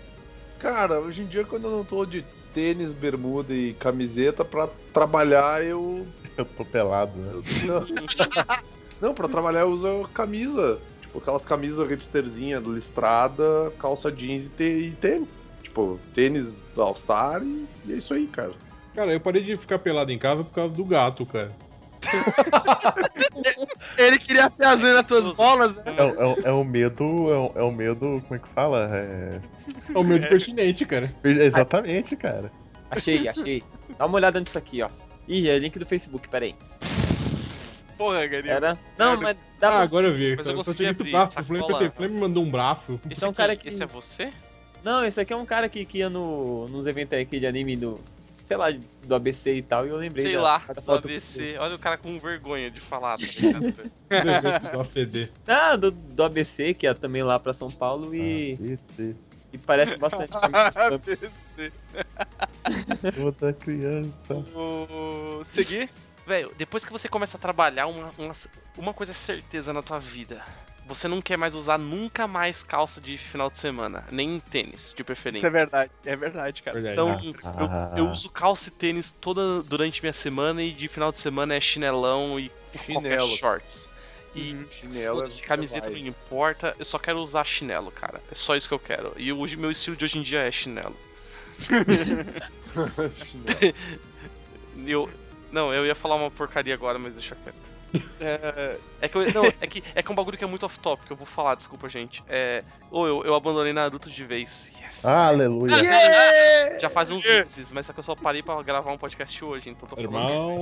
[0.58, 2.24] Cara, hoje em dia, quando eu não tô de
[2.56, 6.06] tênis, bermuda e camiseta, pra trabalhar eu.
[6.38, 7.32] Eu tô pelado, né?
[9.00, 10.78] Não, pra trabalhar eu uso camisa.
[11.00, 15.42] Tipo, aquelas camisas hipsterzinha listrada, calça jeans e, tê- e tênis.
[15.62, 18.52] Tipo, tênis do All-Star e, e é isso aí, cara.
[18.94, 21.52] Cara, eu parei de ficar pelado em casa por causa do gato, cara.
[23.96, 25.94] Ele queria fazer nas suas bolas, né?
[25.96, 27.04] É, o- é, o- é o medo.
[27.04, 28.22] É o, é o medo.
[28.26, 28.90] Como é que fala?
[28.94, 29.40] É...
[29.94, 31.08] É o meu de pertinente, cara.
[31.24, 32.50] Exatamente, cara.
[32.90, 33.62] Achei, achei.
[33.98, 34.88] Dá uma olhada nisso aqui, ó.
[35.26, 36.54] Ih, é link do Facebook, peraí.
[37.98, 38.48] porra, Gary.
[38.48, 38.78] Era.
[38.96, 40.36] Não, mas dá Ah, pra agora eu vi.
[40.36, 41.40] Mas eu Só consegui o abrir, braço.
[41.40, 41.72] O Flame, sacola.
[41.78, 43.00] pensei, o Flame me mandou um braço.
[43.10, 44.32] Esse, é um cara que- esse é você?
[44.84, 47.74] Não, esse aqui é um cara que, que ia no, nos eventos aqui de anime
[47.76, 47.98] do.
[48.46, 48.68] Sei lá,
[49.02, 50.22] do ABC e tal, e eu lembrei.
[50.22, 51.08] Sei da, lá, da do foto.
[51.08, 51.56] ABC.
[51.58, 53.24] Olha o cara com vergonha de falar, tá
[54.22, 54.60] ligado?
[54.60, 55.32] Só feder.
[55.48, 59.16] Ah, do, do ABC, que é também lá pra São Paulo e, ET,
[59.52, 60.30] e parece bastante.
[63.16, 64.34] toda criança.
[64.54, 65.42] O...
[65.46, 65.90] Seguir?
[66.24, 68.32] Velho, depois que você começa a trabalhar, uma, uma,
[68.78, 70.40] uma coisa é certeza na tua vida.
[70.86, 75.02] Você não quer mais usar nunca mais calça de final de semana, nem tênis, de
[75.02, 75.46] Isso preferência.
[75.46, 76.80] é verdade, é verdade, cara.
[76.80, 77.26] Verdade.
[77.26, 77.92] Então, Ah.
[77.96, 81.54] eu, eu uso calça e tênis toda durante minha semana e de final de semana
[81.54, 82.50] é chinelão e
[82.84, 83.36] Chinelo.
[83.36, 83.88] shorts.
[84.34, 84.66] E Uhum.
[84.70, 88.20] Chinelo foda-se, camiseta não importa, eu só quero usar chinelo, cara.
[88.30, 89.12] É só isso que eu quero.
[89.16, 90.94] E hoje meu estilo de hoje em dia é chinelo.
[94.86, 95.08] Eu,
[95.50, 97.56] não, eu ia falar uma porcaria agora, mas deixa quieto.
[98.20, 100.64] É, é que eu, não, é que é que é um bagulho que é muito
[100.64, 102.22] off-topic, eu vou falar, desculpa, gente.
[102.28, 104.70] É, ou eu, eu abandonei Naruto de vez.
[104.80, 105.04] Yes.
[105.04, 105.74] Aleluia.
[106.80, 109.70] Já faz uns meses, mas só que eu só parei pra gravar um podcast hoje,
[109.70, 110.04] então tô falando.
[110.04, 110.58] Irmão,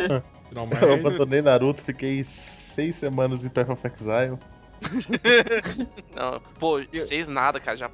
[0.82, 4.38] Eu abandonei Naruto, fiquei seis semanas em of Exile.
[6.14, 7.90] Não, pô, seis nada, cara, já.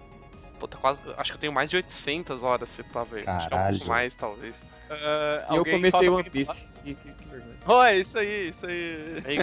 [0.59, 1.01] Pô, tá quase.
[1.17, 3.29] Acho que eu tenho mais de 800 horas se pra ver.
[3.29, 3.87] Acho que é um pouco Caralho.
[3.87, 4.63] mais, talvez.
[5.51, 6.67] E eu comecei One Piece.
[6.85, 7.79] Que, que, falar?
[7.81, 9.23] Oh, é isso aí, isso aí.
[9.25, 9.39] Aí,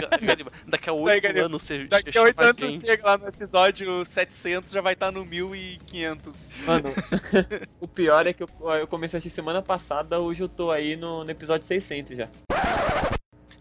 [0.66, 2.80] daqui a Aí, 8 Gariba, anos você Daqui a 8 chama anos alguém.
[2.80, 6.46] chega lá no episódio 700, já vai estar no 1500.
[6.66, 6.90] Mano,
[7.80, 10.96] o pior é que eu, eu comecei a assistir semana passada, hoje eu tô aí
[10.96, 12.28] no, no episódio 600 já.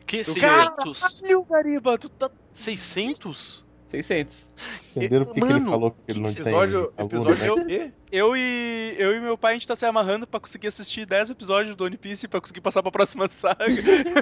[0.06, 0.24] Que?
[0.40, 1.48] Caralho, 600?
[1.50, 2.32] Gariba, tu tá.
[2.54, 3.67] 600?
[3.88, 4.52] 600.
[4.96, 7.48] Entenderam por que, que ele falou que ele não Episódio, tem aluno, episódio né?
[7.48, 7.92] é o quê?
[8.10, 11.32] Eu e, eu e meu pai, a gente tá se amarrando pra conseguir assistir 10
[11.32, 13.66] episódios do One Piece pra conseguir passar pra próxima saga.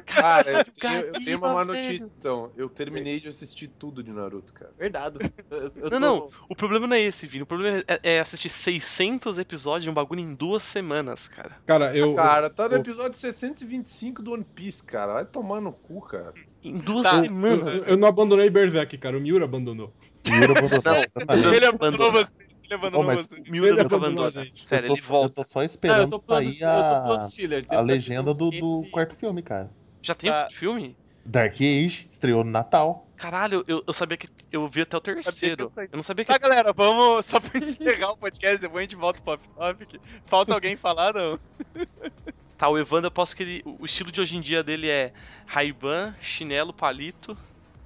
[0.06, 2.52] Cara, eu tenho, eu tenho uma má notícia, então.
[2.58, 4.72] Eu terminei de assistir tudo de Naruto, cara.
[4.78, 5.20] Verdade.
[5.52, 7.44] Eu, eu Não, tô- não, o problema não é esse, Vini.
[7.44, 11.58] O problema é, é assistir 600 episódios de um bagulho em duas semanas, cara.
[11.66, 12.16] Cara, eu.
[12.16, 15.14] Cara, tá no eu- episódio 725 do One Piece, cara.
[15.14, 16.34] Vai tomar no cu, cara.
[16.68, 17.78] Em duas Tá, semanas.
[17.82, 19.18] eu, eu não abandonei Berserk, cara.
[19.18, 19.94] O Miura abandonou.
[20.28, 23.48] Miura abandonou, ele abandonou vocês, ele abandonou Oh, mas- vocês.
[23.48, 24.42] O Miura Ele nunca abandonou abandona.
[24.42, 24.66] a gente.
[24.66, 25.36] Sério, eu, ele tô, eu volta.
[25.36, 28.90] tô só Não, eu esperando tô pulando, sair eu tô a, a legenda do, do
[28.92, 29.16] quarto.
[29.16, 29.70] filme, cara.
[30.02, 30.48] Já tem Tá.
[30.50, 30.98] um filme?
[31.24, 33.08] Dark Age estreou no Natal.
[33.16, 34.28] Caralho, eu, eu sabia que.
[34.52, 35.68] Eu vi até o terceiro.
[35.68, 35.90] sair.
[35.92, 36.32] Eu não sabia que.
[36.32, 40.02] Tá, galera, vamos só pra encerrar o podcast, depois a gente volta pro off topic.
[40.26, 41.40] Falta alguém falar, não?
[42.58, 43.64] Tá, o Evandro, eu posso que ele.
[43.66, 45.12] O estilo de hoje em dia dele é
[45.46, 47.38] Ray-Ban, chinelo, palito.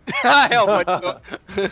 [0.24, 0.90] ah, é, o pode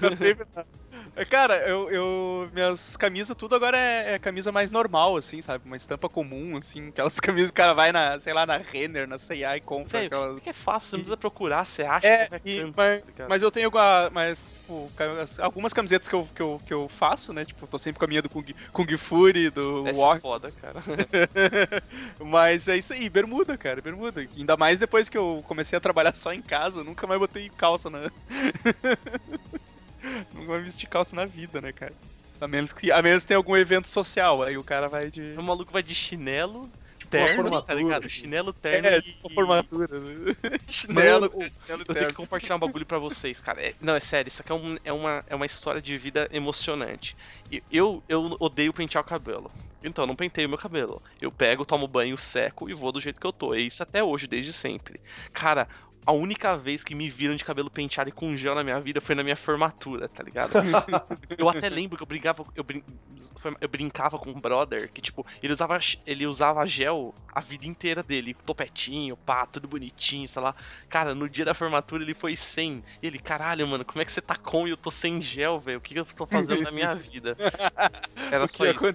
[0.02, 0.48] Eu sempre.
[1.26, 2.49] Cara, eu, eu.
[2.53, 5.65] Minhas camisas, tudo agora é, é camisa mais normal, assim, sabe?
[5.65, 6.89] Uma estampa comum, assim.
[6.89, 9.99] Aquelas camisas que o cara vai na, sei lá, na Renner, na CIA e compra
[9.99, 10.41] Velho, aquelas.
[10.41, 13.43] que é fácil, você não precisa procurar, você acha É, qualquer e- mas, tá mas
[13.43, 13.72] eu tenho
[14.13, 14.91] mas, tipo,
[15.41, 17.45] algumas camisetas que eu, que, eu, que eu faço, né?
[17.45, 20.20] Tipo, tô sempre com a minha do Kung, Kung Fury, do Essa é War.
[20.20, 20.82] foda, cara.
[22.20, 24.22] mas é isso aí, bermuda, cara, bermuda.
[24.36, 27.89] Ainda mais depois que eu comecei a trabalhar só em casa, nunca mais botei calça
[27.89, 27.99] na.
[30.34, 31.95] nunca mais vesti calça na vida, né, cara?
[32.39, 35.36] A menos que, a menos que tenha algum evento social, aí o cara vai de.
[35.38, 36.72] O maluco vai de chinelo,
[37.03, 38.07] uma terno, tá ligado?
[38.09, 39.01] Chinelo, terno É, e...
[39.01, 40.34] tipo formatura, né?
[40.88, 41.32] Mano, Chinelo,
[41.65, 43.61] chinelo eu tenho que compartilhar um bagulho pra vocês, cara.
[43.65, 46.28] É- não, é sério, isso aqui é, um- é uma, é uma história de vida
[46.32, 47.15] emocionante.
[47.49, 49.51] E Eu, eu odeio pentear o cabelo.
[49.82, 51.01] Então, eu não penteio meu cabelo.
[51.22, 53.53] Eu pego, tomo banho, seco e vou do jeito que eu tô.
[53.53, 54.99] É isso até hoje, desde sempre.
[55.32, 55.68] Cara,
[56.08, 59.01] a única vez que me viram de cabelo penteado e com gel na minha vida
[59.01, 60.51] foi na minha formatura, tá ligado?
[61.38, 62.84] eu até lembro que eu brincava, eu, brin-
[63.60, 68.01] eu brincava com um brother que, tipo, ele usava, ele usava gel a vida inteira
[68.01, 70.55] dele, topetinho, pá, tudo bonitinho, sei lá.
[70.88, 72.82] Cara, no dia da formatura ele foi sem.
[73.03, 75.60] E ele, caralho, mano, como é que você tá com e eu tô sem gel,
[75.60, 75.78] velho?
[75.78, 77.36] O que, que eu tô fazendo na minha vida?
[78.32, 78.86] Era só isso.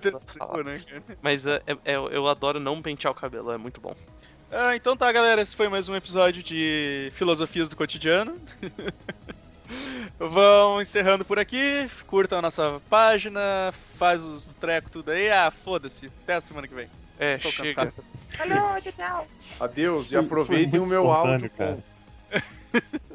[0.64, 0.74] né?
[1.20, 3.94] Mas é, é- é- eu adoro não pentear o cabelo, é muito bom.
[4.52, 5.40] Ah, então tá, galera.
[5.40, 8.36] Esse foi mais um episódio de Filosofias do Cotidiano.
[10.18, 11.88] Vão encerrando por aqui.
[12.06, 13.72] Curtam a nossa página.
[13.98, 15.30] Faz os trecos tudo aí.
[15.30, 16.06] Ah, foda-se.
[16.22, 16.88] Até a semana que vem.
[17.18, 17.90] É, Tô chega.
[17.90, 18.04] cansado.
[19.60, 21.78] Adeus Isso- e aproveitem o meu áudio, cara.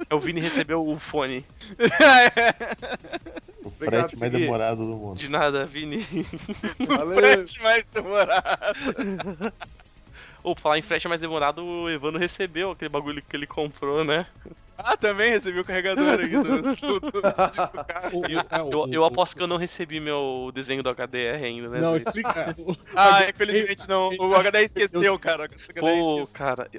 [0.10, 1.46] É, O Vini recebeu o fone.
[3.64, 5.18] O Obrigado, frete mais demorado do mundo.
[5.20, 6.00] De nada, Vini.
[6.88, 7.16] Valeu.
[7.16, 9.54] Frete mais demorado.
[10.48, 14.26] Ou falar em frete mais demorado, o Evandro recebeu aquele bagulho que ele comprou, né?
[14.78, 17.22] Ah, também recebi o carregador aqui do, do, do- do- do
[17.84, 18.20] carro.
[18.20, 21.80] O- Eu, é, eu, aposto que eu não recebi meu desenho do HDR ainda, né?
[21.82, 22.06] Não, gente?
[22.08, 22.56] explica.
[22.95, 24.10] Ah, infelizmente não.
[24.20, 25.45] O HD esqueceu, cara.
[25.45, 25.89] O Pô,
[26.20, 26.28] esqueceu.
[26.34, 26.70] cara.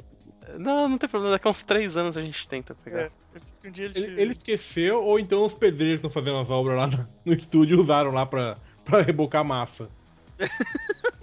[0.57, 1.35] Não, não tem problema.
[1.35, 3.01] Daqui a uns três anos a gente tenta pegar.
[3.01, 6.07] É, eu disse que um dia ele, Ele, ele esqueceu, ou então os pedreiros que
[6.07, 9.91] estão fazendo as obras lá no, no estúdio usaram lá pra, pra rebocar massa.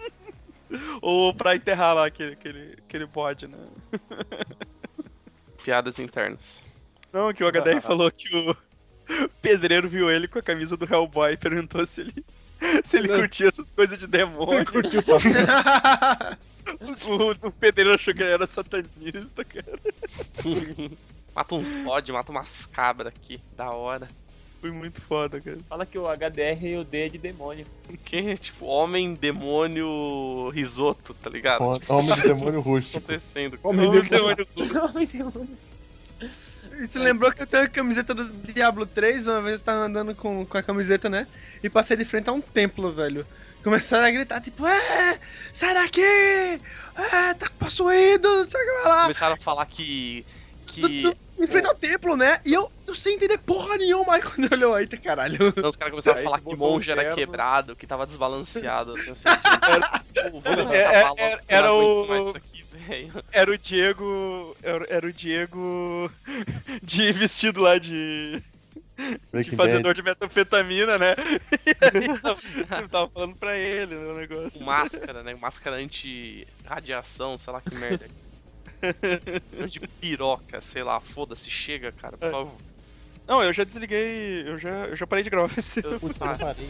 [1.02, 3.58] Ou pra enterrar lá aquele, aquele, aquele bode, né?
[5.64, 6.64] Piadas internas.
[7.12, 8.56] Não, que o HDR falou que o
[9.42, 12.26] pedreiro viu ele com a camisa do Hellboy e perguntou se ele,
[12.84, 13.20] se ele Não.
[13.20, 14.66] curtia essas coisas de demônio.
[14.66, 15.02] Curtiu
[17.08, 19.80] o, o pedreiro achou que ele era satanista, cara.
[21.34, 23.40] mata uns bode, mata umas cabras aqui.
[23.56, 24.08] Da hora.
[24.62, 25.58] Foi muito foda, cara.
[25.70, 27.66] Fala que o HDR e o D é de demônio.
[28.04, 31.62] Que, tipo, homem, demônio, risoto, tá ligado?
[31.64, 33.00] Homem Tipo, de demônio o que rústico.
[33.02, 33.60] tá acontecendo?
[33.64, 34.48] Homem Não, demônio.
[34.94, 35.50] Homem demônio.
[36.80, 39.28] Você lembrou que eu tenho a camiseta do Diablo 3?
[39.28, 41.28] Uma vez eu tava andando com, com a camiseta, né?
[41.64, 43.26] E passei de frente a um templo, velho.
[43.64, 45.20] Começaram a gritar, tipo, é,
[45.54, 46.02] sai daqui!
[46.02, 49.02] É, tá possuído, não sei o que lá.
[49.04, 50.26] Começaram a falar que,
[50.68, 52.40] que em frente ao templo, né?
[52.46, 55.48] E eu, eu sem entender porra nenhuma aí quando ele olhou, eita caralho.
[55.50, 57.16] então, os caras começaram a Aí falar que botou monge era terno.
[57.16, 58.94] quebrado, que tava desbalanceado.
[58.94, 59.24] Assim, assim,
[59.72, 63.24] era, tipo, vou levantar É, é, era- era o- mais isso aqui, velho.
[63.32, 64.58] Era o Diego.
[64.64, 66.12] Era, era o Diego
[66.82, 68.42] de vestido lá de.
[69.44, 69.96] De fazedor Bad.
[69.96, 71.16] de metanfetamina, né?
[71.66, 74.52] E aí tava, tipo, tava falando pra ele né, o negócio.
[74.58, 75.36] Com máscara, né?
[75.36, 78.06] Máscara anti-radiação, sei lá que merda.
[79.68, 82.32] De piroca, sei lá, foda-se, chega, cara, por É.
[82.32, 82.54] favor.
[83.28, 84.44] Não, eu já desliguei.
[84.48, 86.70] Eu já, eu já parei de gravar esse Eu- Putz, eu não parei.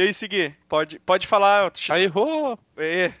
[0.00, 1.70] E aí, Segui, pode, pode falar.
[1.74, 2.58] Já errou!
[2.78, 3.12] É,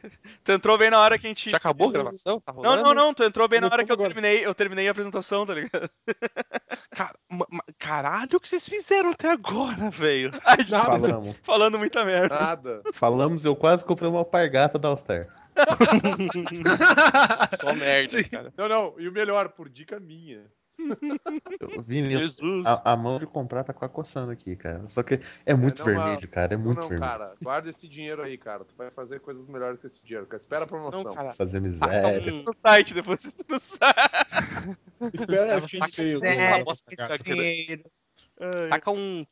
[0.42, 1.50] tu entrou bem na hora que a gente.
[1.50, 2.40] Já acabou a gravação?
[2.40, 4.14] Tá Não, não, não, tu entrou bem na hora que eu agora.
[4.14, 5.90] terminei, eu terminei a apresentação, tá ligado?
[7.28, 7.46] Ma-
[7.78, 10.30] caralho, o que vocês fizeram até agora, velho?
[10.42, 11.36] A gente tava Falamos.
[11.42, 12.34] falando muita merda.
[12.34, 12.82] Nada.
[12.94, 15.26] Falamos, eu quase comprei uma pargata da All-Star.
[17.60, 18.54] Só merda, cara.
[18.56, 18.94] Não, não.
[18.98, 20.46] E o melhor, por dica minha.
[21.76, 22.18] Eu vi nisso.
[22.42, 22.66] Jesus.
[22.66, 24.88] A, a mão de comprar tá quase coçando aqui, cara.
[24.88, 26.54] Só que é muito não, vermelho, cara.
[26.54, 27.10] É Não, muito não, vermelho.
[27.12, 27.34] cara.
[27.42, 28.64] Guarda esse dinheiro aí, cara.
[28.64, 30.40] Tu vai fazer coisas melhores com esse dinheiro, cara.
[30.40, 31.04] Espera a promoção.
[31.04, 31.34] Não, cara.
[31.34, 32.16] Fazer Ah, miséria.
[32.16, 34.78] Assista no site, depois assista no site.
[35.14, 37.18] Espera, acho que a gente tem o- Sério, essa esse cara.
[37.18, 37.84] dinheiro.
[38.40, 39.26] Ai, Taca um.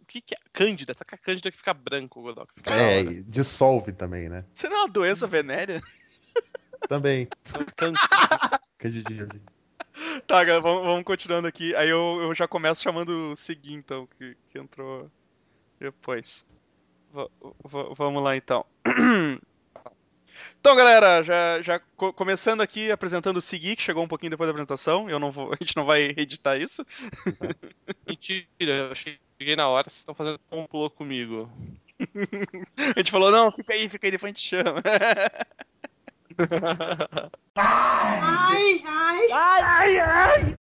[0.00, 0.38] O que, que é?
[0.52, 0.94] Cândida.
[0.94, 4.44] Taca cândida que fica branco, da É, e dissolve também, né?
[4.52, 5.82] Você não é uma doença venérea?
[6.88, 7.26] Também.
[8.78, 9.40] Candidíase.
[10.26, 11.74] Tá, galera, vamos, vamos continuando aqui.
[11.76, 15.10] Aí eu, eu já começo chamando o Segui, então, que, que entrou
[15.80, 16.46] depois.
[17.12, 17.28] Va-
[17.96, 18.66] vamos lá, então.
[20.60, 24.48] Então, galera, já, já co- começando aqui, apresentando o Segui, que chegou um pouquinho depois
[24.48, 25.08] da apresentação.
[25.08, 26.84] Eu não vou, a gente não vai editar isso.
[28.08, 31.50] Mentira, eu cheguei na hora, vocês estão fazendo um pulou comigo.
[32.76, 34.82] A gente falou, não, fica aí, fica aí, depois a gente chama.
[37.56, 39.30] Ai, ai.
[39.30, 40.54] Ai, ai, ai.